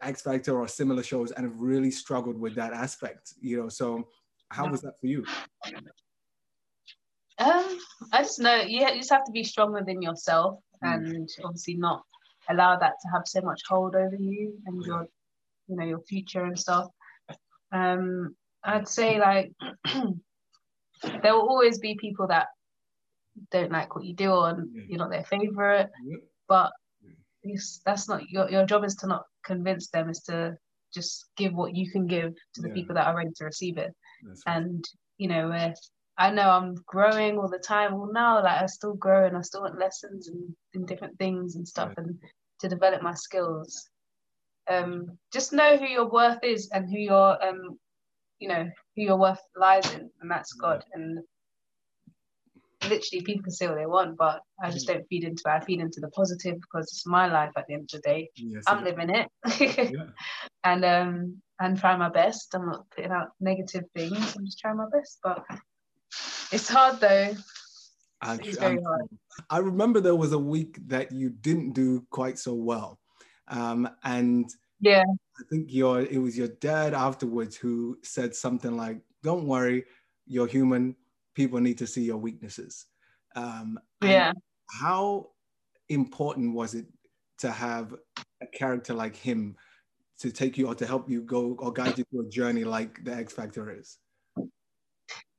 X 0.01 0.21
Factor 0.21 0.57
or 0.57 0.69
similar 0.69 1.03
shows 1.03 1.31
and 1.31 1.45
have 1.45 1.59
really 1.59 1.91
struggled 1.91 2.39
with 2.39 2.55
that 2.55 2.71
aspect. 2.71 3.33
You 3.41 3.63
know, 3.63 3.69
so 3.69 4.07
how 4.47 4.69
was 4.69 4.81
that 4.83 4.97
for 5.01 5.07
you? 5.07 5.25
um, 7.37 7.77
I 8.13 8.21
just 8.21 8.39
know 8.39 8.61
you, 8.61 8.79
you 8.79 8.95
just 8.95 9.11
have 9.11 9.25
to 9.25 9.31
be 9.33 9.43
strong 9.43 9.73
within 9.73 10.01
yourself 10.01 10.59
Mm. 10.83 10.93
and 11.15 11.29
obviously 11.43 11.75
not 11.75 12.03
allow 12.49 12.77
that 12.77 12.93
to 13.01 13.09
have 13.13 13.23
so 13.25 13.41
much 13.41 13.61
hold 13.67 13.95
over 13.95 14.15
you 14.15 14.53
and 14.65 14.83
your, 14.85 15.07
you 15.67 15.75
know, 15.75 15.85
your 15.85 16.01
future 16.01 16.43
and 16.43 16.57
stuff. 16.57 16.87
Um, 17.71 18.35
I'd 18.63 18.87
say 18.87 19.19
like 19.19 19.51
there 21.23 21.33
will 21.33 21.49
always 21.49 21.79
be 21.79 21.95
people 21.95 22.27
that 22.27 22.47
don't 23.51 23.71
like 23.71 23.95
what 23.95 24.05
you 24.05 24.13
do 24.13 24.31
or 24.31 24.65
you're 24.87 24.99
not 24.99 25.09
their 25.11 25.23
favorite. 25.23 25.89
But 26.47 26.71
that's 27.85 28.07
not 28.09 28.29
your 28.29 28.49
your 28.49 28.65
job 28.65 28.83
is 28.83 28.95
to 28.95 29.07
not 29.07 29.23
convince 29.43 29.89
them 29.89 30.09
is 30.09 30.19
to 30.21 30.55
just 30.93 31.29
give 31.37 31.53
what 31.53 31.75
you 31.75 31.89
can 31.89 32.05
give 32.05 32.33
to 32.53 32.61
the 32.61 32.67
Yeah. 32.67 32.73
people 32.73 32.95
that 32.95 33.07
are 33.07 33.15
ready 33.15 33.31
to 33.37 33.45
receive 33.45 33.77
it 33.77 33.93
That's 34.23 34.43
and 34.45 34.83
you 35.17 35.27
know 35.29 35.73
i 36.17 36.29
know 36.29 36.49
i'm 36.49 36.75
growing 36.85 37.37
all 37.37 37.49
the 37.49 37.59
time. 37.59 37.97
Well 37.97 38.11
now 38.11 38.43
like 38.43 38.61
i 38.61 38.65
still 38.65 38.93
grow 38.93 39.25
and 39.25 39.37
i 39.37 39.41
still 39.41 39.61
want 39.61 39.79
lessons 39.79 40.27
and, 40.27 40.55
and 40.73 40.87
different 40.87 41.17
things 41.17 41.55
and 41.55 41.67
stuff 41.67 41.93
and 41.97 42.17
to 42.59 42.69
develop 42.69 43.01
my 43.01 43.13
skills. 43.13 43.89
Um 44.69 45.17
just 45.33 45.53
know 45.53 45.77
who 45.77 45.85
your 45.85 46.09
worth 46.09 46.43
is 46.43 46.69
and 46.71 46.89
who 46.89 46.99
your 46.99 47.43
um 47.43 47.79
you 48.39 48.47
know 48.47 48.69
who 48.95 49.01
your 49.01 49.17
worth 49.17 49.41
lies 49.55 49.91
in 49.93 50.09
and 50.21 50.29
that's 50.29 50.53
god. 50.53 50.83
And 50.93 51.19
literally 52.89 53.23
people 53.23 53.43
can 53.43 53.51
say 53.51 53.67
what 53.67 53.75
they 53.75 53.85
want 53.85 54.17
but 54.17 54.41
i 54.63 54.71
just 54.71 54.87
don't 54.87 55.07
feed 55.07 55.23
into 55.23 55.43
it 55.45 55.49
i 55.51 55.59
feed 55.59 55.79
into 55.79 55.99
the 55.99 56.07
positive 56.09 56.55
because 56.59 56.85
it's 56.85 57.05
my 57.05 57.31
life 57.31 57.51
at 57.55 57.67
the 57.67 57.73
end 57.75 57.83
of 57.83 57.89
the 57.89 57.99
day. 57.99 58.27
Yes, 58.35 58.63
i'm 58.67 58.83
living 58.83 59.09
it. 59.09 59.27
Yeah. 59.59 60.05
and 60.63 60.85
um 60.85 61.41
and 61.59 61.77
trying 61.77 61.99
my 61.99 62.09
best. 62.09 62.55
I'm 62.55 62.65
not 62.65 62.89
putting 62.89 63.11
out 63.11 63.29
negative 63.39 63.83
things. 63.95 64.35
I'm 64.35 64.45
just 64.45 64.57
trying 64.57 64.77
my 64.77 64.87
best 64.91 65.19
but 65.23 65.43
it's 66.51 66.67
hard 66.67 66.99
though 66.99 67.33
I'm 68.21 68.39
It's 68.41 68.57
I'm 68.57 68.75
very 68.75 68.83
hard. 68.83 69.07
I 69.49 69.57
remember 69.57 69.99
there 69.99 70.15
was 70.15 70.33
a 70.33 70.37
week 70.37 70.77
that 70.87 71.11
you 71.11 71.29
didn't 71.29 71.71
do 71.73 72.05
quite 72.11 72.37
so 72.37 72.53
well. 72.53 72.99
Um, 73.47 73.89
and 74.03 74.49
yeah 74.79 75.03
I 75.03 75.43
think 75.49 75.73
your 75.73 76.01
it 76.01 76.17
was 76.17 76.37
your 76.37 76.47
dad 76.47 76.93
afterwards 76.93 77.55
who 77.55 77.97
said 78.03 78.35
something 78.35 78.77
like, 78.77 78.99
"Don't 79.23 79.47
worry, 79.47 79.85
you're 80.27 80.47
human. 80.47 80.95
People 81.35 81.59
need 81.59 81.77
to 81.79 81.87
see 81.87 82.03
your 82.03 82.17
weaknesses." 82.17 82.85
Um, 83.35 83.79
yeah 84.03 84.33
How 84.69 85.29
important 85.89 86.53
was 86.53 86.75
it 86.75 86.85
to 87.39 87.51
have 87.51 87.95
a 88.41 88.47
character 88.47 88.93
like 88.93 89.15
him 89.15 89.55
to 90.19 90.31
take 90.31 90.57
you 90.57 90.67
or 90.67 90.75
to 90.75 90.85
help 90.85 91.09
you 91.09 91.23
go 91.23 91.55
or 91.59 91.73
guide 91.73 91.97
you 91.97 92.03
through 92.11 92.27
a 92.27 92.29
journey 92.29 92.63
like 92.63 93.03
the 93.03 93.13
X 93.13 93.33
Factor 93.33 93.75
is? 93.75 93.97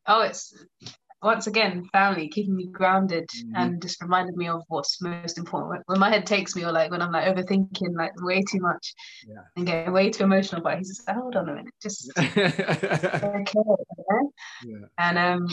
oh 0.09 0.22
it's 0.22 0.53
once 1.22 1.46
again 1.46 1.85
family 1.92 2.28
keeping 2.28 2.56
me 2.56 2.66
grounded 2.66 3.28
Mhm. 3.30 3.52
and 3.56 3.82
just 3.82 4.02
reminded 4.02 4.37
me 4.37 4.48
of 4.48 4.62
what's 4.68 5.00
most 5.00 5.38
important 5.38 5.82
when, 5.87 5.98
my 6.00 6.11
head 6.11 6.26
takes 6.26 6.56
me 6.56 6.64
or 6.64 6.72
like 6.72 6.90
when 6.90 7.02
i'm 7.02 7.12
like 7.12 7.26
overthinking 7.32 7.94
like 7.96 8.12
way 8.22 8.42
too 8.42 8.61
much 8.61 8.94
Yeah. 9.26 9.42
and 9.56 9.66
getting 9.66 9.92
way 9.92 10.11
too 10.11 10.24
emotional 10.24 10.62
but 10.62 10.78
he's 10.78 10.88
just 10.88 11.06
like 11.06 11.16
hold 11.16 11.37
on 11.37 11.48
a 11.48 11.54
minute 11.54 11.74
just 11.82 12.11
okay 12.18 13.54
know? 14.62 14.88
and 14.98 15.18
um 15.18 15.46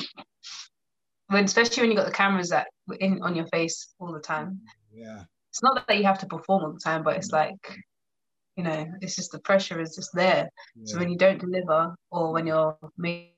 when 1.28 1.44
especially 1.46 1.82
when 1.84 1.92
you 1.92 1.98
got 1.98 2.06
the 2.08 2.12
cameras 2.12 2.50
that 2.50 2.68
in 3.00 3.22
on 3.22 3.36
your 3.36 3.48
face 3.48 3.94
all 4.00 4.12
the 4.12 4.20
time 4.20 4.60
Yeah. 4.92 5.24
it's 5.52 5.62
not 5.64 5.88
that 5.88 5.98
you 5.98 6.04
have 6.06 6.20
to 6.20 6.26
perform 6.28 6.64
all 6.64 6.74
the 6.74 6.80
time 6.80 7.04
but 7.04 7.18
it's 7.18 7.32
like 7.32 7.78
you 8.56 8.64
know 8.64 8.86
it's 9.02 9.16
just 9.16 9.32
the 9.32 9.40
pressure 9.40 9.80
is 9.80 9.96
just 9.96 10.10
there 10.14 10.50
so 10.86 10.98
when 10.98 11.10
you 11.10 11.18
don't 11.18 11.40
deliver 11.40 11.96
or 12.12 12.34
when 12.34 12.48
you're 12.48 12.78
made 12.98 13.30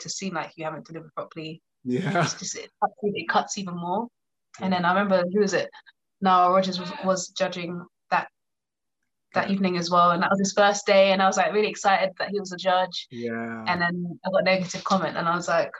to 0.00 0.08
seem 0.08 0.34
like 0.34 0.50
you 0.56 0.64
haven't 0.64 0.86
delivered 0.86 1.12
properly 1.14 1.60
Yeah. 1.86 2.22
it's 2.24 2.34
just 2.34 2.56
it 2.56 2.70
cuts, 2.82 2.94
it 3.02 3.28
cuts 3.28 3.58
even 3.58 3.76
more 3.76 4.08
and 4.60 4.72
then 4.72 4.84
i 4.84 4.88
remember 4.88 5.24
who 5.32 5.40
was 5.40 5.54
it 5.54 5.70
now 6.20 6.52
Rodgers 6.52 6.80
was, 6.80 6.92
was 7.04 7.28
judging 7.28 7.84
that 8.10 8.28
that 9.34 9.48
Yeah. 9.48 9.54
evening 9.54 9.76
as 9.76 9.90
well 9.90 10.10
and 10.10 10.22
that 10.22 10.30
was 10.30 10.38
his 10.40 10.52
first 10.52 10.84
day 10.86 11.12
and 11.12 11.22
i 11.22 11.26
was 11.26 11.36
like 11.36 11.52
really 11.52 11.68
excited 11.68 12.10
that 12.18 12.30
he 12.30 12.40
was 12.40 12.52
a 12.52 12.56
judge 12.56 13.06
Yeah. 13.10 13.64
and 13.66 13.80
then 13.80 14.18
i 14.24 14.30
got 14.30 14.40
a 14.42 14.44
negative 14.44 14.84
comment 14.84 15.16
and 15.16 15.28
i 15.28 15.36
was 15.36 15.48
like 15.48 15.72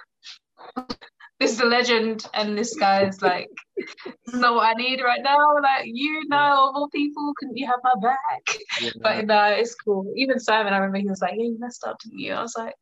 this 1.38 1.52
is 1.52 1.58
the 1.58 1.66
legend, 1.66 2.24
and 2.32 2.56
this 2.56 2.74
guy 2.76 3.06
is 3.06 3.20
like, 3.20 3.48
this 3.76 4.34
is 4.34 4.40
not 4.40 4.54
what 4.54 4.68
I 4.68 4.72
need 4.72 5.02
right 5.02 5.20
now. 5.22 5.36
Like, 5.62 5.84
you 5.84 6.26
know, 6.28 6.68
of 6.70 6.76
all 6.76 6.88
people, 6.88 7.32
couldn't 7.38 7.56
you 7.58 7.66
have 7.66 7.80
my 7.84 7.92
back? 8.00 8.56
Yeah. 8.80 8.90
But 9.02 9.26
no, 9.26 9.44
it's 9.48 9.74
cool. 9.74 10.12
Even 10.16 10.40
Simon, 10.40 10.72
I 10.72 10.78
remember 10.78 10.98
he 10.98 11.06
was 11.06 11.20
like, 11.20 11.34
yeah, 11.36 11.44
you 11.44 11.58
messed 11.58 11.84
up, 11.84 11.98
didn't 12.02 12.18
you? 12.18 12.32
I 12.32 12.40
was 12.40 12.54
like, 12.56 12.74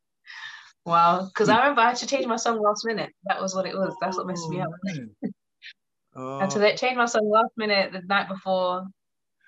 wow. 0.85 1.25
Because 1.25 1.49
I 1.49 1.57
remember 1.57 1.81
I 1.81 1.89
had 1.89 1.97
to 1.97 2.07
change 2.07 2.25
my 2.25 2.35
song 2.35 2.61
last 2.61 2.85
minute. 2.85 3.11
That 3.25 3.41
was 3.41 3.55
what 3.55 3.65
it 3.65 3.75
was. 3.75 3.95
That's 4.01 4.17
what 4.17 4.27
messed 4.27 4.49
me 4.49 4.61
up. 4.61 4.69
Oh. 6.15 6.37
I 6.37 6.41
had 6.41 6.51
to 6.51 6.73
oh. 6.73 6.75
change 6.75 6.97
my 6.97 7.05
song 7.05 7.29
last 7.29 7.51
minute 7.57 7.91
the 7.91 8.01
night 8.01 8.27
before, 8.27 8.85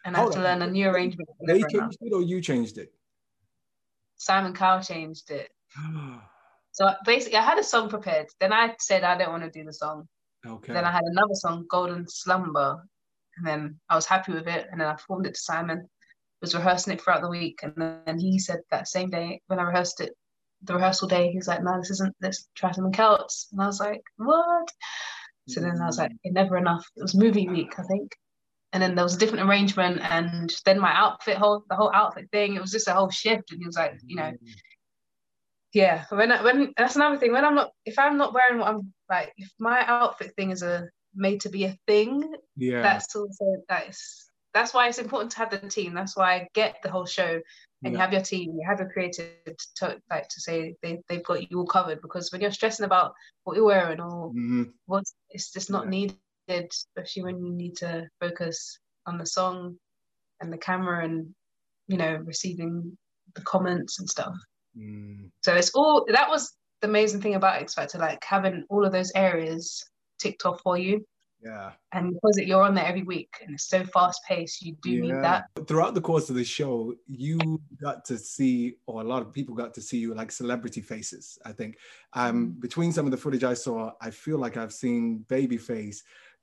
and 0.06 0.15
I 0.15 0.21
had 0.21 0.32
to 0.34 0.41
learn 0.41 0.62
a 0.62 0.67
new 0.67 0.89
arrangement. 0.89 1.30
They 1.45 1.62
changed 1.62 1.97
it 2.02 2.13
or 2.13 2.21
you 2.21 2.41
changed 2.41 2.78
it? 2.78 2.93
Simon 4.17 4.54
Cowell 4.54 4.82
changed 4.82 5.32
it. 5.32 5.50
So 6.71 6.88
basically, 7.06 7.39
I 7.39 7.41
had 7.41 7.58
a 7.58 7.63
song 7.63 7.89
prepared. 7.89 8.28
Then 8.39 8.54
I 8.54 8.76
said 8.80 9.04
I 9.04 9.17
don't 9.17 9.32
want 9.32 9.43
to 9.43 9.50
do 9.50 9.65
the 9.65 9.73
song. 9.73 10.08
Okay. 10.45 10.73
Then 10.73 10.86
I 10.86 10.91
had 10.91 11.06
another 11.06 11.34
song, 11.34 11.65
Golden 11.67 12.08
Slumber, 12.08 12.84
and 13.36 13.47
then 13.47 13.80
I 13.89 13.95
was 13.95 14.06
happy 14.06 14.32
with 14.32 14.47
it. 14.47 14.67
And 14.71 14.80
then 14.80 14.88
I 14.88 14.93
performed 14.93 15.26
it 15.26 15.34
to 15.34 15.39
Simon. 15.39 15.89
Was 16.39 16.54
rehearsing 16.54 16.93
it 16.93 17.02
throughout 17.02 17.23
the 17.23 17.30
week, 17.30 17.62
and 17.63 17.73
then 17.76 18.19
he 18.19 18.38
said 18.38 18.60
that 18.69 18.88
same 18.88 19.10
day 19.10 19.41
when 19.47 19.58
I 19.58 19.63
rehearsed 19.63 20.02
it, 20.02 20.13
the 20.63 20.76
rehearsal 20.76 21.08
day, 21.08 21.30
he 21.32 21.38
was 21.38 21.48
like, 21.48 21.63
"No, 21.63 21.78
this 21.78 21.91
isn't. 21.91 22.15
This 22.20 22.48
try 22.56 22.72
something 22.72 23.00
else." 23.00 23.48
And 23.52 23.62
I 23.62 23.67
was 23.67 23.80
like, 23.80 24.02
"What?" 24.17 24.72
So 25.48 25.62
then 25.62 25.82
I 25.82 25.86
was 25.86 25.98
like, 25.98 26.12
"Never 26.26 26.58
enough." 26.58 26.86
It 26.96 27.02
was 27.02 27.15
movie 27.15 27.48
week, 27.48 27.80
I 27.80 27.84
think. 27.84 28.15
And 28.74 28.84
then 28.84 28.96
there 28.96 29.06
was 29.06 29.15
a 29.15 29.20
different 29.20 29.48
arrangement, 29.48 30.02
and 30.02 30.54
then 30.65 30.80
my 30.80 30.93
outfit, 30.93 31.38
whole 31.38 31.63
the 31.70 31.76
whole 31.76 31.91
outfit 31.93 32.30
thing, 32.32 32.56
it 32.56 32.62
was 32.62 32.72
just 32.72 32.88
a 32.88 32.93
whole 32.93 33.10
shift. 33.10 33.52
And 33.52 33.62
he 33.62 33.65
was 33.65 33.78
like, 33.78 33.93
you 34.06 34.17
know, 34.17 34.24
mm-hmm. 34.24 34.52
yeah 35.74 36.06
when 36.10 36.32
I, 36.32 36.43
when 36.43 36.74
that's 36.78 36.96
another 36.96 37.17
thing 37.17 37.34
when 37.34 37.46
i'm 37.46 37.56
not 37.56 37.72
if 37.86 38.00
i'm 38.00 38.17
not 38.17 38.34
wearing 38.34 38.60
what 38.60 38.70
i'm 38.70 38.93
like 39.10 39.34
if 39.38 39.52
my 39.60 39.86
outfit 39.86 40.34
thing 40.36 40.52
is 40.52 40.63
a 40.63 40.88
made 41.13 41.41
to 41.41 41.50
be 41.50 41.65
a 41.65 41.78
thing 41.88 42.36
yeah 42.56 42.82
that's 42.82 43.15
also 43.15 43.63
that's 43.67 44.26
that's 44.58 44.74
why 44.74 44.88
it's 44.88 44.98
important 44.98 45.32
to 45.32 45.38
have 45.38 45.50
the 45.50 45.58
team 45.70 45.93
that's 45.93 46.15
why 46.15 46.36
i 46.36 46.48
get 46.54 46.78
the 46.84 46.89
whole 46.89 47.06
show 47.06 47.34
and 47.34 47.41
yeah. 47.84 47.89
you 47.91 47.98
have 47.98 48.13
your 48.13 48.22
team 48.22 48.54
you 48.56 48.63
have 48.67 48.80
your 48.80 48.89
creative 48.89 49.32
to 49.76 49.98
like 50.10 50.28
to 50.28 50.41
say 50.41 50.76
they, 50.82 51.00
they've 51.08 51.24
got 51.24 51.50
you 51.50 51.60
all 51.60 51.65
covered 51.65 52.02
because 52.02 52.32
when 52.32 52.41
you're 52.41 52.52
stressing 52.52 52.86
about 52.86 53.13
what 53.43 53.56
you're 53.56 53.65
wearing 53.65 54.00
or 54.00 54.30
mm-hmm. 54.30 54.63
what's 54.86 55.13
it's 55.30 55.52
just 55.52 55.70
not 55.70 55.86
yeah. 55.86 55.89
needed 55.89 56.72
especially 56.72 57.24
when 57.24 57.43
you 57.46 57.54
need 57.54 57.76
to 57.76 58.08
focus 58.20 58.80
on 59.06 59.17
the 59.17 59.26
song 59.26 59.76
and 60.41 60.52
the 60.52 60.58
camera 60.58 61.04
and 61.04 61.28
you 61.88 61.98
know 61.98 62.15
receiving 62.26 62.98
the 63.36 63.41
comments 63.41 64.00
and 64.00 64.10
stuff 64.10 64.34
Mm. 64.78 65.32
So 65.43 65.56
it's 65.56 65.72
all 65.72 66.06
that 66.10 66.30
was 66.30 66.54
the 66.82 66.88
amazing 66.88 67.22
thing 67.22 67.36
about 67.36 67.62
X 67.62 67.74
Factor, 67.74 67.98
like 67.98 68.24
having 68.24 68.65
all 68.70 68.86
of 68.86 68.91
those 68.91 69.12
areas 69.15 69.84
ticked 70.20 70.46
off 70.46 70.62
for 70.62 70.78
you. 70.78 71.06
Yeah. 71.43 71.71
And 71.93 72.13
because 72.13 72.38
you're 72.38 72.63
on 72.63 72.73
there 72.73 72.86
every 72.86 73.04
week 73.04 73.36
and 73.41 73.54
it's 73.54 73.67
so 73.69 73.84
fast 73.86 74.21
paced, 74.28 74.62
you 74.62 74.76
do 74.82 74.91
yeah. 74.91 75.02
need 75.02 75.23
that. 75.23 75.45
Throughout 75.67 75.93
the 75.93 76.02
course 76.02 76.30
of 76.30 76.36
the 76.36 76.43
show, 76.43 76.95
you 77.08 77.62
got 77.82 78.06
to 78.06 78.17
see, 78.17 78.76
or 78.88 79.02
a 79.02 79.04
lot 79.04 79.21
of 79.21 79.32
people 79.32 79.56
got 79.56 79.73
to 79.76 79.82
see 79.82 79.97
you 79.97 80.13
like 80.13 80.32
celebrity 80.32 80.82
faces, 80.82 81.38
I 81.45 81.52
think. 81.52 81.78
Um, 82.13 82.47
mm. 82.47 82.62
between 82.62 82.91
some 82.91 83.06
of 83.06 83.12
the 83.12 83.17
footage 83.17 83.43
I 83.43 83.54
saw, 83.54 83.91
I 84.02 84.10
feel 84.10 84.39
like 84.39 84.58
I've 84.58 84.73
seen 84.73 85.26
Babyface, 85.28 85.97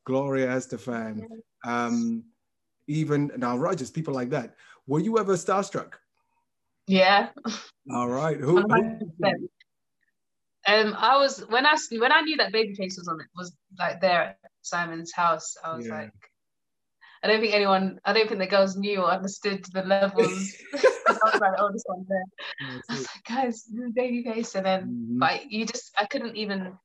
Gloria 0.04 0.48
Estefan, 0.48 1.20
yes. 1.20 1.28
um, 1.64 2.24
even 2.86 3.30
Nile 3.36 3.58
Rodgers, 3.58 3.90
people 3.90 4.14
like 4.14 4.30
that. 4.30 4.54
Were 4.86 5.00
you 5.00 5.18
ever 5.18 5.34
starstruck? 5.34 5.94
Yeah. 6.86 7.30
All 7.92 8.08
right. 8.08 8.36
Who, 8.40 8.60
who 8.60 9.48
um, 10.66 10.94
I 10.96 11.16
was 11.16 11.40
when 11.48 11.66
I 11.66 11.76
when 11.98 12.12
I 12.12 12.20
knew 12.20 12.36
that 12.36 12.52
Babyface 12.52 12.98
was 12.98 13.08
on 13.08 13.20
it 13.20 13.26
was 13.36 13.54
like 13.78 14.00
there 14.00 14.22
at 14.22 14.38
Simon's 14.62 15.12
house. 15.12 15.56
I 15.62 15.76
was 15.76 15.86
yeah. 15.86 15.94
like, 15.94 16.12
I 17.22 17.28
don't 17.28 17.40
think 17.40 17.54
anyone, 17.54 18.00
I 18.04 18.12
don't 18.12 18.28
think 18.28 18.40
the 18.40 18.46
girls 18.46 18.76
knew 18.76 19.02
or 19.02 19.10
understood 19.10 19.64
the 19.72 19.82
levels. 19.82 20.54
I 20.74 21.30
was 21.32 21.40
like, 21.40 21.52
oh, 21.58 21.70
this 21.72 21.84
one's 21.86 22.08
there. 22.08 22.24
Yeah, 22.60 22.78
I 22.88 22.94
was 22.94 23.06
like, 23.06 23.24
guys, 23.28 23.64
Babyface, 23.96 24.54
and 24.54 24.66
then 24.66 24.82
mm-hmm. 24.82 25.18
like 25.20 25.42
you 25.48 25.66
just, 25.66 25.92
I 25.98 26.06
couldn't 26.06 26.36
even 26.36 26.78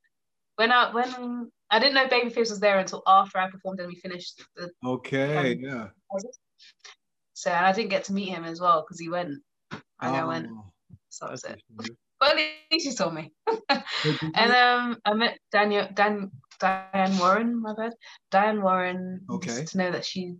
when 0.56 0.72
I 0.72 0.92
when 0.92 1.50
I 1.70 1.78
didn't 1.78 1.94
know 1.94 2.06
Babyface 2.06 2.50
was 2.50 2.60
there 2.60 2.78
until 2.78 3.02
after 3.06 3.38
I 3.38 3.50
performed 3.50 3.80
and 3.80 3.88
we 3.88 3.96
finished 3.96 4.42
the. 4.56 4.70
Okay. 4.84 5.54
Um, 5.54 5.60
yeah. 5.60 5.86
So 7.32 7.50
I 7.50 7.72
didn't 7.72 7.90
get 7.90 8.04
to 8.04 8.12
meet 8.12 8.28
him 8.28 8.44
as 8.44 8.60
well 8.60 8.82
because 8.82 9.00
he 9.00 9.08
went 9.08 9.38
and 9.70 9.80
oh, 10.02 10.14
I 10.14 10.24
went, 10.24 10.48
so 11.08 11.24
that 11.24 11.32
was 11.32 11.44
it. 11.44 11.62
Well, 12.20 12.30
at 12.38 12.38
least 12.70 12.86
you 12.86 12.92
told 12.92 13.14
me. 13.14 13.32
and 13.68 14.52
um, 14.52 14.98
I 15.04 15.14
met 15.14 15.38
Daniel, 15.52 15.88
Dan, 15.94 16.30
Diane 16.58 17.18
Warren, 17.18 17.60
my 17.60 17.74
bad. 17.74 17.92
Diane 18.30 18.62
Warren, 18.62 19.20
okay. 19.30 19.64
to 19.64 19.78
know 19.78 19.90
that 19.90 20.04
she 20.04 20.36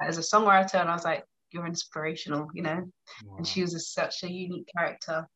as 0.00 0.18
a 0.18 0.20
songwriter, 0.20 0.80
and 0.80 0.88
I 0.88 0.94
was 0.94 1.04
like, 1.04 1.24
you're 1.50 1.66
inspirational, 1.66 2.48
you 2.54 2.62
know. 2.62 2.88
Wow. 3.24 3.36
And 3.36 3.46
she 3.46 3.62
was 3.62 3.74
a, 3.74 3.80
such 3.80 4.22
a 4.22 4.30
unique 4.30 4.68
character. 4.76 5.26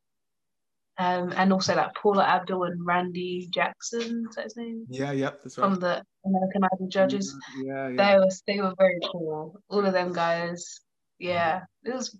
Um, 0.98 1.32
and 1.36 1.52
also 1.52 1.76
like 1.76 1.94
Paula 1.94 2.24
Abdul 2.24 2.64
and 2.64 2.86
Randy 2.86 3.48
Jackson, 3.52 4.24
is 4.30 4.36
that 4.36 4.44
his 4.44 4.56
name? 4.56 4.86
Yeah, 4.88 5.12
yeah, 5.12 5.30
that's 5.42 5.58
right. 5.58 5.64
From 5.64 5.78
the 5.78 6.02
American 6.24 6.64
Idol 6.72 6.88
judges. 6.88 7.36
Yeah, 7.62 7.88
yeah. 7.88 7.96
They 7.96 8.18
were 8.18 8.30
they 8.46 8.60
were 8.62 8.74
very 8.78 8.98
cool. 9.12 9.60
All 9.68 9.84
of 9.84 9.92
them 9.92 10.14
guys. 10.14 10.80
Yeah, 11.18 11.64
it 11.84 11.94
was 11.94 12.16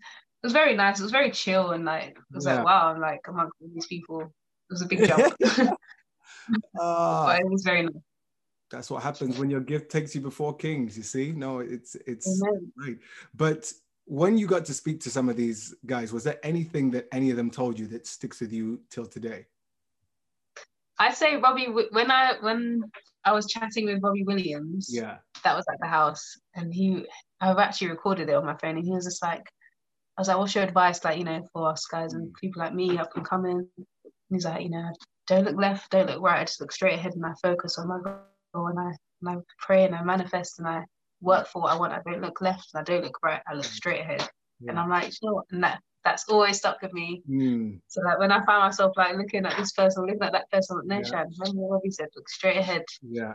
was 0.47 0.53
very 0.53 0.75
nice. 0.75 1.01
It 1.01 1.03
was 1.03 1.13
very 1.13 1.31
chill 1.31 1.73
and 1.73 1.85
like 1.85 2.11
it 2.11 2.35
was 2.35 2.47
yeah. 2.47 2.57
like 2.57 2.65
wow, 2.65 2.93
I'm 2.93 3.01
like 3.01 3.21
amongst 3.29 3.55
these 3.61 3.87
people. 3.87 4.21
It 4.21 4.71
was 4.71 4.83
a 4.83 4.87
big 4.87 5.07
jump. 5.07 5.35
uh, 6.81 7.27
but 7.27 7.41
it 7.41 7.51
was 7.51 7.63
very 7.63 7.83
nice. 7.83 7.95
That's 8.71 8.91
what 8.91 9.03
happens 9.03 9.39
when 9.39 9.51
your 9.51 9.61
gift 9.61 9.91
takes 9.91 10.15
you 10.15 10.21
before 10.21 10.57
kings. 10.57 10.97
You 10.97 11.03
see, 11.03 11.33
no, 11.33 11.61
it's 11.61 11.95
it's 12.07 12.43
right. 12.77 12.99
But 13.35 13.73
when 14.07 14.39
you 14.39 14.47
got 14.47 14.65
to 14.67 14.75
speak 14.75 15.01
to 15.01 15.11
some 15.11 15.29
of 15.29 15.37
these 15.37 15.75
guys, 15.85 16.13
was 16.13 16.25
there 16.25 16.39
anything 16.43 16.91
that 16.93 17.09
any 17.13 17.31
of 17.31 17.37
them 17.37 17.51
told 17.51 17.79
you 17.79 17.87
that 17.89 18.07
sticks 18.07 18.41
with 18.41 18.53
you 18.53 18.81
till 18.91 19.07
today? 19.07 19.47
I 20.99 21.13
say 21.13 21.37
Robbie 21.37 21.67
when 21.67 22.11
I 22.11 22.35
when 22.41 22.83
I 23.25 23.33
was 23.33 23.47
chatting 23.47 23.87
with 23.87 24.03
Robbie 24.03 24.25
Williams. 24.25 24.89
Yeah, 24.91 25.19
that 25.45 25.55
was 25.55 25.65
at 25.71 25.79
the 25.81 25.87
house, 25.87 26.39
and 26.55 26.73
he 26.73 27.07
I've 27.41 27.59
actually 27.59 27.91
recorded 27.91 28.29
it 28.29 28.35
on 28.35 28.47
my 28.47 28.57
phone, 28.57 28.77
and 28.77 28.85
he 28.85 28.93
was 28.93 29.05
just 29.05 29.23
like, 29.23 29.45
I 30.17 30.21
was 30.21 30.29
like, 30.29 30.39
what's 30.39 30.55
your 30.55 30.65
advice, 30.65 31.05
like, 31.05 31.19
you 31.19 31.25
know, 31.25 31.47
for 31.53 31.71
us 31.71 31.87
guys 31.87 32.15
and 32.15 32.33
people 32.35 32.61
like 32.63 32.75
me 32.75 32.97
up 32.97 33.15
and 33.17 33.25
coming? 33.25 33.69
And 33.77 33.87
he's 34.31 34.47
like, 34.47 34.63
you 34.63 34.71
know, 34.71 34.91
don't 35.27 35.45
look 35.45 35.57
left, 35.57 35.91
don't 35.91 36.09
look 36.09 36.23
right. 36.23 36.41
I 36.41 36.45
just 36.45 36.61
look 36.61 36.73
straight 36.73 36.95
ahead 36.95 37.15
and 37.15 37.27
I 37.27 37.33
focus 37.43 37.79
on 37.79 37.89
my 37.89 37.99
goal 38.55 38.69
and 38.69 38.79
I, 38.79 38.93
and 39.21 39.29
I 39.29 39.37
pray 39.61 39.85
and 39.85 39.95
I 39.95 40.03
manifest 40.03 40.59
and 40.59 40.67
I 40.67 40.85
work 41.21 41.49
for 41.49 41.63
what 41.63 41.73
I 41.73 41.79
want. 41.79 41.93
I 41.93 42.01
don't 42.05 42.23
look 42.23 42.41
left 42.41 42.71
and 42.73 42.81
I 42.81 42.85
don't 42.85 43.05
look 43.05 43.19
right. 43.23 43.43
I 43.47 43.55
look 43.55 43.65
straight 43.65 44.01
ahead. 44.01 44.27
Yeah. 44.61 44.71
And 44.71 44.79
I'm 44.79 44.89
like, 44.89 45.13
you 45.21 45.29
know? 45.29 45.43
And 45.51 45.63
that, 45.63 45.81
that's 46.03 46.29
always 46.29 46.57
stuck 46.57 46.81
with 46.81 46.95
me. 46.95 47.23
Mm. 47.29 47.81
So 47.89 48.01
like 48.01 48.19
when 48.19 48.33
I 48.33 48.45
find 48.47 48.63
myself 48.63 48.93
like 48.97 49.17
looking 49.17 49.45
at 49.45 49.57
this 49.59 49.73
person, 49.73 50.07
looking 50.07 50.23
at 50.23 50.33
that 50.33 50.51
person, 50.51 50.81
no, 50.85 50.97
yeah. 50.97 51.03
Shan, 51.03 51.27
remember 51.39 51.63
what 51.63 51.81
he 51.85 51.91
said, 51.91 52.09
look 52.17 52.29
straight 52.29 52.57
ahead. 52.57 52.85
Yeah. 53.03 53.35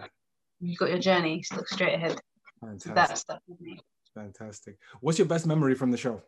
You've 0.59 0.79
got 0.79 0.89
your 0.89 0.99
journey, 0.99 1.43
look 1.55 1.67
straight 1.67 1.93
ahead. 1.93 2.17
Fantastic. 2.61 2.95
That 2.95 3.17
stuck 3.17 3.41
with 3.47 3.61
me. 3.61 3.79
Fantastic. 4.15 4.77
What's 4.99 5.19
your 5.19 5.27
best 5.27 5.45
memory 5.45 5.75
from 5.75 5.91
the 5.91 5.97
show? 5.97 6.21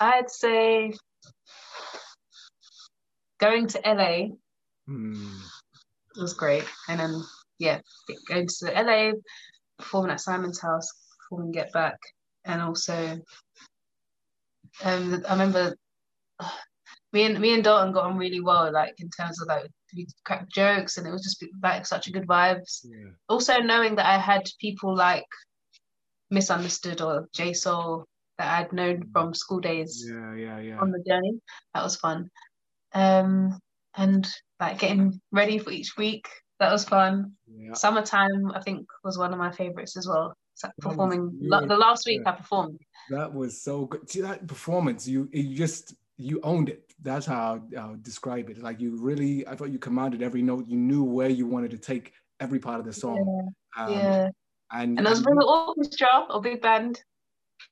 I'd 0.00 0.30
say 0.30 0.92
going 3.38 3.66
to 3.68 3.80
LA 3.84 4.34
mm. 4.88 5.40
was 6.16 6.34
great. 6.34 6.64
And 6.88 7.00
then, 7.00 7.22
yeah, 7.58 7.80
going 8.28 8.48
to 8.48 8.82
LA, 8.82 9.12
performing 9.78 10.10
at 10.12 10.20
Simon's 10.20 10.60
house, 10.60 10.90
performing 11.18 11.52
Get 11.52 11.72
Back. 11.72 11.98
And 12.44 12.60
also, 12.60 13.20
um, 14.82 15.24
I 15.28 15.32
remember 15.32 15.76
me 17.12 17.24
and 17.26 17.38
me 17.38 17.54
and 17.54 17.62
Dalton 17.62 17.92
got 17.92 18.04
on 18.04 18.16
really 18.16 18.40
well, 18.40 18.72
like 18.72 18.94
in 18.98 19.08
terms 19.10 19.40
of 19.40 19.48
like 19.48 19.66
we 19.94 20.06
cracked 20.24 20.52
jokes, 20.52 20.98
and 20.98 21.06
it 21.06 21.12
was 21.12 21.22
just 21.22 21.44
like 21.62 21.86
such 21.86 22.08
a 22.08 22.10
good 22.10 22.26
vibes. 22.26 22.80
Yeah. 22.84 23.10
Also, 23.28 23.58
knowing 23.58 23.94
that 23.96 24.06
I 24.06 24.18
had 24.18 24.42
people 24.60 24.94
like 24.96 25.26
Misunderstood 26.30 27.00
or 27.00 27.28
J 27.32 27.52
Soul 27.52 28.06
that 28.38 28.58
I'd 28.58 28.72
known 28.72 29.04
mm. 29.04 29.12
from 29.12 29.34
school 29.34 29.60
days. 29.60 30.04
Yeah, 30.08 30.34
yeah, 30.34 30.58
yeah. 30.60 30.78
On 30.78 30.90
the 30.90 31.02
journey, 31.06 31.40
that 31.74 31.82
was 31.82 31.96
fun. 31.96 32.30
Um, 32.92 33.58
and 33.96 34.26
like 34.60 34.78
getting 34.78 35.20
ready 35.32 35.58
for 35.58 35.70
each 35.70 35.96
week, 35.96 36.28
that 36.60 36.72
was 36.72 36.84
fun. 36.84 37.32
Yeah. 37.46 37.74
Summertime, 37.74 38.52
I 38.54 38.60
think, 38.60 38.86
was 39.02 39.18
one 39.18 39.32
of 39.32 39.38
my 39.38 39.50
favorites 39.50 39.96
as 39.96 40.08
well. 40.08 40.34
Performing 40.80 41.36
the 41.40 41.76
last 41.76 42.06
week, 42.06 42.22
I 42.26 42.32
performed. 42.32 42.80
That 43.10 43.34
was 43.34 43.60
so 43.60 43.86
good. 43.86 44.08
See 44.08 44.20
that 44.20 44.46
performance, 44.46 45.06
you 45.06 45.28
you 45.32 45.56
just 45.56 45.94
you 46.16 46.40
owned 46.42 46.68
it. 46.68 46.94
That's 47.02 47.26
how 47.26 47.60
I'll 47.76 47.96
describe 47.96 48.48
it. 48.50 48.62
Like 48.62 48.80
you 48.80 48.96
really, 48.96 49.46
I 49.48 49.56
thought 49.56 49.70
you 49.70 49.80
commanded 49.80 50.22
every 50.22 50.42
note. 50.42 50.68
You 50.68 50.76
knew 50.76 51.02
where 51.02 51.28
you 51.28 51.46
wanted 51.46 51.72
to 51.72 51.78
take 51.78 52.12
every 52.38 52.60
part 52.60 52.78
of 52.78 52.86
the 52.86 52.92
song. 52.92 53.50
Yeah. 53.76 53.84
Um, 53.84 53.92
yeah. 53.92 54.28
And, 54.72 54.98
and 54.98 55.06
there 55.06 55.12
was 55.12 55.26
a 55.26 55.44
orchestra 55.44 56.26
or 56.30 56.40
big 56.40 56.62
band. 56.62 57.02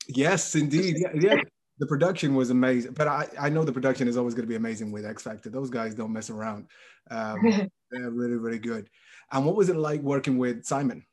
Yes, 0.09 0.55
indeed. 0.55 0.97
Yeah, 0.99 1.11
yeah. 1.14 1.40
the 1.78 1.86
production 1.86 2.34
was 2.34 2.51
amazing. 2.51 2.93
But 2.93 3.09
I, 3.09 3.28
I 3.40 3.49
know 3.49 3.64
the 3.64 3.72
production 3.72 4.09
is 4.09 4.16
always 4.16 4.34
going 4.34 4.45
to 4.45 4.49
be 4.49 4.57
amazing 4.57 4.90
with 4.93 5.05
X 5.07 5.22
Factor. 5.22 5.51
Those 5.51 5.70
guys 5.70 5.95
don't 5.95 6.12
mess 6.12 6.30
around. 6.30 6.68
Um, 7.11 7.38
they're 7.90 8.11
really, 8.11 8.36
really 8.36 8.59
good. 8.59 8.88
And 9.32 9.45
what 9.47 9.57
was 9.57 9.68
it 9.68 9.76
like 9.76 10.01
working 10.01 10.38
with 10.38 10.64
Simon? 10.64 11.05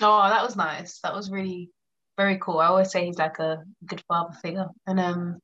Oh, 0.00 0.28
that 0.28 0.42
was 0.42 0.56
nice. 0.56 1.00
That 1.00 1.14
was 1.14 1.30
really 1.30 1.70
very 2.16 2.38
cool. 2.38 2.58
I 2.58 2.66
always 2.66 2.90
say 2.90 3.06
he's 3.06 3.18
like 3.18 3.38
a 3.38 3.62
good 3.86 4.02
father 4.08 4.34
figure, 4.42 4.66
and 4.86 5.00
um, 5.00 5.38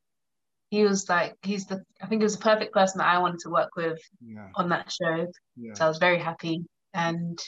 he 0.70 0.82
was 0.84 1.08
like 1.08 1.34
he's 1.42 1.66
the 1.66 1.82
I 2.02 2.06
think 2.06 2.20
he 2.20 2.24
was 2.24 2.36
the 2.36 2.42
perfect 2.42 2.72
person 2.72 2.98
that 2.98 3.06
I 3.08 3.18
wanted 3.18 3.40
to 3.40 3.50
work 3.50 3.70
with 3.76 3.98
Yeah. 4.20 4.48
on 4.56 4.68
that 4.70 4.90
show. 4.92 5.26
Yeah. 5.56 5.74
So 5.74 5.84
I 5.84 5.88
was 5.88 5.98
very 5.98 6.18
happy, 6.18 6.64
and 6.94 7.38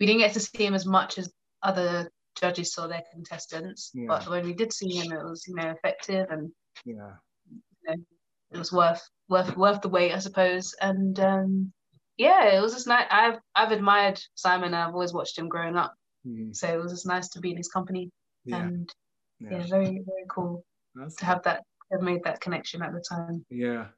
we 0.00 0.06
didn't 0.06 0.20
get 0.20 0.34
to 0.34 0.40
see 0.40 0.66
him 0.66 0.74
as 0.74 0.86
much 0.86 1.18
as 1.18 1.30
other 1.62 2.10
judges 2.40 2.72
saw 2.74 2.86
their 2.86 3.02
contestants. 3.12 3.90
Yeah. 3.94 4.06
But 4.08 4.28
when 4.28 4.44
we 4.44 4.52
did 4.54 4.72
see 4.72 4.94
him, 4.94 5.12
it 5.12 5.22
was 5.24 5.44
you 5.46 5.54
know 5.54 5.70
effective 5.70 6.26
and 6.30 6.52
Yeah. 6.84 7.14
it 7.86 8.58
was 8.58 8.72
worth 8.72 9.02
worth 9.28 9.56
worth 9.56 9.80
the 9.80 9.88
wait, 9.88 10.12
I 10.12 10.18
suppose. 10.18 10.74
And 10.80 11.18
um, 11.20 11.72
yeah, 12.16 12.56
it 12.56 12.60
was 12.60 12.72
just 12.74 12.86
nice. 12.86 13.06
I've 13.10 13.38
I've 13.54 13.72
admired 13.72 14.20
Simon. 14.34 14.74
I've 14.74 14.94
always 14.94 15.12
watched 15.12 15.38
him 15.38 15.48
growing 15.48 15.76
up, 15.76 15.94
Mhm. 16.26 16.54
so 16.54 16.68
it 16.68 16.80
was 16.80 16.92
just 16.92 17.06
nice 17.06 17.28
to 17.30 17.40
be 17.40 17.50
in 17.50 17.56
his 17.56 17.68
company. 17.68 18.10
Yeah. 18.44 18.58
And 18.66 18.92
yeah, 19.40 19.58
Yeah. 19.58 19.66
very 19.66 19.86
very 19.86 20.26
cool 20.30 20.64
That's 20.94 21.16
to 21.16 21.24
have 21.26 21.42
that 21.44 21.62
have 21.92 22.02
made 22.02 22.22
that 22.24 22.40
connection 22.40 22.82
at 22.82 22.92
the 22.92 23.04
time. 23.08 23.44
Yeah. 23.50 23.88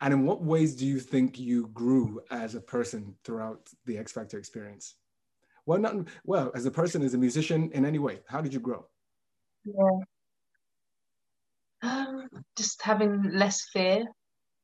And 0.00 0.14
in 0.14 0.24
what 0.24 0.40
ways 0.40 0.76
do 0.76 0.86
you 0.86 1.00
think 1.00 1.36
you 1.38 1.66
grew 1.68 2.20
as 2.30 2.54
a 2.54 2.60
person 2.60 3.16
throughout 3.24 3.68
the 3.86 3.98
X 3.98 4.12
Factor 4.12 4.38
experience? 4.38 4.94
Well, 5.66 5.78
not 5.78 5.94
well, 6.24 6.50
as 6.54 6.66
a 6.66 6.70
person, 6.70 7.02
as 7.02 7.14
a 7.14 7.18
musician, 7.18 7.70
in 7.72 7.84
any 7.86 7.98
way. 7.98 8.20
How 8.28 8.40
did 8.40 8.52
you 8.52 8.60
grow? 8.60 8.86
Yeah. 9.64 9.98
Um, 11.82 12.28
just 12.56 12.82
having 12.82 13.22
less 13.30 13.64
fear 13.72 14.04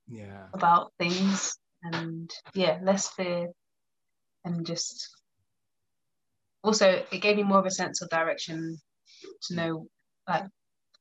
Yeah. 0.09 0.49
about 0.53 0.93
things, 0.99 1.57
and 1.83 2.31
yeah, 2.55 2.79
less 2.83 3.09
fear, 3.09 3.49
and 4.45 4.65
just 4.67 5.09
also 6.63 7.05
it 7.11 7.19
gave 7.23 7.37
me 7.37 7.43
more 7.43 7.59
of 7.59 7.67
a 7.67 7.71
sense 7.71 8.03
of 8.03 8.11
direction 8.11 8.77
to 9.43 9.55
know 9.55 9.87
like 10.29 10.45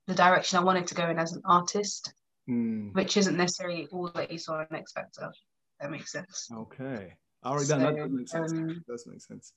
the 0.08 0.16
direction 0.16 0.60
I 0.60 0.64
wanted 0.64 0.88
to 0.88 0.96
go 0.96 1.10
in 1.10 1.20
as 1.20 1.34
an 1.34 1.42
artist, 1.46 2.14
Mm, 2.50 2.94
which 2.96 3.16
isn't 3.18 3.38
necessarily 3.38 3.88
all 3.92 4.10
that 4.16 4.32
you 4.32 4.40
saw 4.40 4.62
in 4.62 4.76
X 4.76 4.92
Factor. 4.94 5.32
That 5.80 5.92
makes 5.92 6.12
sense. 6.12 6.50
okay. 6.52 7.14
All 7.44 7.56
right, 7.56 7.68
then 7.68 7.80
that 7.80 7.96
So, 7.96 8.04
does 8.04 8.12
make 8.12 8.28
sense. 8.28 8.52
um, 8.52 8.68
That 8.68 8.86
does 8.88 9.08
make 9.08 9.22
sense. 9.22 9.54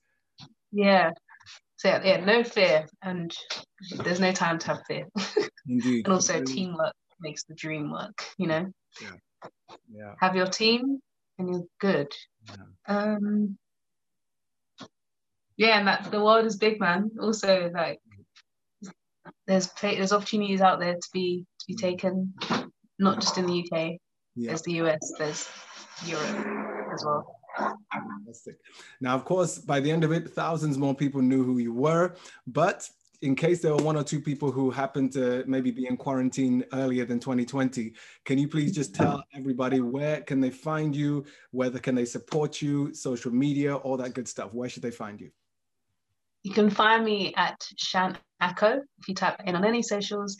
Yeah. 0.73 1.11
So 1.77 1.89
yeah, 1.89 2.03
yeah, 2.05 2.25
no 2.25 2.45
fear, 2.45 2.87
and 3.03 3.35
there's 3.99 4.21
no 4.21 4.33
time 4.33 4.59
to 4.61 4.67
have 4.69 4.83
fear. 4.87 5.07
Indeed. 5.69 6.05
and 6.07 6.15
also 6.15 6.43
teamwork 6.43 6.95
makes 7.21 7.45
the 7.45 7.55
dream 7.55 7.91
work. 7.91 8.25
You 8.39 8.47
know, 8.47 8.73
Yeah. 9.01 9.49
yeah. 9.93 10.15
have 10.21 10.37
your 10.37 10.47
team, 10.47 11.01
and 11.39 11.49
you're 11.49 11.65
good. 11.81 12.13
Yeah. 12.49 12.65
Um. 12.87 13.59
Yeah, 15.57 15.79
and 15.79 15.89
that 15.89 16.11
the 16.11 16.23
world 16.23 16.47
is 16.47 16.57
big, 16.57 16.81
man. 16.81 17.11
Also, 17.21 17.71
like, 17.75 18.01
there's 19.47 19.69
there's 19.81 20.13
opportunities 20.13 20.61
out 20.61 20.81
there 20.81 20.95
to 20.95 21.09
be 21.13 21.45
to 21.61 21.67
be 21.67 21.75
taken, 21.75 22.35
not 22.99 23.21
just 23.21 23.39
in 23.39 23.47
the 23.47 23.61
UK. 23.61 23.99
Yeah. 24.35 24.49
There's 24.49 24.63
the 24.63 24.75
US. 24.83 25.13
There's 25.19 25.49
Europe 26.07 26.47
as 26.95 27.05
well. 27.05 27.39
Fantastic. 27.93 28.59
Now, 29.01 29.15
of 29.15 29.25
course, 29.25 29.59
by 29.59 29.81
the 29.81 29.91
end 29.91 30.05
of 30.05 30.13
it, 30.13 30.31
thousands 30.31 30.79
more 30.79 30.95
people 30.95 31.21
knew 31.21 31.45
who 31.45 31.59
you 31.59 31.73
were. 31.73 32.15
But 32.47 32.89
in 33.23 33.37
case 33.37 33.63
there 33.63 33.73
were 33.75 33.83
one 33.83 33.97
or 33.97 34.03
two 34.03 34.21
people 34.21 34.51
who 34.51 34.71
happened 34.71 35.13
to 35.13 35.45
maybe 35.47 35.71
be 35.71 35.87
in 35.87 35.97
quarantine 35.97 36.65
earlier 36.73 37.05
than 37.05 37.21
2020, 37.21 37.95
can 38.25 38.37
you 38.37 38.49
please 38.49 38.75
just 38.75 38.95
tell 38.95 39.23
everybody 39.35 39.81
where 39.81 40.21
can 40.23 40.41
they 40.41 40.51
find 40.51 40.95
you? 40.95 41.25
Whether 41.53 41.79
can 41.79 41.95
they 41.95 42.05
support 42.05 42.61
you? 42.61 42.93
Social 42.95 43.33
media, 43.33 43.77
all 43.77 43.97
that 43.99 44.15
good 44.15 44.27
stuff. 44.27 44.53
Where 44.53 44.69
should 44.69 44.83
they 44.83 44.91
find 44.91 45.21
you? 45.21 45.31
You 46.43 46.53
can 46.53 46.71
find 46.71 47.05
me 47.05 47.33
at 47.37 47.65
Shan 47.77 48.19
Ako 48.41 48.83
if 48.99 49.09
you 49.09 49.15
type 49.15 49.41
in 49.45 49.55
on 49.55 49.65
any 49.65 49.83
socials, 49.83 50.37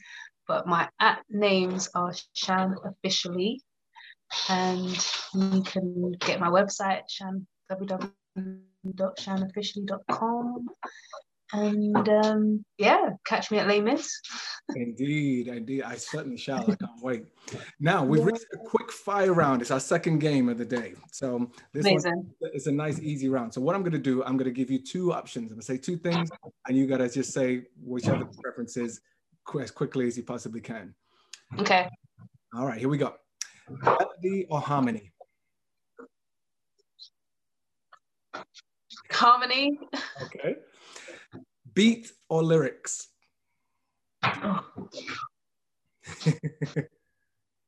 but 0.49 0.67
my 0.67 0.89
at 0.99 1.23
names 1.31 1.89
are 1.95 2.13
Shan 2.33 2.75
officially, 2.85 3.63
and 4.49 5.07
you 5.35 5.63
can 5.63 6.13
get 6.21 6.41
my 6.41 6.49
website 6.49 7.03
Shan 7.09 7.47
www.shanofficially.com, 7.71 10.67
and 11.53 12.09
um, 12.09 12.65
yeah, 12.79 13.11
catch 13.27 13.51
me 13.51 13.59
at 13.59 13.67
Les 13.67 13.81
Mis. 13.81 14.21
Indeed, 14.75 15.49
indeed. 15.49 15.83
I 15.83 15.97
certainly 15.97 16.39
shall. 16.39 16.63
I 16.63 16.77
can't 16.77 17.03
wait. 17.03 17.25
Now, 17.81 18.03
we've 18.05 18.25
reached 18.25 18.47
a 18.55 18.57
quick 18.57 18.91
fire 18.93 19.35
round. 19.35 19.61
It's 19.61 19.73
our 19.73 19.81
second 19.81 20.21
game 20.21 20.49
of 20.49 20.57
the 20.57 20.65
day. 20.65 20.95
So 21.11 21.51
this 21.75 21.85
one 21.85 21.95
Amazing. 21.95 22.33
a 22.67 22.71
nice 22.71 22.99
easy 23.01 23.29
round. 23.29 23.53
So 23.53 23.61
what 23.61 23.75
I'm 23.75 23.83
going 23.83 23.93
to 23.93 23.99
do, 23.99 24.25
I'm 24.25 24.39
going 24.39 24.47
to 24.47 24.53
give 24.53 24.71
you 24.71 24.79
two 24.79 25.13
options. 25.13 25.51
I'm 25.51 25.57
going 25.57 25.61
to 25.61 25.67
say 25.67 25.77
two 25.77 25.97
things, 25.97 26.31
and 26.67 26.77
you 26.77 26.87
got 26.87 26.99
to 26.99 27.11
just 27.11 27.33
say 27.33 27.65
whichever 27.85 28.25
preference 28.41 28.77
is 28.77 29.01
qu- 29.45 29.61
as 29.61 29.71
quickly 29.71 30.07
as 30.07 30.17
you 30.17 30.23
possibly 30.23 30.61
can. 30.61 30.95
Okay. 31.59 31.89
All 32.55 32.67
right, 32.67 32.79
here 32.79 32.89
we 32.89 32.97
go. 32.97 33.15
Melody 33.69 34.47
or 34.51 34.61
harmony? 34.61 35.13
Harmony. 39.11 39.79
Okay. 40.23 40.57
Beat 41.75 42.13
or 42.29 42.43
lyrics? 42.43 43.09
Oh, 44.25 44.65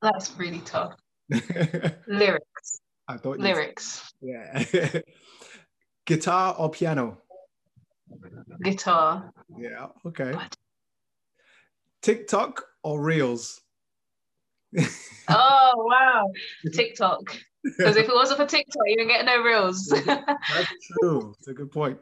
that's 0.03 0.37
really 0.37 0.61
tough. 0.61 0.95
Lyrics. 2.07 2.81
I 3.09 3.17
thought 3.17 3.39
Lyrics. 3.39 4.13
Yeah. 4.21 4.65
Guitar 6.07 6.55
or 6.59 6.71
piano? 6.71 7.19
Guitar. 8.63 9.31
Yeah. 9.57 9.89
Okay. 10.07 10.33
What? 10.33 10.57
TikTok 12.03 12.65
or 12.83 13.01
Reels? 13.01 13.63
Oh 15.29 15.73
wow. 15.77 16.31
TikTok. 16.73 17.21
Because 17.63 17.97
if 17.97 18.09
it 18.09 18.15
wasn't 18.15 18.41
for 18.41 18.47
TikTok, 18.47 18.83
you 18.87 18.97
would 18.99 19.09
get 19.09 19.25
no 19.25 19.43
reels. 19.43 19.87
That's 20.07 20.73
true. 21.01 21.35
It's 21.39 21.49
a 21.49 21.55
good 21.55 21.71
point. 21.71 21.99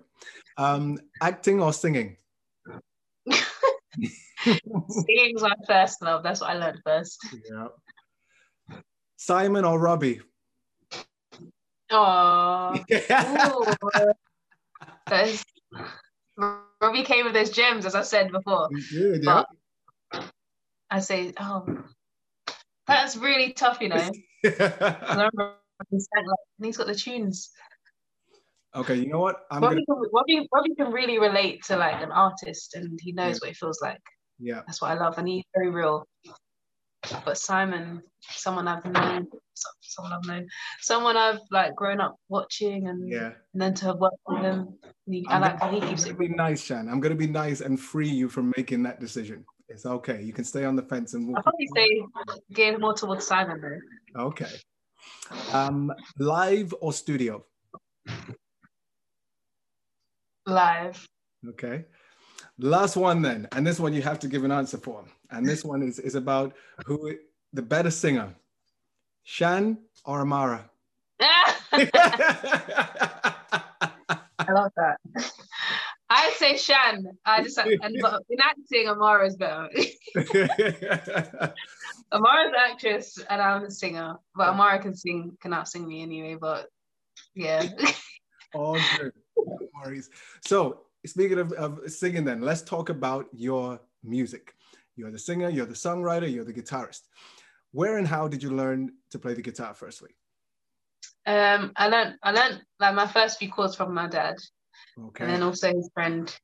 Um, 0.57 0.99
acting 1.20 1.62
or 1.62 1.73
singing? 1.73 2.16
Singing's 4.43 5.43
my 5.43 5.55
first 5.68 6.03
love. 6.03 6.25
That's 6.25 6.41
what 6.41 6.51
I 6.51 6.55
learned 6.55 6.81
first. 6.85 7.25
Yeah. 7.49 7.68
Simon 9.16 9.64
or 9.64 9.79
Robbie? 9.79 10.20
Oh, 11.91 12.77
Robbie 16.81 17.05
came 17.05 17.25
with 17.25 17.35
those 17.35 17.51
gems, 17.51 17.87
as 17.87 17.95
I 17.95 18.03
said 18.03 18.33
before. 18.33 18.68
Good, 18.91 19.23
yeah. 19.23 19.45
I 20.91 20.99
say, 21.01 21.33
oh, 21.39 21.64
that's 22.87 23.16
really 23.16 23.53
tough, 23.53 23.80
you 23.80 23.89
know. 23.89 24.11
and 24.45 25.30
he's 26.62 26.76
got 26.76 26.87
the 26.87 26.95
tunes. 26.95 27.51
okay, 28.74 28.95
you 28.95 29.09
know 29.09 29.20
what? 29.20 29.37
I'm 29.51 29.61
gonna 29.61 29.76
Robbie, 29.76 29.85
can, 29.87 30.11
Robbie, 30.12 30.49
Robbie 30.53 30.74
can 30.76 30.93
really 30.93 31.18
relate 31.18 31.62
to 31.64 31.76
like 31.76 32.03
an 32.03 32.12
artist, 32.12 32.74
and 32.74 32.99
he 33.03 33.12
knows 33.12 33.41
what 33.41 33.51
it 33.51 33.57
feels 33.57 33.80
like. 33.83 34.01
yeah. 34.39 34.62
That's 34.66 34.80
what 34.80 34.91
I 34.91 34.95
love, 34.95 35.18
and 35.18 35.28
he's 35.28 35.45
very 35.55 35.70
real. 35.70 36.07
But 37.24 37.37
Simon, 37.37 38.01
someone 38.20 38.68
I've 38.68 38.85
known, 38.85 39.26
someone 39.80 40.12
I've 40.12 40.24
known, 40.24 40.47
someone 40.80 41.16
I've 41.16 41.41
like 41.51 41.74
grown 41.74 42.01
up 42.01 42.16
watching, 42.28 42.87
and, 42.89 43.09
Yeah. 43.11 43.33
and 43.53 43.61
then 43.62 43.74
to 43.74 43.87
have 43.87 43.99
worked 43.99 44.16
with 44.28 44.43
him, 44.43 44.78
he, 45.07 45.26
I 45.28 45.39
like 45.39 45.59
gonna, 45.59 45.72
he 45.72 45.80
I'm 45.80 45.89
keeps 45.89 46.07
it 46.07 46.16
be 46.16 46.28
nice, 46.28 46.62
Shan. 46.62 46.89
I'm 46.89 47.01
gonna 47.01 47.16
be 47.16 47.26
nice 47.26 47.61
and 47.61 47.78
free 47.78 48.09
you 48.09 48.28
from 48.28 48.53
making 48.57 48.85
that 48.85 49.01
decision. 49.01 49.45
It's 49.73 49.87
okay. 49.87 50.23
You 50.23 50.35
can 50.35 50.45
stay 50.45 50.64
on 50.64 50.77
the 50.77 50.83
fence 50.83 51.14
and 51.14 51.35
I'll 51.35 51.43
probably 51.43 51.68
say 51.75 52.03
geared 52.53 52.79
more 52.81 52.93
towards 52.93 53.27
Simon 53.27 53.61
though. 53.61 53.79
Okay. 54.25 54.51
Um, 55.53 55.91
live 56.18 56.75
or 56.81 56.93
studio? 56.93 57.45
Live. 60.47 61.09
Okay. 61.49 61.87
Last 62.59 62.97
one 62.97 63.23
then, 63.23 63.49
and 63.53 63.66
this 63.66 63.81
one 63.81 63.95
you 63.95 64.03
have 64.03 64.18
to 64.20 64.29
give 64.29 64.45
an 64.45 64.53
answer 64.53 64.77
for. 64.77 65.05
And 65.31 65.49
this 65.49 65.64
one 65.64 65.83
is, 65.83 65.99
is 65.99 66.16
about 66.16 66.55
who 66.85 67.16
the 67.55 67.62
better 67.62 67.91
singer, 67.91 68.35
Shan 69.25 69.79
or 70.05 70.20
Amara? 70.20 70.68
I 71.20 71.55
love 74.51 74.73
that. 74.77 74.99
I 76.14 76.30
say 76.36 76.58
Shan. 76.58 77.06
I 77.24 77.42
just 77.42 77.56
and 77.56 77.96
but 78.02 78.22
in 78.28 78.38
acting, 78.40 78.88
Amara's 78.88 79.36
better. 79.36 79.70
Amara's 82.12 82.52
actress 82.58 83.18
and 83.30 83.40
I'm 83.40 83.64
a 83.64 83.70
singer. 83.70 84.16
But 84.36 84.48
Amara 84.48 84.78
can 84.78 84.94
sing, 84.94 85.38
can 85.40 85.54
out 85.54 85.68
sing 85.68 85.88
me 85.88 86.02
anyway. 86.02 86.36
But 86.38 86.68
yeah, 87.34 87.66
All 88.54 88.78
good. 88.98 89.12
No 89.38 89.58
worries. 89.82 90.10
So, 90.44 90.82
speaking 91.06 91.38
of, 91.38 91.52
of 91.52 91.90
singing, 91.90 92.24
then 92.24 92.42
let's 92.42 92.60
talk 92.60 92.90
about 92.90 93.28
your 93.32 93.80
music. 94.04 94.54
You're 94.96 95.10
the 95.10 95.18
singer, 95.18 95.48
you're 95.48 95.64
the 95.64 95.72
songwriter, 95.72 96.30
you're 96.30 96.44
the 96.44 96.52
guitarist. 96.52 97.00
Where 97.70 97.96
and 97.96 98.06
how 98.06 98.28
did 98.28 98.42
you 98.42 98.50
learn 98.50 98.92
to 99.12 99.18
play 99.18 99.32
the 99.32 99.40
guitar 99.40 99.72
firstly? 99.72 100.10
Um, 101.24 101.72
I 101.74 101.88
learned 101.88 102.16
I 102.22 102.32
learned 102.32 102.62
like 102.78 102.94
my 102.94 103.06
first 103.06 103.38
few 103.38 103.50
chords 103.50 103.74
from 103.74 103.94
my 103.94 104.08
dad, 104.08 104.36
Okay. 104.99 105.24
and 105.24 105.35
then 105.35 105.43
also 105.43 105.68
his 105.68 105.91
friend. 105.95 106.35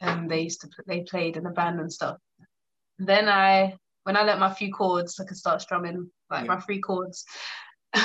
And 0.00 0.30
they 0.30 0.40
used 0.42 0.60
to 0.62 0.68
they 0.86 1.00
played 1.02 1.36
in 1.36 1.46
a 1.46 1.50
band 1.50 1.80
and 1.80 1.92
stuff. 1.92 2.18
Then 2.98 3.28
I 3.28 3.76
when 4.04 4.16
I 4.16 4.22
learnt 4.22 4.40
my 4.40 4.52
few 4.52 4.72
chords, 4.72 5.18
I 5.20 5.24
could 5.24 5.36
start 5.36 5.60
strumming 5.60 6.10
like 6.30 6.44
Yeah. 6.44 6.54
my 6.54 6.60
three 6.60 6.80
chords. 6.80 7.24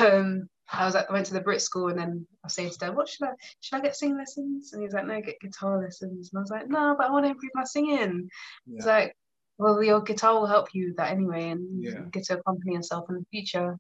Um, 0.02 0.48
I 0.72 0.86
was 0.86 0.96
at, 0.96 1.10
I 1.10 1.14
went 1.14 1.26
to 1.26 1.34
the 1.34 1.42
Brit 1.42 1.62
school 1.62 1.90
and 1.90 2.00
then 2.00 2.26
I 2.44 2.46
was 2.46 2.54
saying 2.54 2.70
to 2.70 2.78
dad, 2.78 2.96
what 2.96 3.10
should 3.10 3.28
I 3.28 3.34
should 3.60 3.78
I 3.78 3.82
get 3.82 3.96
singing 3.96 4.18
lessons? 4.18 4.72
And 4.72 4.82
he 4.82 4.86
was 4.86 4.94
like, 4.94 5.06
no, 5.06 5.20
get 5.20 5.40
guitar 5.42 5.82
lessons. 5.82 6.30
And 6.32 6.40
I 6.40 6.42
was 6.42 6.50
like, 6.50 6.70
no, 6.70 6.96
but 6.98 7.08
I 7.08 7.12
want 7.12 7.26
to 7.26 7.32
improve 7.32 7.52
my 7.56 7.66
singing. 7.66 8.30
He's 8.74 8.86
like, 8.86 9.14
well, 9.58 9.84
your 9.84 10.02
guitar 10.02 10.36
will 10.36 10.46
help 10.48 10.70
you 10.74 10.88
with 10.88 10.98
that 10.98 11.12
anyway, 11.12 11.50
and 11.50 11.84
Yeah. 11.84 12.04
get 12.12 12.24
to 12.26 12.38
accompany 12.40 12.76
yourself 12.76 13.10
in 13.10 13.16
the 13.16 13.26
future. 13.32 13.78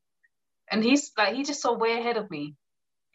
And 0.70 0.84
he's 0.84 1.12
like, 1.18 1.34
he 1.36 1.44
just 1.44 1.62
saw 1.62 1.74
way 1.78 1.98
ahead 1.98 2.18
of 2.18 2.30
me. 2.30 2.56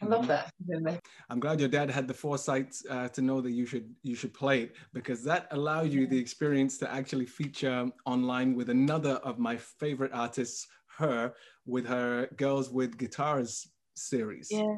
I 0.02 0.06
love 0.06 0.24
Mhm. 0.24 0.28
that. 0.28 1.00
I'm 1.30 1.40
glad 1.40 1.58
your 1.58 1.68
dad 1.70 1.90
had 1.90 2.06
the 2.06 2.14
foresight 2.14 2.76
uh, 2.90 3.08
to 3.08 3.22
know 3.22 3.40
that 3.40 3.52
you 3.52 3.64
should 3.64 3.94
you 4.02 4.14
should 4.14 4.34
play 4.34 4.62
it 4.64 4.76
because 4.92 5.24
that 5.24 5.48
allowed 5.52 5.90
you 5.90 6.06
the 6.06 6.18
experience 6.18 6.76
to 6.78 6.92
actually 6.92 7.26
feature 7.26 7.90
online 8.04 8.54
with 8.54 8.68
another 8.68 9.14
of 9.24 9.38
my 9.38 9.56
favorite 9.56 10.12
artists, 10.12 10.66
her, 10.98 11.32
with 11.64 11.86
her 11.86 12.28
Girls 12.36 12.70
with 12.70 12.98
Guitars 12.98 13.68
series. 13.94 14.48
Yeah. 14.50 14.76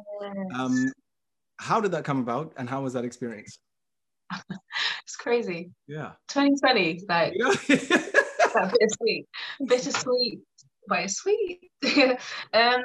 Um, 0.55 0.93
how 1.59 1.81
did 1.81 1.91
that 1.91 2.05
come 2.05 2.21
about, 2.21 2.53
and 2.57 2.69
how 2.69 2.83
was 2.83 2.93
that 2.93 3.05
experience? 3.05 3.59
it's 5.05 5.17
crazy. 5.17 5.73
Yeah. 5.89 6.13
2020, 6.29 7.07
like 7.09 7.35
Yeah. 7.35 7.53
bittersweet, 8.71 9.27
bittersweet, 9.67 10.41
but 10.87 11.01
it's 11.01 11.15
sweet. 11.17 11.71
um, 12.55 12.83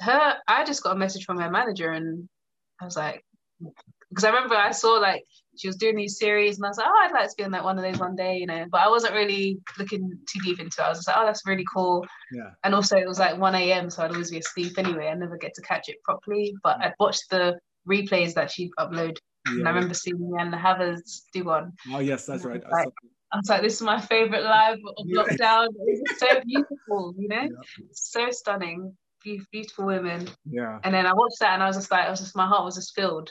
her, 0.00 0.34
I 0.48 0.64
just 0.64 0.82
got 0.82 0.96
a 0.96 0.98
message 0.98 1.24
from 1.24 1.38
her 1.40 1.50
manager, 1.50 1.90
and 1.90 2.28
I 2.80 2.84
was 2.84 2.96
like, 2.96 3.24
because 4.08 4.24
I 4.24 4.30
remember 4.30 4.54
I 4.54 4.70
saw 4.72 4.92
like 4.94 5.24
she 5.56 5.66
was 5.68 5.76
doing 5.76 5.96
these 5.96 6.18
series, 6.18 6.56
and 6.56 6.64
I 6.64 6.68
was 6.68 6.78
like, 6.78 6.86
oh, 6.88 7.00
I'd 7.04 7.12
like 7.12 7.28
to 7.28 7.34
be 7.36 7.44
on 7.44 7.50
that 7.52 7.64
one 7.64 7.78
of 7.78 7.84
those 7.84 7.98
one 7.98 8.16
day, 8.16 8.38
you 8.38 8.46
know. 8.46 8.64
But 8.70 8.80
I 8.80 8.88
wasn't 8.88 9.14
really 9.14 9.58
looking 9.78 10.10
too 10.28 10.40
deep 10.42 10.58
into 10.60 10.80
it. 10.80 10.84
I 10.84 10.88
was 10.88 10.98
just 10.98 11.08
like, 11.08 11.16
oh, 11.18 11.26
that's 11.26 11.46
really 11.46 11.66
cool. 11.72 12.06
yeah. 12.32 12.50
And 12.64 12.74
also, 12.74 12.96
it 12.96 13.06
was 13.06 13.18
like 13.18 13.38
1 13.38 13.54
a.m., 13.54 13.90
so 13.90 14.02
I'd 14.02 14.12
always 14.12 14.30
be 14.30 14.38
asleep 14.38 14.78
anyway. 14.78 15.08
I 15.08 15.14
never 15.14 15.36
get 15.36 15.54
to 15.54 15.62
catch 15.62 15.88
it 15.88 16.02
properly. 16.02 16.54
But 16.62 16.78
mm. 16.78 16.86
I'd 16.86 16.94
watched 16.98 17.28
the 17.30 17.58
replays 17.88 18.34
that 18.34 18.50
she'd 18.50 18.70
upload, 18.78 19.16
Yeah. 19.46 19.52
and 19.58 19.68
I 19.68 19.70
remember 19.70 19.94
seeing 19.94 20.16
Lianne 20.18 20.52
La 20.52 20.58
Havas 20.58 21.24
do 21.32 21.44
one. 21.44 21.72
Oh 21.92 21.98
yes, 21.98 22.24
that's 22.26 22.44
right. 22.44 22.62
I 22.64 22.70
Like, 22.70 22.88
I 23.32 23.36
was 23.36 23.48
like, 23.48 23.62
this 23.62 23.74
is 23.74 23.82
my 23.82 24.00
favorite 24.00 24.42
live 24.42 24.78
of 24.96 25.04
Yeah. 25.06 25.22
lockdown. 25.22 25.68
It's 25.86 26.20
so 26.20 26.40
beautiful, 26.44 27.14
you 27.18 27.28
know? 27.28 27.42
Yeah. 27.50 27.86
So 27.92 28.30
stunning. 28.30 28.96
Be- 29.24 29.42
beautiful 29.52 29.86
women. 29.86 30.28
yeah. 30.44 30.78
And 30.84 30.94
then 30.94 31.06
I 31.06 31.12
watched 31.14 31.38
that 31.40 31.54
and 31.54 31.62
I 31.62 31.66
was 31.66 31.76
just 31.76 31.90
like, 31.90 32.06
I 32.06 32.10
was 32.10 32.20
just, 32.20 32.36
my 32.36 32.46
heart 32.46 32.64
was 32.64 32.76
just 32.76 32.94
filled. 32.94 33.28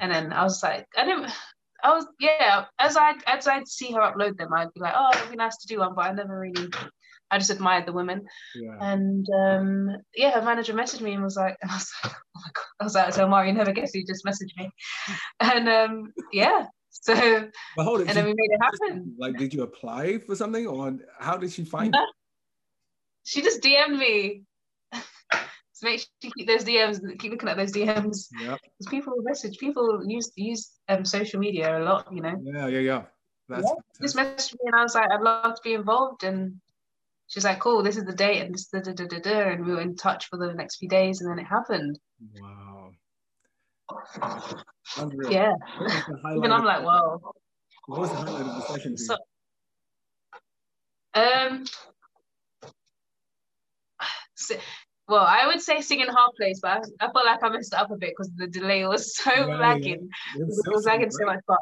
And 0.00 0.10
then 0.12 0.32
I 0.32 0.42
was 0.44 0.62
like, 0.62 0.86
I 0.96 1.04
didn't, 1.04 1.30
I 1.84 1.94
was, 1.94 2.06
yeah, 2.20 2.64
as 2.78 2.96
I 2.96 3.14
as 3.26 3.46
I'd 3.48 3.66
see 3.68 3.90
her 3.92 4.00
upload 4.00 4.36
them, 4.38 4.52
I'd 4.54 4.72
be 4.72 4.80
like, 4.80 4.94
oh, 4.96 5.10
it'd 5.14 5.30
be 5.30 5.36
nice 5.36 5.56
to 5.58 5.66
do 5.66 5.80
one, 5.80 5.94
but 5.96 6.06
I 6.06 6.12
never 6.12 6.38
really, 6.38 6.68
I 7.30 7.38
just 7.38 7.50
admired 7.50 7.86
the 7.86 7.92
women. 7.92 8.24
Yeah. 8.54 8.76
And 8.80 9.26
um, 9.36 9.96
yeah, 10.14 10.30
her 10.30 10.42
manager 10.42 10.72
messaged 10.74 11.00
me 11.00 11.12
and 11.14 11.22
was 11.24 11.36
like, 11.36 11.56
and 11.60 11.70
I 11.72 11.74
was 11.74 11.90
like, 12.04 12.12
oh 12.14 12.40
my 12.40 12.50
god, 12.54 12.64
I 12.80 12.84
was 12.84 12.94
like, 12.94 13.12
so 13.14 13.26
Mario 13.28 13.52
never 13.52 13.72
guessed 13.72 13.94
you 13.94 14.06
just 14.06 14.24
messaged 14.24 14.56
me. 14.56 14.70
And 15.40 15.68
um, 15.68 16.12
yeah, 16.32 16.66
so 16.90 17.14
But 17.76 17.84
hold 17.84 18.00
it. 18.02 18.08
and 18.08 18.16
then 18.16 18.24
we 18.26 18.32
made 18.34 18.50
it 18.52 18.60
happen. 18.62 19.16
Like, 19.18 19.36
did 19.36 19.52
you 19.52 19.62
apply 19.62 20.18
for 20.18 20.36
something, 20.36 20.66
or 20.66 20.96
how 21.18 21.36
did 21.36 21.50
she 21.50 21.64
find 21.64 21.90
No. 21.90 21.98
it? 22.02 22.08
She 23.24 23.42
just 23.42 23.60
DM'd 23.60 23.98
me. 23.98 24.42
So 25.82 25.88
make 25.88 25.98
sure 25.98 26.06
you 26.22 26.30
keep 26.36 26.46
those 26.46 26.62
DMs, 26.62 27.18
keep 27.18 27.32
looking 27.32 27.48
at 27.48 27.56
those 27.56 27.72
DMs. 27.72 28.28
Yeah. 28.40 28.56
Because 28.62 28.86
people 28.88 29.14
message, 29.18 29.58
people 29.58 30.00
use 30.06 30.30
use 30.36 30.78
um 30.88 31.04
social 31.04 31.40
media 31.40 31.76
a 31.76 31.82
lot, 31.82 32.06
you 32.12 32.22
know. 32.22 32.40
Yeah. 32.40 32.68
Yeah. 32.68 32.78
Yeah. 32.78 33.02
That's 33.48 33.68
Just 34.00 34.16
messaged 34.16 34.52
me 34.52 34.60
and 34.66 34.76
I 34.76 34.84
was 34.84 34.94
like, 34.94 35.10
I'd 35.10 35.20
love 35.22 35.56
to 35.56 35.60
be 35.64 35.74
involved. 35.74 36.22
And 36.22 36.60
she's 37.26 37.44
like, 37.44 37.58
cool, 37.58 37.82
this 37.82 37.96
is 37.96 38.04
the 38.04 38.12
date 38.12 38.42
and 38.42 38.54
this 38.54 38.66
da, 38.66 38.78
da, 38.78 38.92
da, 38.92 39.06
da, 39.06 39.18
da. 39.18 39.40
and 39.50 39.66
we 39.66 39.72
were 39.72 39.80
in 39.80 39.96
touch 39.96 40.28
for 40.28 40.36
the 40.36 40.54
next 40.54 40.76
few 40.76 40.88
days 40.88 41.20
and 41.20 41.28
then 41.28 41.40
it 41.40 41.48
happened. 41.48 41.98
Wow. 42.40 42.92
Unreal. 44.98 45.32
Yeah. 45.32 45.52
What 45.78 45.80
was 45.80 46.04
the 46.06 46.16
highlight 46.22 46.36
Even 46.36 46.52
I'm 46.52 46.64
like, 46.64 46.84
wow. 46.84 47.20
What 47.86 48.00
was 48.02 48.10
the 48.10 48.16
highlight 48.18 48.46
of 48.46 48.54
the 48.54 48.60
session? 48.72 48.96
So, 48.96 49.16
um, 51.14 51.64
so- 54.36 54.54
well, 55.12 55.26
I 55.28 55.46
would 55.46 55.60
say 55.60 55.80
singing 55.82 56.06
half 56.08 56.30
place, 56.36 56.58
but 56.60 56.70
I, 57.00 57.06
I 57.06 57.12
felt 57.12 57.26
like 57.26 57.42
I 57.42 57.48
messed 57.50 57.72
it 57.74 57.78
up 57.78 57.90
a 57.90 57.96
bit 57.96 58.10
because 58.16 58.30
the 58.36 58.46
delay 58.46 58.86
was 58.86 59.14
so 59.16 59.30
Yeah, 59.30 59.46
yeah. 59.46 59.56
lagging. 59.58 60.08
It 60.36 60.46
was 60.46 60.58
It 60.58 60.64
so 60.64 60.72
was 60.72 60.84
lagging 60.86 61.10
so 61.10 61.24
much, 61.26 61.40
but 61.46 61.58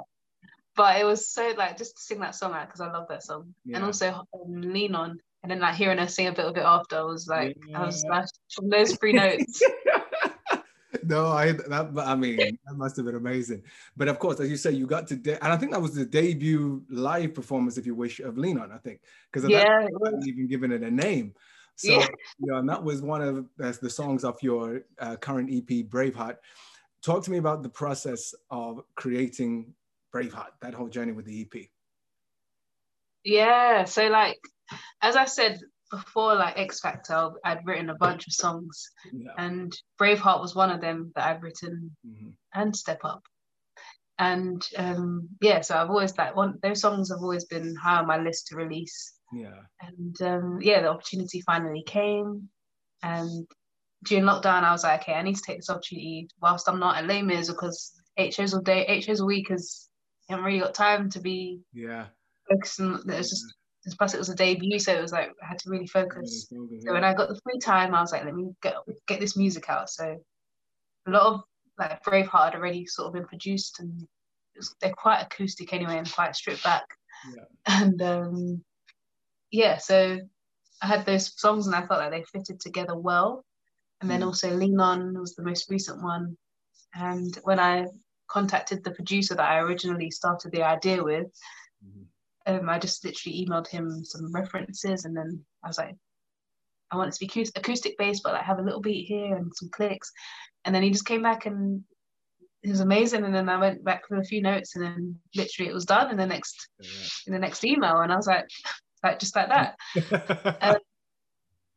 but 0.76 1.01
it 1.01 1.05
was 1.05 1.28
so 1.28 1.53
like 1.59 1.76
just 1.76 1.96
to 1.96 2.03
sing 2.03 2.20
that 2.20 2.34
song 2.36 2.53
out 2.55 2.66
because 2.68 2.80
I 2.80 2.90
love 2.92 3.07
that 3.09 3.22
song, 3.24 3.53
Yeah. 3.64 3.76
and 3.76 3.84
also 3.84 4.09
um, 4.32 4.62
lean 4.62 4.94
on, 4.94 5.18
and 5.42 5.51
then 5.51 5.59
like 5.59 5.74
hearing 5.74 5.98
her 5.98 6.07
sing 6.07 6.28
a 6.28 6.32
bit 6.32 6.44
of 6.44 6.57
it 6.57 6.62
after, 6.62 6.96
I 6.98 7.03
was 7.03 7.26
like, 7.26 7.57
I 7.74 7.84
was 7.84 8.03
Yeah. 8.05 8.11
like 8.20 8.28
from 8.55 8.68
those 8.70 8.94
three 8.94 9.12
notes. 9.12 9.62
no, 11.05 11.26
I 11.28 11.53
that 11.53 11.90
I 11.98 12.14
mean 12.14 12.36
that 12.38 12.74
must 12.76 12.96
have 12.96 13.07
been 13.07 13.14
amazing. 13.16 13.62
But 13.96 14.09
of 14.09 14.18
course, 14.18 14.38
as 14.40 14.48
you 14.51 14.57
say, 14.57 14.70
you 14.72 14.86
got 14.86 15.07
to 15.09 15.16
de- 15.16 15.42
and 15.42 15.53
I 15.53 15.57
think 15.57 15.72
that 15.72 15.82
was 15.82 15.94
the 15.94 16.05
debut 16.05 16.82
live 16.88 17.34
performance, 17.34 17.76
if 17.78 17.84
you 17.86 17.94
wish, 17.94 18.20
of 18.20 18.38
Lean 18.38 18.59
On. 18.59 18.70
I 18.72 18.78
think 18.78 19.01
because 19.30 19.44
of 19.44 19.51
that, 19.51 19.66
yeah, 19.66 19.86
was. 19.90 20.11
hadn't 20.12 20.28
even 20.28 20.46
given 20.46 20.70
it 20.72 20.82
a 20.82 20.90
name. 20.90 21.34
So 21.81 21.93
Yeah. 21.93 22.07
you 22.39 22.47
know, 22.53 22.59
and 22.59 22.68
that 22.68 22.83
was 22.85 23.01
one 23.01 23.22
of 23.22 23.47
uh, 23.62 23.72
the 23.81 23.89
songs 23.89 24.22
off 24.22 24.43
your 24.43 24.83
uh, 24.99 25.16
current 25.16 25.49
EP, 25.51 25.89
Braveheart. 25.89 26.37
Talk 27.03 27.24
to 27.24 27.31
me 27.31 27.39
about 27.39 27.62
the 27.62 27.70
process 27.70 28.35
of 28.51 28.83
creating 28.97 29.72
Braveheart, 30.14 30.53
that 30.61 30.74
whole 30.74 30.89
journey 30.89 31.12
with 31.12 31.24
the 31.24 31.41
EP. 31.41 31.70
Yeah, 33.24 33.85
so 33.85 34.09
like 34.09 34.39
as 35.01 35.16
I 35.16 35.24
said 35.24 35.61
before, 35.91 36.35
like 36.35 36.59
X 36.59 36.81
Factor, 36.81 37.31
I'd 37.45 37.64
written 37.64 37.89
a 37.91 37.95
bunch 37.97 38.26
of 38.26 38.35
songs, 38.35 38.91
Yeah. 39.11 39.33
and 39.39 39.74
Braveheart 39.99 40.41
was 40.43 40.55
one 40.55 40.70
of 40.70 40.83
them 40.83 41.12
that 41.14 41.24
I'd 41.28 41.43
written, 41.43 41.97
Mhm. 42.07 42.35
and 42.55 42.76
Step 42.76 43.01
Up. 43.05 43.22
And 44.18 44.62
um, 44.76 45.31
yeah, 45.41 45.62
so 45.62 45.76
I've 45.78 45.89
always 45.89 46.16
like 46.18 46.37
one 46.37 46.59
those 46.62 46.81
songs 46.83 47.11
have 47.11 47.22
always 47.22 47.47
been 47.47 47.74
high 47.76 48.01
on 48.01 48.07
my 48.07 48.18
list 48.18 48.49
to 48.49 48.57
release. 48.57 49.14
Yeah. 49.33 49.61
And 49.81 50.20
um, 50.22 50.59
yeah, 50.61 50.83
the 50.83 50.89
opportunity 50.89 51.41
finally 51.43 51.83
came. 51.87 52.49
And 53.03 53.47
during 54.05 54.24
lockdown, 54.24 54.62
I 54.62 54.72
was 54.72 54.85
like, 54.85 55.03
okay, 55.03 55.14
I 55.14 55.22
need 55.22 55.37
to 55.37 55.43
take 55.47 55.59
this 55.59 55.70
opportunity 55.70 56.28
whilst 56.41 56.68
I'm 56.68 56.81
not 56.81 56.97
at 56.97 57.07
Les 57.07 57.22
Mis 57.22 57.49
because 57.51 57.93
eight 58.16 58.35
shows 58.35 58.55
a 58.55 58.61
day, 58.61 58.85
eight 58.87 59.05
shows 59.05 59.20
a 59.20 59.24
week 59.24 59.51
is 59.51 59.89
I 60.28 60.35
haven't 60.35 60.47
really 60.47 60.61
got 60.61 60.74
time 60.74 61.11
to 61.11 61.20
be 61.20 61.61
Yeah. 61.72 62.07
focusing. 62.49 62.95
It 62.95 63.16
was 63.16 63.31
just 63.31 63.45
plus 63.99 64.14
it 64.14 64.18
was 64.18 64.28
a 64.28 64.35
debut, 64.35 64.78
so 64.78 64.93
it 64.93 65.01
was 65.01 65.12
like 65.12 65.31
I 65.43 65.47
had 65.47 65.59
to 65.61 65.70
really 65.70 65.87
focus. 65.87 66.47
So 66.51 66.93
when 66.93 67.05
I 67.05 67.14
got 67.14 67.28
the 67.28 67.41
free 67.43 67.59
time, 67.59 67.95
I 67.95 68.01
was 68.01 68.12
like, 68.12 68.24
let 68.24 68.35
me 68.35 68.51
get 68.62 68.74
get 69.07 69.20
this 69.20 69.37
music 69.37 69.68
out. 69.70 69.89
So 69.89 70.16
a 71.07 71.11
lot 71.11 71.22
of 71.35 71.41
like 71.78 72.03
Braveheart 72.05 72.53
had 72.53 72.55
already 72.57 72.85
sort 72.87 73.09
of 73.09 73.14
been 73.14 73.26
produced, 73.26 73.81
and 73.81 74.03
it 74.03 74.59
was, 74.59 74.74
they're 74.81 74.93
quite 74.93 75.22
acoustic 75.22 75.72
anyway 75.72 75.97
and 75.97 76.12
quite 76.12 76.37
stripped 76.37 76.62
back. 76.62 76.85
Yeah. 77.35 77.45
And 77.66 78.03
um, 78.03 78.64
yeah, 79.51 79.78
so 79.78 80.18
I 80.82 80.86
had 80.86 81.05
those 81.07 81.38
songs, 81.40 81.66
and 81.66 81.74
I 81.76 81.86
felt 81.86 82.01
like 82.01 82.11
they 82.11 82.24
fitted 82.24 82.61
together 82.61 82.96
well. 82.96 83.44
And 84.01 84.11
then 84.11 84.20
Mm. 84.20 84.26
also 84.26 84.51
Lean 84.51 84.80
On 84.80 85.18
was 85.18 85.34
the 85.34 85.42
most 85.42 85.68
recent 85.68 86.03
one. 86.03 86.36
And 86.94 87.36
when 87.42 87.61
I 87.61 87.86
contacted 88.28 88.82
the 88.82 88.92
producer 88.92 89.34
that 89.34 89.51
I 89.51 89.59
originally 89.59 90.11
started 90.11 90.53
the 90.53 90.62
idea 90.62 91.03
with, 91.03 91.26
Mhm. 91.84 92.07
um, 92.46 92.68
I 92.68 92.78
just 92.78 93.05
literally 93.05 93.44
emailed 93.44 93.68
him 93.68 94.05
some 94.05 94.32
references, 94.32 95.05
and 95.05 95.16
then 95.16 95.44
I 95.62 95.68
was 95.68 95.78
like, 95.78 95.96
I 96.90 96.96
want 96.96 97.09
it 97.09 97.18
to 97.18 97.26
be 97.26 97.46
acoustic, 97.55 97.96
based, 97.98 98.22
but 98.22 98.32
like 98.32 98.44
have 98.44 98.59
a 98.59 98.62
little 98.62 98.80
beat 98.80 99.07
here 99.07 99.36
and 99.36 99.55
some 99.55 99.68
clicks. 99.68 100.11
And 100.64 100.74
then 100.74 100.82
he 100.82 100.90
just 100.90 101.07
came 101.07 101.22
back 101.22 101.46
and 101.46 101.84
it 102.62 102.70
was 102.70 102.80
amazing. 102.80 103.24
And 103.24 103.34
then 103.34 103.48
I 103.48 103.57
went 103.59 103.84
back 103.84 104.03
with 104.11 104.20
a 104.20 104.24
few 104.24 104.42
notes, 104.42 104.74
and 104.74 104.84
then 104.84 105.20
literally 105.36 105.70
it 105.70 105.74
was 105.74 105.84
done 105.84 106.11
in 106.11 106.16
the 106.16 106.26
next 106.26 106.68
in 107.26 107.32
the 107.32 107.38
next 107.38 107.64
email. 107.64 108.01
And 108.01 108.12
I 108.12 108.16
was 108.16 108.26
like, 108.26 108.48
like 109.03 109.18
just 109.18 109.36
like 109.36 109.48
that. 109.48 109.76
Yeah. 109.94 110.76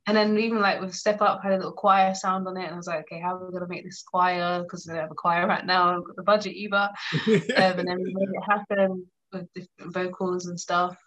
And 0.05 0.17
then 0.17 0.37
even 0.37 0.59
like 0.59 0.81
with 0.81 0.93
Step 0.93 1.21
Up 1.21 1.41
had 1.41 1.53
a 1.53 1.55
little 1.55 1.71
choir 1.71 2.13
sound 2.13 2.45
on 2.45 2.57
it, 2.57 2.65
and 2.65 2.73
I 2.73 2.75
was 2.75 2.87
like, 2.87 3.05
okay, 3.05 3.21
how 3.21 3.35
are 3.35 3.45
we 3.45 3.53
gonna 3.53 3.69
make 3.69 3.85
this 3.85 4.03
choir? 4.03 4.61
Because 4.61 4.85
we 4.85 4.93
don't 4.93 5.01
have 5.01 5.11
a 5.11 5.15
choir 5.15 5.47
right 5.47 5.65
now. 5.65 5.85
I 5.85 5.87
haven't 5.91 6.07
got 6.07 6.15
the 6.17 6.23
budget 6.23 6.55
either. 6.55 6.89
Um, 7.55 7.79
and 7.79 7.87
then 7.87 8.03
we 8.03 8.13
made 8.13 8.27
it 8.27 8.43
happen 8.45 9.05
with 9.31 9.47
different 9.53 9.93
vocals 9.93 10.47
and 10.47 10.59
stuff. 10.59 10.97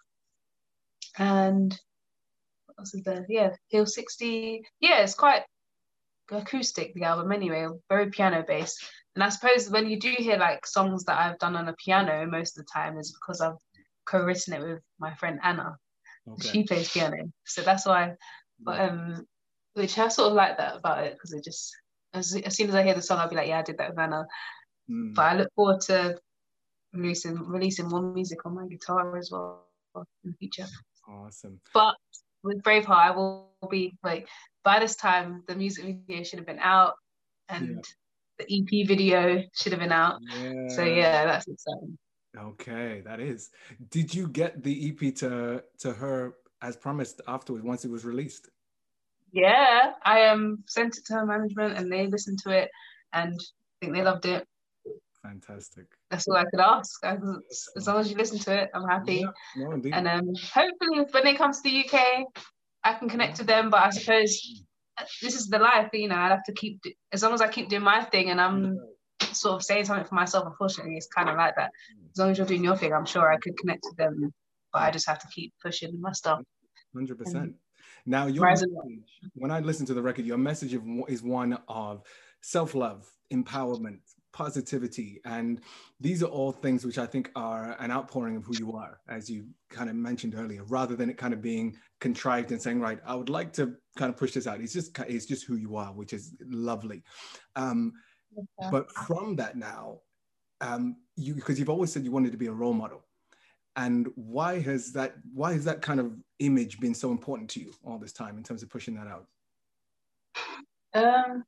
And 1.17 1.79
what 2.65 2.79
else 2.79 2.95
is 2.95 3.03
there? 3.03 3.25
Yeah, 3.29 3.51
Hill 3.69 3.85
60. 3.85 4.63
Yeah, 4.79 5.01
it's 5.01 5.13
quite 5.13 5.43
acoustic, 6.31 6.93
the 6.93 7.03
album 7.03 7.31
anyway, 7.31 7.67
very 7.89 8.09
piano 8.09 8.43
based. 8.47 8.83
And 9.15 9.23
I 9.23 9.29
suppose 9.29 9.69
when 9.69 9.87
you 9.87 9.99
do 9.99 10.13
hear 10.17 10.37
like 10.37 10.65
songs 10.65 11.05
that 11.05 11.19
I've 11.19 11.39
done 11.39 11.55
on 11.55 11.67
a 11.67 11.73
piano 11.73 12.25
most 12.27 12.57
of 12.57 12.65
the 12.65 12.71
time 12.71 12.97
is 12.97 13.11
because 13.11 13.41
I've 13.41 13.57
co-written 14.05 14.53
it 14.53 14.61
with 14.61 14.79
my 14.99 15.13
friend 15.15 15.39
Anna. 15.43 15.77
Okay. 16.27 16.49
She 16.49 16.63
plays 16.63 16.89
piano, 16.89 17.31
so 17.45 17.61
that's 17.61 17.85
why. 17.85 18.13
But 18.59 18.81
um, 18.81 19.25
which 19.73 19.97
I 19.97 20.07
sort 20.07 20.29
of 20.29 20.33
like 20.33 20.57
that 20.57 20.77
about 20.77 21.03
it 21.03 21.13
because 21.13 21.33
it 21.33 21.43
just 21.43 21.75
as, 22.13 22.35
as 22.35 22.55
soon 22.55 22.69
as 22.69 22.75
I 22.75 22.83
hear 22.83 22.95
the 22.95 23.01
song, 23.01 23.19
I'll 23.19 23.29
be 23.29 23.35
like, 23.35 23.47
yeah, 23.47 23.59
I 23.59 23.63
did 23.63 23.77
that 23.77 23.89
with 23.91 23.99
Anna. 23.99 24.25
Mm. 24.89 25.13
But 25.15 25.21
I 25.21 25.35
look 25.35 25.53
forward 25.55 25.81
to 25.81 26.17
releasing 26.93 27.37
releasing 27.47 27.87
more 27.87 28.01
music 28.01 28.45
on 28.45 28.55
my 28.55 28.67
guitar 28.67 29.17
as 29.17 29.29
well 29.31 29.67
in 29.95 30.31
the 30.31 30.33
future. 30.37 30.67
Awesome. 31.07 31.59
But 31.73 31.95
with 32.43 32.61
Braveheart, 32.63 32.89
I 32.89 33.11
will 33.11 33.51
be 33.69 33.95
like 34.03 34.27
by 34.63 34.79
this 34.79 34.95
time 34.95 35.43
the 35.47 35.55
music 35.55 35.85
video 35.85 36.23
should 36.23 36.39
have 36.39 36.45
been 36.45 36.59
out 36.59 36.95
and 37.49 37.85
yeah. 38.39 38.45
the 38.45 38.81
EP 38.81 38.87
video 38.87 39.43
should 39.53 39.71
have 39.71 39.81
been 39.81 39.91
out. 39.91 40.19
Yeah. 40.41 40.67
So 40.69 40.83
yeah, 40.83 41.25
that's 41.25 41.47
exciting. 41.47 41.97
Okay, 42.37 43.01
that 43.05 43.19
is. 43.19 43.51
Did 43.89 44.13
you 44.13 44.27
get 44.27 44.63
the 44.63 44.89
EP 44.89 45.15
to 45.15 45.63
to 45.79 45.93
her 45.93 46.35
as 46.61 46.75
promised 46.75 47.21
afterwards 47.27 47.63
once 47.63 47.85
it 47.85 47.91
was 47.91 48.05
released? 48.05 48.49
Yeah, 49.31 49.91
I 50.03 50.27
um 50.27 50.63
sent 50.67 50.97
it 50.97 51.05
to 51.05 51.13
her 51.15 51.25
management 51.25 51.77
and 51.77 51.91
they 51.91 52.07
listened 52.07 52.39
to 52.43 52.51
it 52.51 52.69
and 53.13 53.33
I 53.33 53.85
think 53.85 53.95
they 53.95 54.03
loved 54.03 54.25
it. 54.25 54.47
Fantastic. 55.23 55.87
That's 56.09 56.27
all 56.27 56.37
I 56.37 56.45
could 56.45 56.59
ask. 56.59 57.03
As, 57.03 57.19
as 57.75 57.87
long 57.87 57.99
as 57.99 58.09
you 58.09 58.17
listen 58.17 58.39
to 58.39 58.61
it, 58.63 58.69
I'm 58.73 58.87
happy. 58.87 59.25
Yeah, 59.55 59.65
no. 59.67 59.81
And 59.91 60.07
um, 60.07 60.33
hopefully, 60.53 61.05
when 61.11 61.27
it 61.27 61.37
comes 61.37 61.61
to 61.61 61.63
the 61.63 61.85
UK, 61.85 62.25
I 62.83 62.93
can 62.93 63.09
connect 63.09 63.39
with 63.39 63.47
them. 63.47 63.69
But 63.69 63.81
I 63.81 63.89
suppose 63.89 64.63
this 65.21 65.35
is 65.35 65.47
the 65.47 65.59
life, 65.59 65.89
you 65.93 66.07
know. 66.07 66.15
I 66.15 66.29
have 66.29 66.43
to 66.45 66.53
keep 66.53 66.81
as 67.11 67.23
long 67.23 67.33
as 67.33 67.41
I 67.41 67.49
keep 67.49 67.67
doing 67.67 67.83
my 67.83 68.03
thing, 68.03 68.29
and 68.29 68.39
I'm 68.39 68.79
sort 69.33 69.55
of 69.55 69.63
saying 69.63 69.85
something 69.85 70.05
for 70.05 70.15
myself. 70.15 70.45
Unfortunately, 70.45 70.95
it's 70.95 71.07
kind 71.07 71.29
of 71.29 71.35
like 71.35 71.55
that. 71.55 71.71
As 72.11 72.17
long 72.17 72.31
as 72.31 72.37
you're 72.37 72.47
doing 72.47 72.63
your 72.63 72.75
thing, 72.75 72.93
I'm 72.93 73.05
sure 73.05 73.31
I 73.31 73.37
could 73.37 73.57
connect 73.57 73.85
with 73.85 73.97
them. 73.97 74.33
But 74.73 74.81
I 74.81 74.91
just 74.91 75.07
have 75.07 75.19
to 75.19 75.27
keep 75.27 75.53
pushing 75.63 75.99
my 76.01 76.11
stuff. 76.11 76.41
Hundred 76.93 77.17
percent. 77.17 77.55
Now, 78.05 78.27
your 78.27 78.45
message, 78.45 78.69
when 79.33 79.51
I 79.51 79.59
listen 79.59 79.85
to 79.87 79.93
the 79.93 80.01
record, 80.01 80.25
your 80.25 80.37
message 80.37 80.77
is 81.07 81.23
one 81.23 81.57
of 81.67 82.03
self-love, 82.41 83.09
empowerment, 83.33 83.99
positivity. 84.31 85.19
And 85.25 85.59
these 85.99 86.23
are 86.23 86.27
all 86.27 86.51
things 86.51 86.85
which 86.85 86.97
I 86.97 87.05
think 87.05 87.31
are 87.35 87.75
an 87.79 87.91
outpouring 87.91 88.37
of 88.37 88.45
who 88.45 88.53
you 88.57 88.73
are, 88.73 88.99
as 89.09 89.29
you 89.29 89.47
kind 89.69 89.89
of 89.89 89.95
mentioned 89.95 90.35
earlier, 90.35 90.63
rather 90.65 90.95
than 90.95 91.09
it 91.09 91.17
kind 91.17 91.33
of 91.33 91.41
being 91.41 91.75
contrived 91.99 92.51
and 92.51 92.61
saying, 92.61 92.79
right, 92.79 92.99
I 93.05 93.15
would 93.15 93.29
like 93.29 93.51
to 93.53 93.75
kind 93.97 94.09
of 94.09 94.17
push 94.17 94.31
this 94.31 94.47
out. 94.47 94.61
It's 94.61 94.73
just, 94.73 94.97
it's 94.99 95.25
just 95.25 95.45
who 95.45 95.55
you 95.55 95.75
are, 95.75 95.91
which 95.93 96.13
is 96.13 96.33
lovely. 96.45 97.03
Um, 97.55 97.93
okay. 98.35 98.69
But 98.71 98.91
from 98.91 99.35
that 99.37 99.55
now, 99.55 99.99
um, 100.61 100.97
you, 101.15 101.33
because 101.33 101.59
you've 101.59 101.69
always 101.69 101.91
said 101.91 102.03
you 102.03 102.11
wanted 102.11 102.31
to 102.31 102.37
be 102.37 102.47
a 102.47 102.51
role 102.51 102.73
model. 102.73 103.03
And 103.75 104.07
why 104.15 104.59
has 104.61 104.91
that, 104.93 105.15
why 105.33 105.53
has 105.53 105.65
that 105.65 105.81
kind 105.81 105.99
of 105.99 106.11
image 106.39 106.79
been 106.79 106.95
so 106.95 107.11
important 107.11 107.49
to 107.51 107.59
you 107.59 107.73
all 107.83 107.99
this 107.99 108.13
time 108.13 108.37
in 108.37 108.43
terms 108.43 108.63
of 108.63 108.69
pushing 108.69 108.95
that 108.95 109.07
out? 109.07 109.27
Um, 110.93 111.43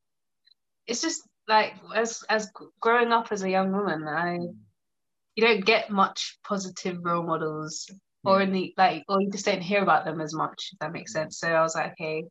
it's 0.86 1.02
just 1.02 1.24
like 1.48 1.74
as 1.96 2.24
as 2.30 2.52
growing 2.80 3.12
up 3.12 3.32
as 3.32 3.44
a 3.44 3.50
young 3.50 3.72
woman, 3.72 4.08
I 4.08 4.38
you 5.36 5.48
don't 5.48 5.66
get 5.66 5.90
much 5.90 6.38
positive 6.48 7.00
role 7.02 7.24
models 7.24 7.90
or 8.24 8.42
in 8.42 8.52
the 8.52 8.74
like 8.78 9.04
or 9.08 9.22
you 9.22 9.32
just 9.32 9.46
don't 9.46 9.62
hear 9.62 9.82
about 9.82 10.06
them 10.06 10.22
as 10.22 10.34
much, 10.34 10.70
if 10.74 10.80
that 10.80 10.92
makes 10.92 11.14
sense. 11.14 11.40
So 11.40 11.48
I 11.50 11.62
was 11.62 11.76
like, 11.76 11.94
okay, 11.94 12.26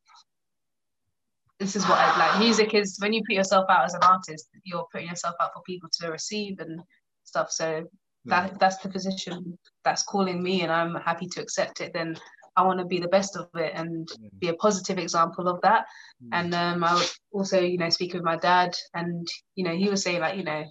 this 1.59 1.77
is 1.77 1.85
what 1.85 1.99
I 1.99 2.19
like. 2.19 2.39
Music 2.39 2.75
is 2.75 2.99
when 3.01 3.13
you 3.13 3.23
put 3.27 3.35
yourself 3.35 3.67
out 3.69 3.85
as 3.85 3.95
an 3.95 4.03
artist, 4.03 4.49
you're 4.65 4.87
putting 4.93 5.09
yourself 5.09 5.35
out 5.41 5.53
for 5.53 5.63
people 5.63 5.89
to 6.01 6.11
receive 6.11 6.61
and 6.61 6.81
stuff. 7.25 7.51
So 7.51 7.85
that 8.25 8.59
that's 8.59 8.79
the 8.79 8.89
position 8.89 9.59
that's 9.85 10.03
calling 10.03 10.43
me 10.43 10.63
and 10.63 10.73
I'm 10.73 10.95
happy 10.97 11.27
to 11.29 11.41
accept 11.41 11.81
it, 11.81 11.93
then 11.93 12.17
I 12.57 12.63
want 12.63 12.81
to 12.81 12.85
be 12.85 12.99
the 12.99 13.09
best 13.09 13.37
of 13.37 13.49
it 13.55 13.73
and 13.75 14.09
be 14.41 14.49
a 14.49 14.55
positive 14.55 14.99
example 14.99 15.49
of 15.49 15.61
that. 15.63 15.87
Mm. 16.23 16.29
And 16.33 16.55
um, 16.55 16.85
I 16.85 16.95
would 16.95 17.09
also, 17.33 17.61
you 17.61 17.79
know, 17.79 17.89
speak 17.89 18.15
with 18.15 18.25
my 18.25 18.37
dad, 18.37 18.75
and 18.95 19.27
you 19.55 19.65
know, 19.65 19.77
he 19.77 19.89
was 19.89 20.03
saying 20.03 20.21
like, 20.21 20.37
you 20.37 20.43
know, 20.43 20.65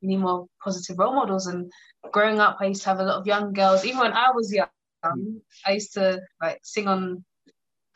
you 0.00 0.08
need 0.08 0.18
more 0.18 0.46
positive 0.62 0.98
role 0.98 1.14
models. 1.14 1.46
And 1.46 1.72
growing 2.12 2.40
up, 2.40 2.58
I 2.60 2.66
used 2.66 2.82
to 2.82 2.90
have 2.90 3.00
a 3.00 3.04
lot 3.04 3.20
of 3.20 3.26
young 3.26 3.54
girls. 3.54 3.86
Even 3.86 4.00
when 4.00 4.12
I 4.12 4.30
was 4.34 4.52
young, 4.52 4.68
mm. 5.04 5.40
I 5.66 5.72
used 5.72 5.94
to 5.94 6.20
like 6.42 6.60
sing 6.62 6.88
on 6.88 7.24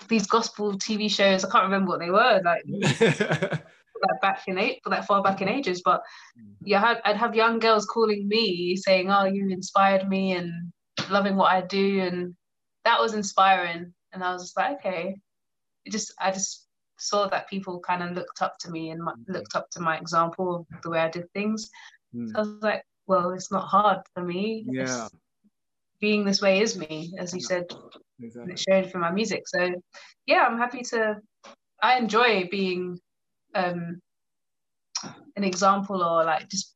these 0.08 0.26
gospel 0.26 0.74
TV 0.74 1.10
shows. 1.10 1.44
I 1.44 1.50
can't 1.50 1.64
remember 1.64 1.90
what 1.90 2.00
they 2.00 2.10
were 2.10 2.40
like. 2.44 2.64
that 4.04 4.20
back 4.20 4.42
in 4.48 4.58
eight, 4.58 4.80
that 4.86 5.06
far 5.06 5.22
back 5.22 5.40
in 5.40 5.48
ages, 5.48 5.82
but 5.84 6.02
mm. 6.38 6.52
yeah, 6.62 6.82
I'd, 6.84 7.00
I'd 7.04 7.16
have 7.16 7.34
young 7.34 7.58
girls 7.58 7.86
calling 7.86 8.28
me 8.28 8.76
saying, 8.76 9.10
"Oh, 9.10 9.24
you 9.24 9.48
inspired 9.48 10.08
me," 10.08 10.32
and 10.32 10.72
loving 11.10 11.36
what 11.36 11.52
I 11.52 11.62
do, 11.62 12.00
and 12.00 12.34
that 12.84 13.00
was 13.00 13.14
inspiring. 13.14 13.92
And 14.12 14.22
I 14.22 14.32
was 14.32 14.42
just 14.42 14.56
like, 14.56 14.78
okay, 14.78 15.16
it 15.84 15.90
just 15.90 16.12
I 16.20 16.30
just 16.30 16.66
saw 16.98 17.28
that 17.28 17.48
people 17.48 17.80
kind 17.80 18.02
of 18.02 18.12
looked 18.12 18.42
up 18.42 18.56
to 18.58 18.70
me 18.70 18.90
and 18.90 19.02
my, 19.02 19.12
mm-hmm. 19.12 19.32
looked 19.32 19.56
up 19.56 19.68
to 19.70 19.80
my 19.80 19.98
example 19.98 20.66
of 20.70 20.82
the 20.82 20.90
way 20.90 21.00
I 21.00 21.08
did 21.08 21.30
things. 21.32 21.68
Mm. 22.14 22.30
So 22.30 22.36
I 22.36 22.40
was 22.40 22.62
like, 22.62 22.84
well, 23.06 23.32
it's 23.32 23.50
not 23.50 23.66
hard 23.66 23.98
for 24.14 24.22
me. 24.22 24.64
Yeah. 24.68 24.82
It's, 24.82 25.10
being 26.00 26.24
this 26.24 26.42
way 26.42 26.60
is 26.60 26.76
me, 26.76 27.14
as 27.18 27.32
you 27.32 27.40
said, 27.40 27.64
exactly. 28.20 28.52
it's 28.52 28.62
shown 28.62 28.84
through 28.84 29.00
my 29.00 29.10
music. 29.10 29.46
So 29.46 29.74
yeah, 30.26 30.44
I'm 30.48 30.58
happy 30.58 30.82
to. 30.90 31.16
I 31.82 31.98
enjoy 31.98 32.48
being 32.50 32.98
um, 33.54 34.00
an 35.36 35.44
example 35.44 36.02
or 36.02 36.24
like 36.24 36.48
just. 36.48 36.74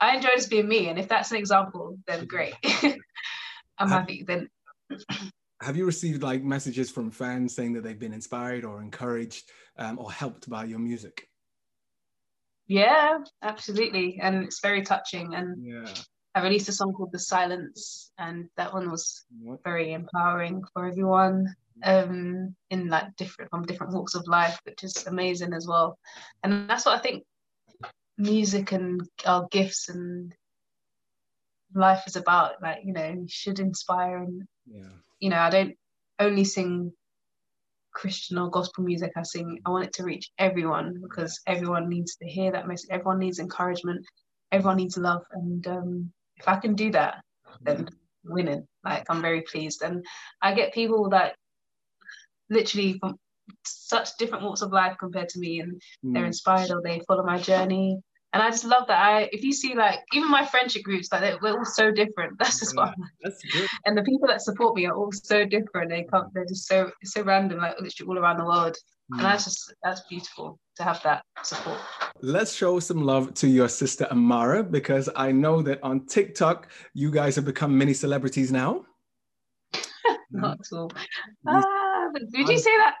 I 0.00 0.16
enjoy 0.16 0.30
just 0.34 0.50
being 0.50 0.68
me, 0.68 0.88
and 0.88 0.98
if 0.98 1.06
that's 1.06 1.30
an 1.30 1.36
example, 1.36 1.96
then 2.08 2.26
great. 2.26 2.54
I'm 3.78 3.88
happy. 3.88 4.24
Then 4.26 4.48
have 5.62 5.76
you 5.76 5.86
received 5.86 6.24
like 6.24 6.42
messages 6.42 6.90
from 6.90 7.10
fans 7.10 7.54
saying 7.54 7.74
that 7.74 7.84
they've 7.84 7.98
been 7.98 8.12
inspired 8.12 8.64
or 8.64 8.82
encouraged 8.82 9.48
um, 9.78 9.98
or 10.00 10.10
helped 10.10 10.50
by 10.50 10.64
your 10.64 10.80
music? 10.80 11.28
Yeah, 12.66 13.18
absolutely, 13.42 14.18
and 14.20 14.42
it's 14.42 14.60
very 14.60 14.82
touching. 14.82 15.34
And 15.34 15.64
yeah. 15.64 15.94
I 16.34 16.42
released 16.42 16.68
a 16.68 16.72
song 16.72 16.92
called 16.92 17.12
"The 17.12 17.18
Silence," 17.18 18.10
and 18.18 18.48
that 18.56 18.72
one 18.72 18.90
was 18.90 19.24
very 19.64 19.92
empowering 19.92 20.62
for 20.72 20.86
everyone 20.86 21.54
um, 21.84 22.54
in 22.70 22.88
like 22.88 23.14
different 23.16 23.50
from 23.50 23.64
different 23.64 23.92
walks 23.92 24.14
of 24.14 24.26
life, 24.26 24.58
which 24.64 24.82
is 24.82 25.06
amazing 25.06 25.52
as 25.52 25.66
well. 25.66 25.98
And 26.42 26.68
that's 26.68 26.86
what 26.86 26.98
I 26.98 27.02
think 27.02 27.24
music 28.18 28.72
and 28.72 29.00
our 29.26 29.46
gifts 29.50 29.88
and 29.88 30.34
life 31.74 32.04
is 32.06 32.16
about. 32.16 32.62
Like 32.62 32.80
you 32.84 32.92
know, 32.92 33.08
you 33.08 33.26
should 33.28 33.58
inspire 33.60 34.18
and 34.18 34.42
yeah 34.66 34.88
you 35.22 35.30
know, 35.30 35.38
I 35.38 35.50
don't 35.50 35.76
only 36.18 36.44
sing 36.44 36.92
Christian 37.92 38.38
or 38.38 38.50
gospel 38.50 38.82
music. 38.82 39.12
I 39.16 39.22
sing, 39.22 39.60
I 39.64 39.70
want 39.70 39.84
it 39.84 39.92
to 39.94 40.02
reach 40.04 40.30
everyone 40.36 41.00
because 41.00 41.40
everyone 41.46 41.88
needs 41.88 42.16
to 42.16 42.28
hear 42.28 42.50
that 42.50 42.66
message. 42.66 42.90
Everyone 42.90 43.20
needs 43.20 43.38
encouragement. 43.38 44.04
Everyone 44.50 44.78
needs 44.78 44.98
love. 44.98 45.22
And 45.30 45.66
um, 45.68 46.12
if 46.36 46.48
I 46.48 46.56
can 46.56 46.74
do 46.74 46.90
that, 46.92 47.22
then 47.60 47.88
winning. 48.24 48.66
Like 48.84 49.04
I'm 49.08 49.22
very 49.22 49.42
pleased. 49.42 49.82
And 49.82 50.04
I 50.40 50.54
get 50.54 50.74
people 50.74 51.10
that 51.10 51.36
literally 52.50 52.98
from 52.98 53.18
such 53.64 54.16
different 54.18 54.44
walks 54.44 54.62
of 54.62 54.72
life 54.72 54.96
compared 54.98 55.28
to 55.30 55.38
me 55.38 55.60
and 55.60 55.80
mm. 56.04 56.14
they're 56.14 56.26
inspired 56.26 56.70
or 56.70 56.80
they 56.82 57.00
follow 57.06 57.24
my 57.24 57.38
journey 57.38 57.98
and 58.32 58.42
I 58.42 58.50
just 58.50 58.64
love 58.64 58.86
that. 58.88 58.98
I 58.98 59.28
if 59.32 59.44
you 59.44 59.52
see 59.52 59.74
like 59.74 60.00
even 60.14 60.30
my 60.30 60.46
friendship 60.46 60.82
groups, 60.82 61.12
like 61.12 61.40
we're 61.42 61.58
all 61.58 61.64
so 61.64 61.90
different. 61.90 62.38
That's 62.38 62.60
just 62.60 62.74
yeah, 62.74 62.84
what. 62.84 62.94
I'm 62.96 63.10
That's 63.22 63.42
good. 63.52 63.68
And 63.84 63.96
the 63.96 64.02
people 64.02 64.26
that 64.28 64.40
support 64.40 64.74
me 64.74 64.86
are 64.86 64.94
all 64.94 65.12
so 65.12 65.44
different. 65.44 65.90
They 65.90 66.04
come, 66.04 66.30
they're 66.32 66.46
just 66.46 66.66
so 66.66 66.90
so 67.04 67.22
random, 67.22 67.58
like 67.58 67.78
literally 67.80 68.08
all 68.08 68.18
around 68.18 68.38
the 68.38 68.46
world. 68.46 68.76
Mm. 69.12 69.16
And 69.16 69.24
that's 69.24 69.44
just 69.44 69.74
that's 69.82 70.00
beautiful 70.08 70.58
to 70.76 70.82
have 70.82 71.02
that 71.02 71.22
support. 71.42 71.78
Let's 72.20 72.54
show 72.54 72.80
some 72.80 73.02
love 73.02 73.34
to 73.34 73.48
your 73.48 73.68
sister 73.68 74.06
Amara 74.10 74.62
because 74.62 75.08
I 75.16 75.32
know 75.32 75.60
that 75.62 75.82
on 75.82 76.06
TikTok 76.06 76.68
you 76.94 77.10
guys 77.10 77.36
have 77.36 77.44
become 77.44 77.76
mini 77.76 77.92
celebrities 77.92 78.50
now. 78.50 78.86
Not 80.30 80.60
at 80.60 80.76
all. 80.76 80.90
Ah, 81.46 82.08
did 82.32 82.48
you 82.48 82.58
say 82.58 82.76
that? 82.78 82.94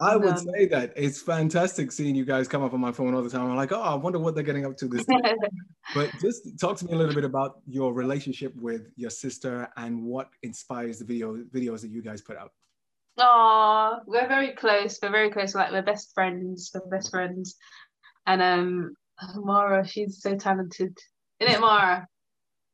I 0.00 0.16
would 0.16 0.36
um, 0.36 0.38
say 0.38 0.66
that 0.66 0.92
it's 0.96 1.20
fantastic 1.22 1.92
seeing 1.92 2.16
you 2.16 2.24
guys 2.24 2.48
come 2.48 2.62
up 2.62 2.72
on 2.72 2.80
my 2.80 2.90
phone 2.90 3.14
all 3.14 3.22
the 3.22 3.30
time. 3.30 3.42
I'm 3.42 3.56
like, 3.56 3.70
oh, 3.70 3.80
I 3.80 3.94
wonder 3.94 4.18
what 4.18 4.34
they're 4.34 4.42
getting 4.42 4.66
up 4.66 4.76
to 4.78 4.88
this. 4.88 5.04
but 5.94 6.10
just 6.20 6.58
talk 6.58 6.76
to 6.78 6.86
me 6.86 6.94
a 6.94 6.96
little 6.96 7.14
bit 7.14 7.24
about 7.24 7.60
your 7.68 7.92
relationship 7.92 8.54
with 8.56 8.88
your 8.96 9.10
sister 9.10 9.68
and 9.76 10.02
what 10.02 10.30
inspires 10.42 10.98
the 10.98 11.04
video 11.04 11.36
videos 11.54 11.82
that 11.82 11.90
you 11.90 12.02
guys 12.02 12.22
put 12.22 12.36
out. 12.36 12.52
Oh, 13.18 14.00
we're 14.06 14.28
very 14.28 14.52
close. 14.52 14.98
We're 15.02 15.10
very 15.10 15.30
close. 15.30 15.54
Like 15.54 15.70
we're 15.72 15.82
best 15.82 16.12
friends. 16.14 16.70
We're 16.74 16.88
best 16.88 17.10
friends. 17.10 17.56
And 18.26 18.42
um, 18.42 18.94
Mara, 19.36 19.86
she's 19.86 20.20
so 20.20 20.36
talented. 20.36 20.96
Isn't 21.40 21.54
it, 21.54 21.60
Mara? 21.60 22.08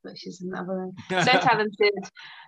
but 0.02 0.18
she's 0.18 0.40
another 0.40 0.90
so 1.08 1.16
talented 1.24 1.92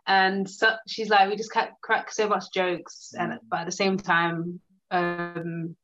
and 0.07 0.49
so 0.49 0.71
she's 0.87 1.09
like 1.09 1.29
we 1.29 1.37
just 1.37 1.55
crack 1.83 2.11
so 2.13 2.29
much 2.29 2.45
jokes 2.55 3.13
and 3.19 3.39
but 3.49 3.61
at 3.61 3.67
the 3.67 3.73
same 3.73 3.97
time 3.97 4.61
um 4.91 5.75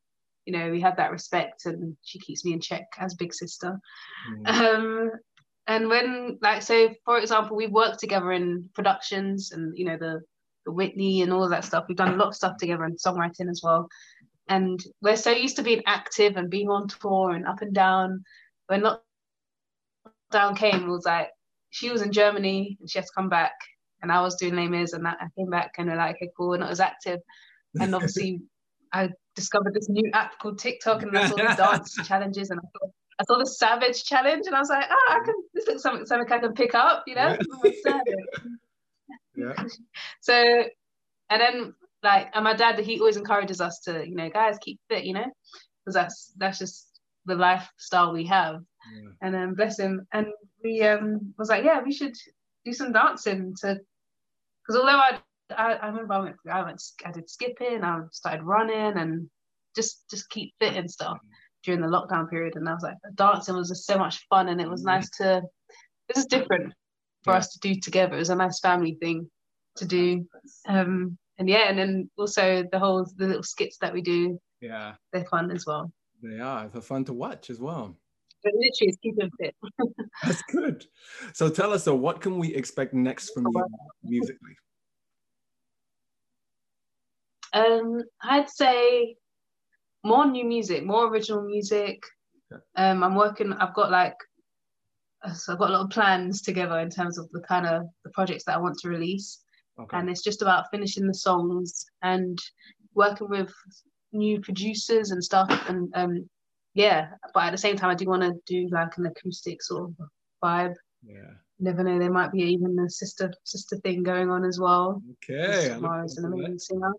you 0.45 0.53
know 0.53 0.71
we 0.71 0.81
have 0.81 0.97
that 0.97 1.11
respect 1.11 1.65
and 1.65 1.95
she 2.01 2.19
keeps 2.19 2.43
me 2.43 2.53
in 2.53 2.59
check 2.59 2.85
as 2.97 3.15
big 3.15 3.33
sister 3.33 3.79
mm. 4.31 4.47
um 4.47 5.11
and 5.67 5.87
when 5.87 6.37
like 6.41 6.61
so 6.61 6.89
for 7.05 7.19
example 7.19 7.55
we 7.55 7.67
work 7.67 7.97
together 7.97 8.31
in 8.31 8.69
productions 8.73 9.51
and 9.51 9.77
you 9.77 9.85
know 9.85 9.97
the 9.97 10.19
Whitney 10.65 11.21
and 11.21 11.33
all 11.33 11.47
that 11.49 11.65
stuff. 11.65 11.85
We've 11.87 11.97
done 11.97 12.13
a 12.13 12.17
lot 12.17 12.29
of 12.29 12.35
stuff 12.35 12.57
together 12.57 12.83
and 12.83 12.97
songwriting 12.97 13.49
as 13.49 13.61
well. 13.63 13.87
And 14.47 14.83
we're 15.01 15.15
so 15.15 15.31
used 15.31 15.57
to 15.57 15.63
being 15.63 15.83
active 15.85 16.35
and 16.35 16.49
being 16.49 16.69
on 16.69 16.87
tour 16.87 17.31
and 17.31 17.45
up 17.45 17.61
and 17.61 17.73
down. 17.73 18.23
When 18.67 18.83
lockdown 20.33 20.57
came, 20.57 20.83
it 20.83 20.87
was 20.87 21.05
like 21.05 21.29
she 21.69 21.89
was 21.89 22.01
in 22.01 22.11
Germany 22.11 22.77
and 22.79 22.89
she 22.89 22.97
had 22.97 23.05
to 23.05 23.11
come 23.15 23.29
back, 23.29 23.53
and 24.01 24.11
I 24.11 24.21
was 24.21 24.35
doing 24.35 24.55
Les 24.55 24.67
Mis, 24.67 24.93
and 24.93 25.07
I 25.07 25.15
came 25.37 25.49
back 25.49 25.73
and 25.77 25.89
we're 25.89 25.97
like, 25.97 26.15
okay, 26.15 26.31
cool, 26.35 26.49
we're 26.49 26.57
not 26.57 26.71
as 26.71 26.79
active. 26.79 27.19
And 27.79 27.93
obviously, 27.93 28.41
I 28.93 29.09
discovered 29.35 29.73
this 29.73 29.89
new 29.89 30.09
app 30.13 30.39
called 30.39 30.59
TikTok, 30.59 31.03
and 31.03 31.15
I 31.15 31.29
saw 31.29 31.35
the 31.35 31.55
dance 31.55 31.95
challenges, 32.07 32.49
and 32.49 32.59
I 32.59 32.63
thought. 32.79 32.91
I 33.19 33.25
saw 33.25 33.37
the 33.37 33.45
Savage 33.45 34.05
challenge, 34.05 34.47
and 34.47 34.55
I 34.55 34.59
was 34.59 34.69
like, 34.69 34.85
"Ah, 34.89 34.95
oh, 34.95 35.19
I 35.21 35.25
can. 35.25 35.35
This 35.53 35.67
looks 35.67 35.83
something, 35.83 36.05
something 36.05 36.31
I 36.31 36.39
can 36.39 36.53
pick 36.53 36.73
up, 36.73 37.03
you 37.05 37.15
know." 37.15 37.37
Yeah. 39.39 39.63
So, 40.21 40.33
and 41.29 41.41
then 41.41 41.73
like, 42.03 42.29
and 42.33 42.43
my 42.43 42.53
dad, 42.53 42.79
he 42.79 42.99
always 42.99 43.17
encourages 43.17 43.61
us 43.61 43.79
to, 43.85 44.07
you 44.07 44.15
know, 44.15 44.29
guys 44.29 44.57
keep 44.61 44.79
fit, 44.89 45.03
you 45.05 45.13
know, 45.13 45.25
because 45.85 45.93
that's 45.93 46.33
that's 46.37 46.59
just 46.59 46.99
the 47.25 47.35
lifestyle 47.35 48.13
we 48.13 48.25
have. 48.25 48.61
Yeah. 48.93 49.09
And 49.21 49.33
then 49.33 49.53
bless 49.55 49.79
him, 49.79 50.07
and 50.13 50.27
we 50.63 50.81
um 50.83 51.33
was 51.37 51.49
like, 51.49 51.63
yeah, 51.63 51.81
we 51.83 51.91
should 51.91 52.15
do 52.65 52.73
some 52.73 52.93
dancing 52.93 53.53
to, 53.61 53.79
because 54.61 54.79
although 54.79 54.97
I, 54.97 55.19
I, 55.55 55.73
I 55.73 55.87
remember 55.87 56.13
I 56.13 56.19
went, 56.19 56.35
I 56.51 56.63
went, 56.63 56.81
I 57.05 57.11
did 57.11 57.29
skipping, 57.29 57.83
I 57.83 58.01
started 58.11 58.43
running, 58.43 58.97
and 58.97 59.29
just 59.75 60.09
just 60.09 60.29
keep 60.29 60.53
fit 60.59 60.75
and 60.75 60.89
stuff 60.89 61.17
during 61.63 61.81
the 61.81 61.87
lockdown 61.87 62.29
period. 62.29 62.55
And 62.55 62.67
I 62.67 62.73
was 62.73 62.83
like, 62.83 62.97
dancing 63.15 63.55
was 63.55 63.69
just 63.69 63.85
so 63.85 63.97
much 63.97 64.25
fun, 64.29 64.49
and 64.49 64.61
it 64.61 64.69
was 64.69 64.83
nice 64.83 65.09
to. 65.17 65.41
This 66.07 66.23
is 66.23 66.25
different 66.25 66.73
for 67.23 67.33
yeah. 67.33 67.37
us 67.37 67.53
to 67.53 67.59
do 67.59 67.79
together. 67.79 68.15
It 68.15 68.19
was 68.19 68.29
a 68.29 68.35
nice 68.35 68.59
family 68.59 68.97
thing 69.01 69.29
to 69.77 69.85
do. 69.85 70.25
Um, 70.67 71.17
and 71.37 71.49
yeah, 71.49 71.69
and 71.69 71.77
then 71.77 72.09
also 72.17 72.63
the 72.71 72.79
whole 72.79 73.05
the 73.15 73.27
little 73.27 73.43
skits 73.43 73.77
that 73.79 73.93
we 73.93 74.01
do. 74.01 74.39
Yeah, 74.61 74.95
they're 75.13 75.25
fun 75.25 75.51
as 75.51 75.65
well. 75.65 75.91
They 76.21 76.39
are. 76.39 76.67
They're 76.67 76.81
fun 76.81 77.05
to 77.05 77.13
watch 77.13 77.49
as 77.49 77.59
well. 77.59 77.95
But 78.43 78.53
literally, 78.53 78.89
it's 78.89 78.97
keeping 78.97 79.31
fit. 79.39 79.55
That's 80.23 80.41
good. 80.43 80.85
So 81.33 81.49
tell 81.49 81.73
us, 81.73 81.83
so 81.83 81.95
what 81.95 82.21
can 82.21 82.37
we 82.37 82.53
expect 82.55 82.93
next 82.93 83.31
from 83.31 83.45
you 83.53 83.65
musically? 84.03 84.55
Um, 87.53 88.01
I'd 88.21 88.49
say 88.49 89.15
more 90.03 90.25
new 90.25 90.45
music, 90.45 90.85
more 90.85 91.07
original 91.07 91.43
music. 91.43 92.01
Okay. 92.51 92.61
Um, 92.75 93.03
I'm 93.03 93.15
working. 93.15 93.53
I've 93.53 93.73
got 93.73 93.91
like, 93.91 94.15
so 95.33 95.53
I've 95.53 95.59
got 95.59 95.69
a 95.69 95.73
lot 95.73 95.85
of 95.85 95.89
plans 95.89 96.41
together 96.41 96.79
in 96.79 96.89
terms 96.89 97.17
of 97.17 97.29
the 97.31 97.41
kind 97.41 97.65
of 97.65 97.83
the 98.03 98.09
projects 98.11 98.45
that 98.45 98.55
I 98.55 98.59
want 98.59 98.77
to 98.79 98.89
release. 98.89 99.41
Okay. 99.79 99.97
And 99.97 100.09
it's 100.09 100.23
just 100.23 100.41
about 100.41 100.65
finishing 100.71 101.07
the 101.07 101.13
songs 101.13 101.85
and 102.01 102.37
working 102.93 103.29
with 103.29 103.51
new 104.11 104.41
producers 104.41 105.11
and 105.11 105.23
stuff. 105.23 105.49
And 105.67 105.91
um, 105.95 106.29
yeah, 106.73 107.09
but 107.33 107.43
at 107.43 107.51
the 107.51 107.57
same 107.57 107.77
time, 107.77 107.89
I 107.89 107.95
do 107.95 108.05
want 108.07 108.23
to 108.23 108.33
do 108.45 108.67
like 108.71 108.97
an 108.97 109.05
acoustic 109.05 109.61
sort 109.61 109.83
of 109.83 109.95
vibe. 110.43 110.75
Yeah. 111.03 111.31
Never 111.59 111.83
know, 111.83 111.99
there 111.99 112.11
might 112.11 112.31
be 112.31 112.43
even 112.43 112.77
a 112.79 112.89
sister 112.89 113.33
sister 113.43 113.77
thing 113.77 114.03
going 114.03 114.29
on 114.29 114.45
as 114.45 114.59
well. 114.59 115.01
Okay. 115.29 115.69
Amara's 115.71 116.17
an 116.17 116.25
amazing 116.25 116.59
singer. 116.59 116.93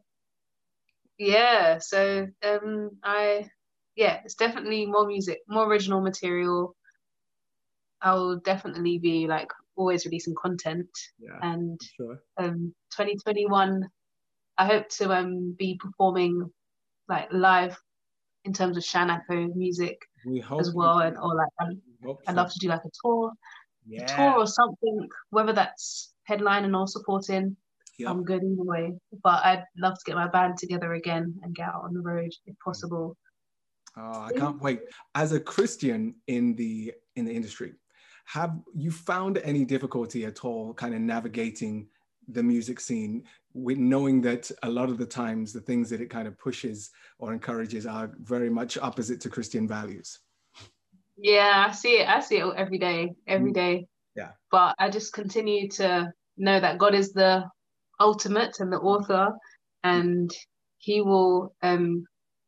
Yeah, 1.18 1.79
so 1.79 2.29
um, 2.43 2.91
I 3.03 3.49
yeah, 3.97 4.21
it's 4.25 4.35
definitely 4.35 4.87
more 4.87 5.07
music, 5.07 5.41
more 5.49 5.66
original 5.66 6.01
material. 6.01 6.75
I 8.03 8.15
will 8.15 8.37
definitely 8.37 8.99
be 8.99 9.27
like 9.27 9.51
always 9.77 10.05
releasing 10.05 10.35
content. 10.35 10.89
Yeah, 11.19 11.39
and 11.43 11.81
sure. 11.97 12.23
um, 12.39 12.75
2021, 12.93 13.89
I 14.59 14.67
hope 14.67 14.89
to 14.91 15.13
um, 15.13 15.55
be 15.59 15.79
performing 15.81 16.51
like 17.09 17.29
live 17.33 17.77
in 18.45 18.53
terms 18.53 18.77
of 18.77 18.85
Shan 18.85 19.11
Ako 19.11 19.49
music 19.55 19.99
as 20.59 20.75
well, 20.75 21.01
and 21.01 21.17
or 21.19 21.35
like 21.35 21.49
um, 21.61 21.81
I'd 22.27 22.37
love 22.37 22.53
to 22.53 22.59
do 22.59 22.69
like 22.69 22.85
a 22.85 22.91
tour, 23.03 23.33
yeah. 23.87 24.05
a 24.05 24.17
tour 24.17 24.39
or 24.39 24.47
something, 24.47 25.09
whether 25.31 25.53
that's 25.53 26.13
headlining 26.29 26.79
or 26.79 26.87
supporting. 26.87 27.57
Yep. 27.99 28.11
I'm 28.11 28.25
good 28.25 28.43
either 28.43 28.65
way, 28.65 28.95
but 29.23 29.45
I'd 29.45 29.65
love 29.77 29.95
to 29.95 30.05
get 30.07 30.15
my 30.15 30.27
band 30.27 30.57
together 30.57 30.95
again 30.95 31.35
and 31.43 31.55
get 31.55 31.69
out 31.69 31.83
on 31.85 31.93
the 31.93 32.01
road 32.01 32.31
if 32.47 32.55
possible. 32.65 33.17
Oh, 33.97 34.23
I 34.23 34.33
can't 34.33 34.61
wait. 34.63 34.81
As 35.15 35.33
a 35.33 35.41
Christian 35.41 36.15
in 36.27 36.55
the 36.55 36.95
in 37.17 37.25
the 37.27 37.33
industry, 37.33 37.75
have 38.33 38.57
you 38.76 38.93
found 38.93 39.39
any 39.39 39.64
difficulty 39.64 40.24
at 40.24 40.45
all 40.45 40.72
kind 40.74 40.95
of 40.95 41.01
navigating 41.01 41.89
the 42.28 42.43
music 42.43 42.78
scene 42.78 43.24
with 43.55 43.78
knowing 43.78 44.20
that 44.20 44.49
a 44.62 44.68
lot 44.68 44.89
of 44.89 44.99
the 44.99 45.07
times 45.07 45.53
the 45.53 45.61
things 45.61 45.91
that 45.91 46.01
it 46.01 46.11
kind 46.11 46.28
of 46.28 46.39
pushes 46.39 46.91
or 47.18 47.33
encourages 47.33 47.87
are 47.87 48.12
very 48.20 48.49
much 48.49 48.78
opposite 48.78 49.20
to 49.20 49.28
christian 49.28 49.66
values? 49.66 50.20
Yeah 51.16 51.66
i 51.68 51.72
see 51.72 51.99
it. 52.01 52.09
I 52.09 52.20
see 52.20 52.37
it 52.37 52.55
every 52.57 52.78
day 52.78 53.12
every 53.26 53.53
mm. 53.53 53.87
yeah. 54.14 54.31
But 54.51 54.76
i 54.78 54.89
just 54.89 55.12
continue 55.12 55.68
to 55.70 56.12
know 56.37 56.61
that 56.61 56.78
god 56.78 56.95
is 56.95 57.12
the 57.12 57.45
ultimate 57.99 58.61
and 58.61 58.72
the 58.72 58.78
author 58.78 59.33
and 59.83 60.31
he 60.78 61.01
will 61.01 61.53
um 61.62 62.05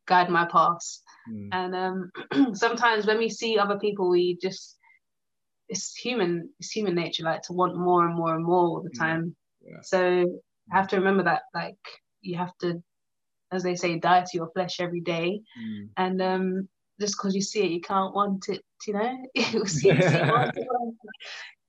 guide 0.07 0.31
my 0.31 0.45
path 0.45 0.87
mm. 1.29 1.49
and 1.51 1.75
um 1.75 2.55
sometimes 2.55 3.05
when 3.05 3.19
we 3.19 3.29
see 3.29 3.59
other 3.59 3.79
people 3.81 4.09
we 4.09 4.39
just 4.41 4.77
it's 5.73 5.97
human 5.97 6.51
it's 6.61 6.71
human 6.71 6.95
nature 6.95 7.25
like 7.25 7.43
to 7.43 7.55
want 7.55 7.77
more 7.77 8.07
and 8.07 8.15
more 8.15 8.35
and 8.35 8.45
more 8.45 8.65
all 8.67 8.83
the 8.83 8.99
time 8.99 9.35
yeah. 9.63 9.73
Yeah. 9.73 9.81
so 9.83 10.41
I 10.71 10.77
have 10.77 10.89
to 10.89 10.97
remember 10.97 11.25
that 11.25 11.43
like 11.55 11.79
you 12.21 12.37
have 12.37 12.57
to 12.59 12.83
as 13.51 13.63
they 13.63 13.75
say 13.75 13.99
die 13.99 14.21
to 14.21 14.37
your 14.37 14.51
flesh 14.51 14.81
every 14.81 15.01
day 15.01 15.41
mm. 15.59 15.89
and 15.97 16.21
um 16.21 16.69
just 17.01 17.17
because 17.17 17.35
you 17.35 17.41
see 17.41 17.63
it 17.63 17.71
you 17.71 17.81
can't 17.81 18.15
want 18.15 18.49
it 18.49 18.63
you 18.87 18.93
know 18.93 19.17
you 19.35 19.67
see, 19.67 19.91
it, 19.91 20.69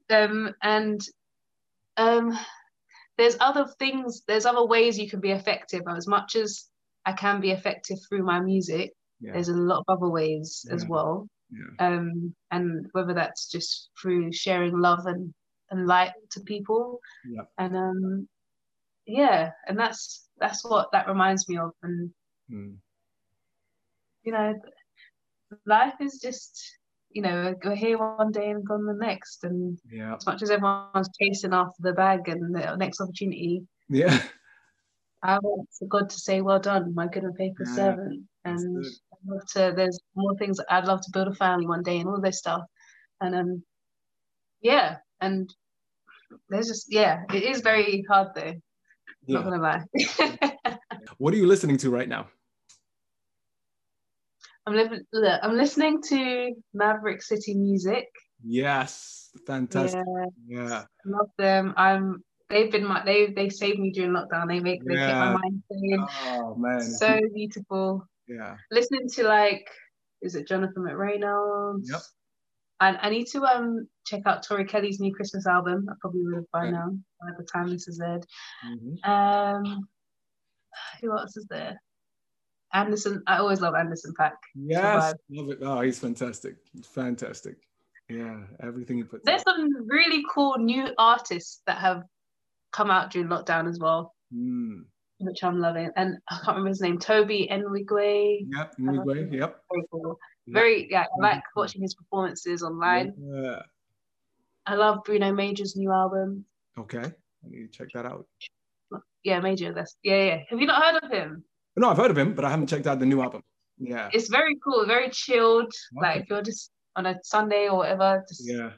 um 0.10 0.54
and 0.62 1.02
um 1.96 2.38
there's 3.18 3.38
other 3.40 3.68
things 3.80 4.24
there's 4.28 4.46
other 4.46 4.66
ways 4.66 5.00
you 5.00 5.10
can 5.10 5.22
be 5.22 5.32
effective 5.32 5.82
as 5.88 6.08
much 6.08 6.36
as 6.36 6.66
I 7.06 7.14
can 7.14 7.40
be 7.40 7.52
effective 7.52 8.00
through 8.08 8.24
my 8.24 8.42
music 8.42 8.92
yeah. 9.22 9.32
there's 9.32 9.50
a 9.50 9.54
lot 9.54 9.84
of 9.88 9.98
other 9.98 10.10
ways 10.10 10.66
as 10.70 10.86
well 10.86 11.28
yeah. 11.54 11.88
Um, 11.88 12.36
and 12.52 12.88
whether 12.92 13.14
that's 13.14 13.50
just 13.50 13.90
through 14.02 14.32
sharing 14.32 14.80
love 14.80 15.06
and, 15.06 15.34
and 15.70 15.88
light 15.88 16.12
to 16.32 16.40
people. 16.42 17.00
Yeah. 17.26 17.44
And 17.58 17.76
um, 17.76 18.28
yeah, 19.06 19.52
and 19.68 19.78
that's 19.78 20.28
that's 20.40 20.64
what 20.64 20.92
that 20.92 21.08
reminds 21.08 21.48
me 21.50 21.58
of. 21.58 21.72
And 21.84 22.12
mm. 22.52 22.76
you 24.24 24.32
know, 24.32 24.54
life 25.66 25.96
is 26.00 26.20
just 26.20 26.62
you 27.12 27.22
know 27.22 27.54
go 27.62 27.76
here 27.76 27.98
one 27.98 28.32
day 28.32 28.50
and 28.50 28.66
gone 28.66 28.86
the 28.86 28.94
next. 28.94 29.44
And 29.44 29.78
yeah. 29.92 30.16
as 30.16 30.26
much 30.26 30.42
as 30.42 30.50
everyone's 30.50 31.10
chasing 31.20 31.54
after 31.54 31.82
the 31.82 31.94
bag 31.94 32.28
and 32.28 32.56
the 32.56 32.76
next 32.76 33.02
opportunity, 33.02 33.64
yeah. 33.90 34.22
I 35.22 35.40
want 35.40 35.70
for 35.78 35.88
God 35.88 36.10
to 36.10 36.18
say, 36.18 36.42
"Well 36.42 36.60
done, 36.60 36.94
my 36.94 37.08
good 37.08 37.24
and 37.24 37.36
faithful 37.36 37.66
yeah, 37.68 37.76
servant." 37.76 38.24
And 38.46 38.86
love 39.26 39.46
to. 39.54 39.74
There's 39.76 40.00
more 40.16 40.36
things. 40.38 40.60
I'd 40.70 40.86
love 40.86 41.02
to 41.02 41.12
build 41.12 41.28
a 41.28 41.36
family 41.36 41.68
one 41.68 41.84
day 41.84 42.00
and 42.00 42.08
all 42.08 42.22
this 42.22 42.40
stuff. 42.40 42.62
And 43.22 43.36
um, 43.36 43.64
yeah, 44.62 44.98
and 45.22 45.54
there's 46.50 46.68
just 46.68 46.88
yeah, 46.90 47.24
it 47.34 47.44
is 47.44 47.62
very 47.62 48.04
hard 48.10 48.30
though. 48.36 48.54
Yeah. 49.26 49.40
Not 49.40 49.44
gonna 49.44 49.62
lie. 49.62 50.78
what 51.18 51.34
are 51.34 51.38
you 51.38 51.48
listening 51.48 51.78
to 51.78 51.90
right 51.90 52.10
now? 52.10 52.28
I'm 54.66 54.76
living. 54.76 55.02
I'm 55.14 55.56
listening 55.56 56.02
to 56.04 56.54
Maverick 56.74 57.22
City 57.22 57.54
Music. 57.54 58.08
Yes, 58.44 59.30
fantastic. 59.46 60.04
Yeah, 60.48 60.68
yeah. 60.68 60.84
love 61.06 61.30
them. 61.38 61.74
I'm 61.76 62.24
they've 62.50 62.72
been 62.72 62.86
my 62.86 63.04
they 63.04 63.28
they 63.28 63.50
saved 63.50 63.80
me 63.80 63.92
during 63.92 64.12
lockdown. 64.12 64.48
They 64.48 64.60
make 64.60 64.84
they 64.86 64.96
yeah. 64.96 65.08
keep 65.08 65.16
my 65.16 65.34
mind 65.34 65.64
sane. 65.72 66.06
Oh 66.28 66.56
man, 66.56 66.82
so 66.82 67.20
beautiful. 67.34 68.08
Yeah, 68.28 68.58
listening 68.72 69.10
to 69.16 69.24
like 69.24 69.68
is 70.22 70.36
it 70.36 70.48
Jonathan 70.48 70.84
McReynolds? 70.84 71.90
Yep. 71.90 72.02
And 72.80 72.98
I 73.02 73.10
need 73.10 73.28
to 73.28 73.44
um 73.44 73.88
check 74.06 74.22
out 74.26 74.44
Tori 74.44 74.66
Kelly's 74.66 75.00
new 75.00 75.14
Christmas 75.14 75.46
album. 75.46 75.88
I 75.90 75.94
probably 76.02 76.24
would 76.24 76.36
have 76.36 76.52
by 76.52 76.70
now 76.70 76.90
by 77.22 77.32
the 77.38 77.44
time 77.44 77.70
this 77.70 77.88
is 77.88 78.00
aired. 78.00 78.26
Mm-hmm. 78.66 79.10
Um, 79.10 79.88
who 81.02 81.18
else 81.18 81.38
is 81.38 81.46
there? 81.50 81.82
Anderson. 82.74 83.22
I 83.28 83.38
always 83.38 83.62
love 83.62 83.76
Anderson 83.76 84.14
.Paak. 84.20 84.34
Yes, 84.56 85.14
love 85.30 85.50
it. 85.50 85.60
Oh, 85.62 85.82
he's 85.82 86.00
fantastic. 86.00 86.56
fantastic. 86.84 87.58
Yeah, 88.10 88.42
everything 88.62 88.98
he 88.98 89.04
puts. 89.04 89.24
There's 89.26 89.42
out. 89.42 89.56
some 89.56 89.88
really 89.88 90.24
cool 90.34 90.58
new 90.58 90.88
artists 90.98 91.62
that 91.68 91.78
have 91.78 92.04
come 92.72 92.90
out 92.90 93.12
during 93.12 93.28
lockdown 93.28 93.70
as 93.70 93.80
well, 93.80 94.14
mm. 94.34 94.82
Which 95.20 95.44
I'm 95.44 95.60
loving. 95.60 95.90
And 95.96 96.18
I 96.30 96.36
can't 96.36 96.48
remember 96.50 96.70
his 96.70 96.82
name, 96.82 96.98
Tobe 97.00 97.30
Nwigwe. 97.30 98.48
Yep, 98.56 98.74
Nwigwe, 98.80 99.34
yep. 99.34 99.62
Very 99.72 99.86
cool. 99.92 100.18
Very, 100.48 100.88
yeah, 100.92 101.04
I 101.04 101.22
like 101.22 101.44
watching 101.56 101.82
his 101.82 101.94
performances 101.94 102.64
online. 102.64 103.14
Yeah. 103.18 103.62
I 104.66 104.76
love 104.76 105.04
Bruno 105.06 105.32
Major's 105.32 105.76
new 105.76 105.92
album. 105.92 106.46
Okay, 106.78 107.00
I 107.04 107.48
need 107.50 107.72
to 107.72 107.78
check 107.78 107.88
that 107.94 108.06
out. 108.06 108.26
Yeah, 109.24 109.40
Major. 109.40 109.74
That's 109.74 109.96
yeah, 110.04 110.24
yeah. 110.26 110.38
Have 110.50 110.60
you 110.60 110.68
not 110.68 110.84
heard 110.84 111.04
of 111.04 111.12
him? 111.12 111.44
No, 111.78 111.90
I've 111.90 111.98
heard 111.98 112.12
of 112.12 112.18
him, 112.18 112.34
but 112.34 112.44
I 112.44 112.50
haven't 112.50 112.68
checked 112.68 112.88
out 112.88 113.00
the 113.00 113.06
new 113.06 113.22
album. 113.22 113.42
Yeah. 113.78 114.10
It's 114.14 114.28
very 114.30 114.58
cool, 114.64 114.86
very 114.86 115.10
chilled. 115.10 115.72
Okay. 115.98 116.02
Like 116.02 116.22
if 116.24 116.30
you're 116.30 116.42
just 116.42 116.72
on 116.96 117.06
a 117.06 117.16
Sunday 117.24 117.68
or 117.70 117.78
whatever, 117.78 118.24
just 118.28 118.44
Yeah. 118.46 118.72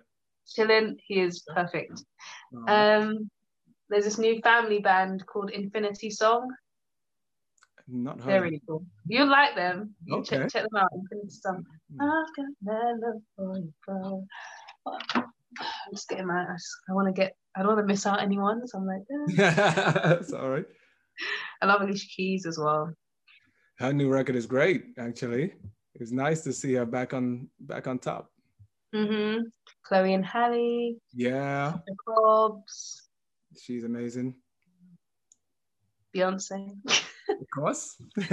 chilling, 0.48 0.98
he 1.08 1.20
is 1.20 1.44
perfect. 1.54 2.04
Oh, 2.56 2.74
Um, 2.74 3.30
there's 3.90 4.06
this 4.06 4.18
new 4.18 4.42
family 4.42 4.80
band 4.80 5.26
called 5.26 5.52
Infinity 5.52 6.10
Song. 6.10 6.50
not 7.88 8.20
heard. 8.20 8.30
They're 8.32 8.42
really 8.42 8.62
cool. 8.68 8.86
You 9.08 9.26
like 9.26 9.56
them? 9.56 9.96
You 10.06 10.18
Okay. 10.18 10.38
check, 10.40 10.52
check 10.52 10.64
them 10.64 10.78
out. 10.82 10.90
Infinity 10.94 11.30
Song. 11.30 11.64
I've 12.02 12.36
got 12.36 12.46
my 12.64 12.94
love 13.00 13.22
for 13.36 13.58
you, 13.58 13.74
girl. 13.88 14.26
I'm 14.88 15.94
just 15.94 16.10
getting 16.10 16.28
my. 16.28 16.44
I, 16.44 16.54
just- 16.54 16.68
I 16.90 16.94
want 16.94 17.08
to 17.08 17.14
get. 17.14 17.34
I 17.56 17.60
don't 17.60 17.70
want 17.76 17.80
to 17.80 17.86
miss 17.86 18.06
out 18.06 18.22
anyone, 18.22 18.68
so 18.68 18.80
I'm 18.80 18.86
like, 18.86 19.04
eh. 19.40 20.02
That's 20.04 20.34
all 20.34 20.50
right. 20.50 20.66
I 21.62 21.66
love 21.68 21.82
Alicia 21.82 22.08
Keys 22.16 22.46
as 22.46 22.58
well. 22.60 22.94
Her 23.80 23.94
new 23.94 24.10
record 24.10 24.36
is 24.36 24.46
great, 24.46 24.88
actually. 24.98 25.54
It's 25.96 26.12
nice 26.12 26.42
to 26.44 26.52
see 26.52 26.74
her 26.74 26.86
back 26.86 27.14
on 27.14 27.50
back 27.60 27.88
on 27.88 28.00
top. 28.00 28.30
hmm 28.94 29.38
Chloe 29.86 30.14
and 30.14 30.26
Halle, 30.26 30.98
Yeah, 31.14 31.76
the 31.88 31.96
Cobbs, 32.06 33.05
she's 33.60 33.84
amazing. 33.84 34.36
Beyonce. 36.16 36.72
Of 37.30 37.48
course. 37.54 37.96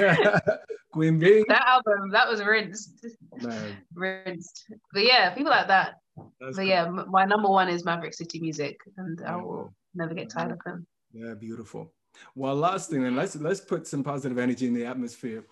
Queen 0.93 1.19
Bee. 1.19 1.45
that 1.49 1.65
album, 1.67 2.11
that 2.11 2.29
was 2.29 2.45
rinsed, 2.45 3.07
Man, 3.41 3.77
rinsed. 3.95 4.67
But 4.93 5.05
yeah, 5.05 5.31
people 5.35 5.51
like 5.51 5.69
that. 5.69 5.95
that's 6.39 6.57
But 6.57 6.57
cool. 6.57 6.65
yeah, 6.65 6.87
my 6.89 7.25
number 7.25 7.49
one 7.49 7.69
is 7.71 7.85
Maverick 7.85 8.13
City 8.15 8.39
Music, 8.41 8.77
and 8.99 9.23
I 9.27 9.37
will 9.37 9.73
never 9.95 10.13
get 10.13 10.29
tired 10.29 10.53
of 10.53 10.59
them. 10.67 10.87
Yeah, 11.13 11.33
beautiful. 11.35 11.93
Well, 12.35 12.55
last 12.57 12.91
thing, 12.91 13.03
then 13.03 13.17
let's 13.17 13.35
let's 13.37 13.61
put 13.61 13.87
some 13.87 14.05
positive 14.05 14.37
energy 14.39 14.67
in 14.67 14.75
the 14.75 14.85
atmosphere. 14.85 15.45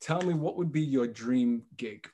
Tell 0.00 0.22
me, 0.22 0.32
what 0.32 0.56
would 0.56 0.72
be 0.72 0.80
your 0.80 1.06
dream 1.06 1.62
gig? 1.76 2.08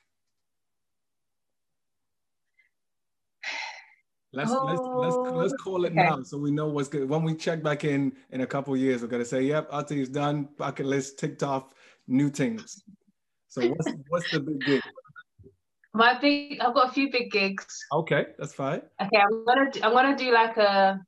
Let's 4.35 4.49
let's 4.49 4.81
let's 4.81 5.15
oh, 5.15 5.31
let's 5.35 5.53
call 5.61 5.85
it 5.85 5.93
Oh, 5.95 5.99
okay. 5.99 6.09
now, 6.09 6.23
so 6.23 6.39
we 6.39 6.49
know 6.49 6.67
what's 6.67 6.87
good. 6.87 7.07
When 7.07 7.23
we 7.23 7.35
check 7.35 7.61
back 7.61 7.83
in 7.83 8.13
in 8.31 8.41
a 8.41 8.47
couple 8.47 8.73
of 8.73 8.79
years, 8.79 9.03
we're 9.03 9.07
gonna 9.07 9.23
say, 9.23 9.43
"Yep, 9.43 9.69
Ati's 9.71 10.09
done. 10.09 10.49
Bucket 10.57 10.87
list 10.87 11.19
ticked 11.19 11.43
off. 11.43 11.73
New 12.07 12.29
things." 12.29 12.83
So 13.47 13.61
what's 13.69 13.91
what's 14.09 14.31
the 14.31 14.39
big 14.39 14.59
gig? 14.61 14.81
My 15.93 16.19
big, 16.19 16.59
I've 16.59 16.73
got 16.73 16.89
a 16.89 16.91
few 16.91 17.11
big 17.11 17.29
gigs. 17.31 17.77
Okay, 17.91 18.25
that's 18.39 18.55
fine. 18.55 18.81
Okay, 18.99 19.21
I'm 19.21 19.45
gonna 19.45 19.69
do, 19.69 19.79
I'm 19.83 19.91
gonna 19.91 20.17
do 20.17 20.31
like 20.31 20.57
a 20.57 20.99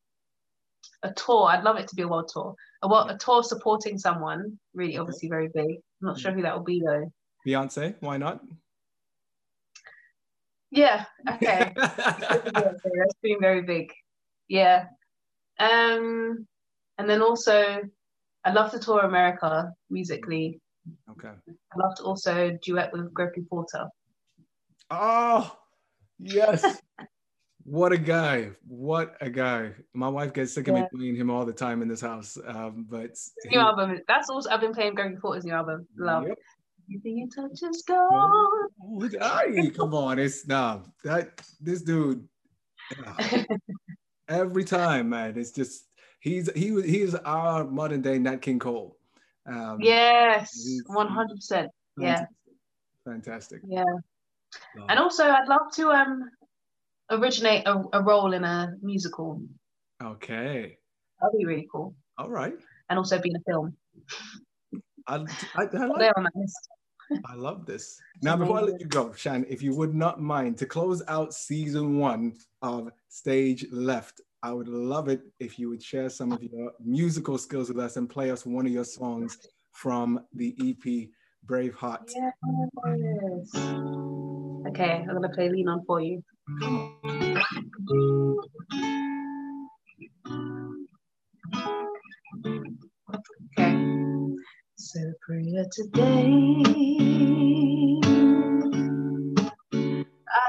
a 1.02 1.14
tour. 1.14 1.48
I'd 1.48 1.64
love 1.64 1.78
it 1.78 1.88
to 1.88 1.96
be 1.96 2.04
a 2.04 2.08
world 2.08 2.30
tour. 2.32 2.54
A 2.84 2.88
world, 2.88 3.10
a 3.10 3.18
tour 3.18 3.42
supporting 3.42 3.98
someone. 3.98 4.60
Really, 4.76 4.98
obviously, 4.98 5.30
very 5.30 5.48
big. 5.48 5.78
I'm 6.02 6.10
not 6.10 6.20
sure 6.20 6.32
mm. 6.32 6.36
who 6.36 6.42
that 6.44 6.56
will 6.56 6.64
be 6.64 6.84
though. 6.86 7.12
Beyonce, 7.48 7.96
why 8.02 8.18
not? 8.18 8.42
Yeah. 10.72 11.06
Okay. 11.30 11.72
That's 11.76 13.14
being 13.22 13.40
very 13.40 13.62
big. 13.62 13.92
Yeah. 14.48 14.86
Um, 15.60 16.48
and 16.98 17.10
then 17.10 17.22
also, 17.22 17.82
I 18.44 18.52
love 18.52 18.72
to 18.72 18.80
tour 18.80 19.02
America 19.02 19.72
musically. 19.90 20.60
okay. 21.12 21.32
I 21.48 21.78
love 21.78 21.96
to 21.98 22.04
also 22.04 22.58
duet 22.62 22.92
with 22.94 23.14
Gregory 23.14 23.44
Porter. 23.50 23.88
Oh, 24.92 25.58
yes. 26.20 26.80
what 27.64 27.92
a 27.92 27.98
guy. 27.98 28.52
What 28.68 29.16
a 29.22 29.30
guy. 29.30 29.72
My 29.94 30.10
wife 30.10 30.34
gets 30.34 30.54
sick 30.54 30.68
of 30.68 30.76
me 30.76 30.86
playing 30.94 31.16
him 31.16 31.30
all 31.30 31.46
the 31.46 31.54
time 31.54 31.82
in 31.82 31.88
this 31.88 32.02
house. 32.02 32.38
Um, 32.46 32.86
but 32.90 33.12
new 33.46 33.60
album. 33.60 34.00
That's 34.08 34.30
also 34.30 34.50
I've 34.50 34.62
been 34.62 34.74
playing 34.74 34.94
Gregory 34.96 35.18
Porter's 35.18 35.46
new 35.46 35.54
album. 35.54 35.88
Love. 35.98 36.28
Yep. 36.28 36.38
Everything 36.90 37.18
you 37.18 37.30
touch 37.30 37.64
is 37.64 37.84
gold. 37.88 38.10
Oh, 38.12 39.10
ay, 39.22 39.72
come 39.76 39.94
on. 39.94 40.20
It's 40.20 40.48
no 40.48 40.84
that 41.04 41.42
this 41.60 41.82
dude 41.82 42.28
yeah. 43.02 43.44
every 44.30 44.64
time, 44.64 45.10
man. 45.10 45.38
It's 45.38 45.52
just 45.52 45.86
he's 46.20 46.52
he 46.56 46.72
was 46.72 46.86
he 46.86 47.02
is 47.02 47.16
our 47.16 47.64
modern 47.64 48.02
day 48.02 48.20
Nat 48.20 48.42
King 48.42 48.60
Cole. 48.60 48.98
Um 49.48 49.80
yes, 49.82 50.52
one 50.88 51.08
hundred 51.08 51.36
percent. 51.36 51.72
Yeah, 51.98 52.26
Fantastic. 53.06 53.62
yeah. 53.68 53.84
Wow. 54.78 54.86
And 54.90 55.00
also, 55.00 55.24
I'd 55.24 55.48
love 55.48 55.72
to 55.76 55.90
um 55.90 56.30
originate 57.10 57.68
a, 57.68 57.84
a 57.94 58.02
role 58.02 58.34
in 58.34 58.44
a 58.44 58.74
musical. 58.82 59.42
Okay. 60.04 60.78
That'd 61.22 61.38
be 61.38 61.46
really 61.46 61.68
cool. 61.72 61.96
All 62.18 62.30
right. 62.30 62.54
And 62.90 63.00
also 63.00 63.20
be 63.20 63.30
in 63.30 63.36
a 63.36 63.44
film. 63.48 63.76
I, 65.08 65.16
I, 65.16 65.64
I 65.64 65.86
like 65.86 66.14
on 66.18 66.24
that 66.24 66.36
list. 66.36 66.70
I 67.26 67.36
love 67.36 67.66
this. 67.66 68.00
Now, 68.22 68.36
before 68.38 68.60
I 68.60 68.62
let 68.62 68.80
you 68.80 68.88
go, 68.88 69.14
Shan, 69.14 69.46
if 69.50 69.62
you 69.62 69.76
would 69.76 69.94
not 69.94 70.22
mind 70.22 70.58
to 70.60 70.66
close 70.66 71.04
out 71.08 71.34
season 71.34 72.00
one 72.00 72.34
of 72.62 72.90
Stage 73.10 73.66
Left, 73.72 74.22
I 74.42 74.54
would 74.54 74.68
love 74.68 75.10
it 75.10 75.22
if 75.40 75.60
you 75.60 75.70
would 75.70 75.84
share 75.84 76.10
some 76.10 76.32
of 76.32 76.42
your 76.42 76.72
musical 76.84 77.38
skills 77.38 77.68
with 77.68 77.80
us 77.80 77.98
and 77.98 78.10
play 78.10 78.32
us 78.32 78.46
one 78.46 78.66
of 78.66 78.72
your 78.72 78.86
songs 78.86 79.38
from 79.74 80.22
the 80.34 80.56
EP 80.60 81.10
Braveheart. 81.46 82.10
Yes. 82.16 83.56
Okay, 84.70 85.06
I'm 85.08 85.14
gonna 85.14 85.30
play 85.30 85.50
Lean 85.50 85.68
On 85.68 85.84
for 85.86 86.02
you. 86.02 86.24
Okay. 93.58 93.96
So 94.78 95.00
prayer 95.22 95.66
today. 95.72 96.64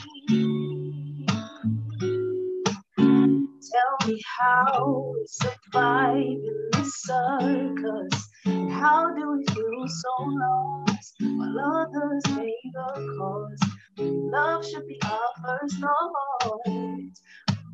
Tell 3.73 4.09
me 4.09 4.23
how 4.39 5.15
we 5.15 5.27
survive 5.27 6.17
in 6.17 6.71
this 6.73 6.93
circus. 7.03 8.29
How 8.73 9.15
do 9.17 9.33
we 9.33 9.45
feel 9.55 9.89
so 9.89 10.25
lost 10.25 11.15
while 11.21 11.87
others 11.87 12.23
pay 12.37 12.55
the 12.75 13.17
cost? 13.19 13.76
Love 13.99 14.67
should 14.67 14.87
be 14.87 14.99
our 15.05 15.19
first 15.45 15.77
thought. 15.79 16.61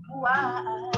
Why? 0.09 0.93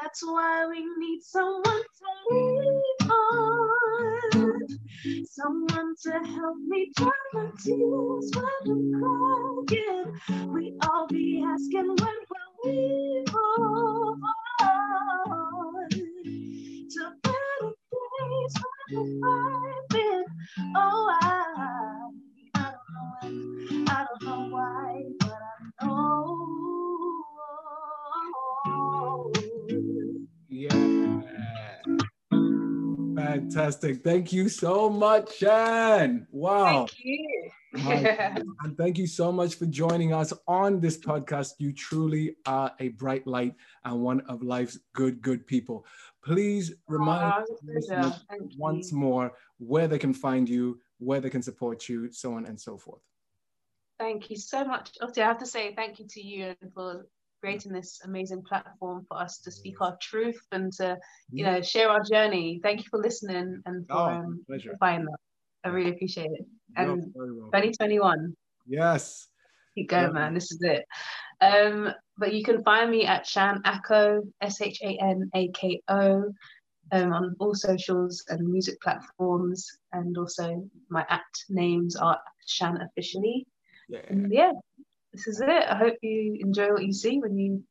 That's 0.00 0.24
why 0.24 0.66
we 0.68 0.86
need 0.98 1.22
someone 1.22 1.62
to 1.62 2.08
lean 2.30 3.10
on. 3.10 4.66
Someone 5.24 5.94
to 6.02 6.12
help 6.12 6.56
me 6.66 6.90
dry 6.96 7.10
my 7.34 7.50
tears 7.62 8.30
when 8.34 8.46
I'm 8.66 9.00
crying. 9.00 10.52
We 10.52 10.74
all 10.82 11.06
be 11.08 11.44
asking 11.46 11.88
when 11.88 11.98
will 11.98 12.52
we 12.64 13.24
move 13.32 14.18
on 14.62 15.88
to 15.90 17.12
better 17.22 17.72
days 17.92 18.54
when 18.90 19.20
vibing. 19.20 20.24
Oh, 20.76 21.18
I, 21.22 21.47
I 23.90 24.06
don't 24.08 24.22
know 24.22 24.48
why, 24.54 25.02
but 25.20 25.38
I 25.80 25.86
know. 25.86 26.52
Yeah. 30.48 31.20
Fantastic. 33.16 34.02
Thank 34.02 34.32
you 34.32 34.48
so 34.48 34.88
much, 34.88 35.36
Shan. 35.38 36.26
Wow. 36.30 36.86
Thank 36.86 37.04
you. 37.04 37.50
And 38.64 38.76
thank 38.78 38.96
you 38.98 39.06
so 39.06 39.30
much 39.30 39.54
for 39.56 39.66
joining 39.66 40.12
us 40.14 40.32
on 40.46 40.80
this 40.80 40.98
podcast. 40.98 41.52
You 41.58 41.72
truly 41.72 42.36
are 42.46 42.72
a 42.80 42.88
bright 42.88 43.26
light 43.26 43.54
and 43.84 44.00
one 44.00 44.20
of 44.22 44.42
life's 44.42 44.78
good, 44.94 45.20
good 45.20 45.46
people. 45.46 45.84
Please 46.24 46.72
remind 46.88 47.32
Oh, 47.36 47.42
it's 47.42 47.50
a 47.50 47.64
pleasure. 47.64 48.02
listeners 48.02 48.24
Thank 48.30 48.52
you. 48.52 48.58
once 48.58 48.92
more 48.92 49.32
where 49.58 49.86
they 49.88 49.98
can 49.98 50.14
find 50.14 50.48
you, 50.48 50.80
where 50.98 51.20
they 51.20 51.30
can 51.30 51.42
support 51.42 51.88
you, 51.88 52.10
so 52.12 52.34
on 52.34 52.46
and 52.46 52.58
so 52.60 52.76
forth. 52.78 53.02
Thank 53.98 54.30
you 54.30 54.36
so 54.36 54.64
much. 54.64 54.92
Obviously, 55.00 55.22
I 55.22 55.26
have 55.26 55.38
to 55.38 55.46
say 55.46 55.74
thank 55.74 55.98
you 55.98 56.06
to 56.08 56.20
you 56.20 56.54
and 56.62 56.72
for 56.72 57.06
creating 57.40 57.72
this 57.72 58.00
amazing 58.04 58.42
platform 58.42 59.04
for 59.08 59.18
us 59.20 59.38
to 59.40 59.50
speak 59.50 59.80
our 59.80 59.96
truth 60.00 60.40
and 60.52 60.72
to, 60.74 60.96
you 61.32 61.44
know, 61.44 61.60
share 61.60 61.88
our 61.88 62.02
journey. 62.02 62.60
Thank 62.62 62.80
you 62.80 62.86
for 62.90 63.00
listening 63.00 63.60
and 63.66 63.86
for 63.88 63.96
Oh, 63.96 64.06
um, 64.06 64.44
pleasure. 64.46 64.70
amplifying 64.70 65.04
that. 65.04 65.18
I 65.64 65.68
really 65.70 65.90
appreciate 65.90 66.30
it. 66.30 66.46
And 66.76 67.12
2021, 67.14 68.36
Yes. 68.66 69.28
keep 69.74 69.88
going, 69.88 70.04
Yeah. 70.06 70.10
man. 70.12 70.34
This 70.34 70.52
is 70.52 70.60
it. 70.62 70.84
Um, 71.40 71.92
but 72.16 72.32
you 72.34 72.44
can 72.44 72.62
find 72.62 72.90
me 72.90 73.04
at 73.04 73.26
Shan 73.26 73.60
Ako, 73.64 74.22
S 74.40 74.60
H 74.60 74.80
A 74.82 74.96
N 75.00 75.28
A 75.34 75.48
K 75.48 75.80
O, 75.88 76.32
um, 76.92 77.12
on 77.12 77.36
all 77.40 77.54
socials 77.54 78.24
and 78.28 78.46
music 78.48 78.80
platforms. 78.80 79.68
And 79.92 80.16
also, 80.18 80.68
my 80.88 81.04
act 81.08 81.44
names 81.48 81.96
are 81.96 82.20
Shan 82.46 82.80
Officially. 82.80 83.46
Yeah. 83.88 84.00
yeah, 84.28 84.52
this 85.12 85.26
is 85.26 85.40
it. 85.40 85.64
I 85.68 85.76
hope 85.76 85.94
you 86.02 86.38
enjoy 86.40 86.72
what 86.72 86.84
you 86.84 86.92
see 86.92 87.18
when 87.18 87.38
you 87.38 87.62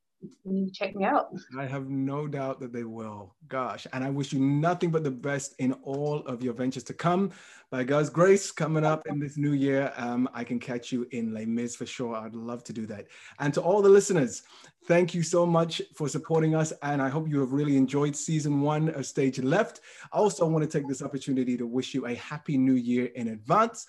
when 0.44 0.58
you 0.58 0.72
check 0.72 0.96
me 0.96 1.06
out. 1.06 1.28
I 1.58 1.66
have 1.66 1.90
no 1.90 2.28
doubt 2.28 2.60
that 2.62 2.74
they 2.74 2.84
will. 2.84 3.36
Gosh, 3.48 3.86
and 3.94 4.04
I 4.04 4.10
wish 4.10 4.34
you 4.34 4.40
nothing 4.40 4.90
but 4.90 5.04
the 5.04 5.12
best 5.12 5.54
in 5.60 5.74
all 5.84 6.20
of 6.26 6.44
your 6.44 6.54
ventures 6.54 6.84
to 6.86 6.94
come. 6.94 7.32
By 7.70 7.84
God's 7.84 8.10
grace, 8.10 8.52
coming 8.52 8.86
up 8.86 9.04
in 9.08 9.20
this 9.20 9.38
new 9.38 9.52
year, 9.52 9.94
um, 9.98 10.30
I 10.34 10.44
can 10.44 10.60
catch 10.60 10.92
you 10.92 11.08
in 11.12 11.34
Les 11.34 11.46
Mis 11.46 11.76
for 11.76 11.86
sure. 11.86 12.16
I'd 12.16 12.36
love 12.36 12.64
to 12.66 12.74
do 12.74 12.86
that. 12.88 13.08
And 13.40 13.54
to 13.54 13.62
all 13.62 13.82
the 13.82 13.90
listeners, 13.90 14.44
thank 14.88 15.14
you 15.14 15.22
so 15.22 15.46
much 15.46 15.82
for 15.94 16.08
supporting 16.08 16.56
us. 16.56 16.74
And 16.82 17.02
I 17.02 17.10
hope 17.10 17.28
you 17.28 17.40
have 17.42 17.52
really 17.52 17.78
enjoyed 17.78 18.16
season 18.16 18.62
one 18.62 18.90
of 18.90 19.06
Stage 19.06 19.40
Left. 19.40 19.82
I 20.12 20.18
also 20.18 20.48
want 20.48 20.64
to 20.64 20.80
take 20.80 20.88
this 20.88 21.02
opportunity 21.02 21.58
to 21.58 21.68
wish 21.68 21.94
you 21.94 22.08
a 22.08 22.16
happy 22.16 22.58
new 22.58 22.76
year 22.76 23.06
in 23.16 23.30
advance. 23.30 23.86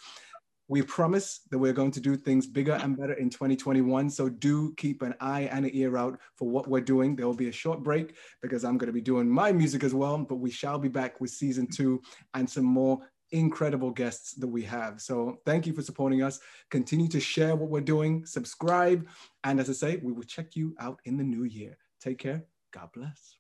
We 0.69 0.83
promise 0.83 1.41
that 1.51 1.59
we're 1.59 1.73
going 1.73 1.91
to 1.93 2.01
do 2.01 2.15
things 2.15 2.47
bigger 2.47 2.75
and 2.75 2.97
better 2.97 3.15
in 3.15 3.31
2021. 3.31 4.11
So 4.11 4.29
do 4.29 4.75
keep 4.77 5.03
an 5.03 5.15
eye 5.21 5.49
and 5.51 5.65
an 5.65 5.71
ear 5.75 5.97
out 5.97 6.19
for 6.37 6.49
what 6.49 6.69
we're 6.69 6.81
doing. 6.81 7.17
There 7.17 7.27
will 7.27 7.35
be 7.35 7.49
a 7.49 7.53
short 7.53 7.83
break 7.83 8.17
because 8.43 8.65
I'm 8.65 8.77
going 8.77 8.89
to 8.89 8.93
be 8.93 9.01
doing 9.01 9.29
my 9.29 9.51
music 9.51 9.83
as 9.83 9.95
well, 9.95 10.19
but 10.19 10.37
we 10.37 10.51
shall 10.51 10.79
be 10.79 10.89
back 10.89 11.21
with 11.21 11.31
season 11.31 11.67
two 11.67 12.03
and 12.35 12.49
some 12.49 12.67
more 12.67 13.01
incredible 13.31 13.91
guests 13.91 14.35
that 14.35 14.47
we 14.47 14.63
have. 14.63 15.01
So 15.01 15.41
thank 15.45 15.67
you 15.67 15.73
for 15.73 15.83
supporting 15.83 16.23
us. 16.23 16.41
Continue 16.71 17.09
to 17.09 17.21
share 17.21 17.57
what 17.57 17.71
we're 17.71 17.81
doing, 17.81 18.25
subscribe. 18.27 19.07
And 19.45 19.61
as 19.61 19.71
I 19.71 19.75
say, 19.75 19.97
we 20.03 20.13
will 20.13 20.23
check 20.23 20.57
you 20.57 20.75
out 20.79 21.01
in 21.05 21.17
the 21.17 21.25
new 21.25 21.45
year. 21.45 21.77
Take 22.01 22.19
care. 22.19 22.45
God 22.73 22.91
bless. 22.95 23.38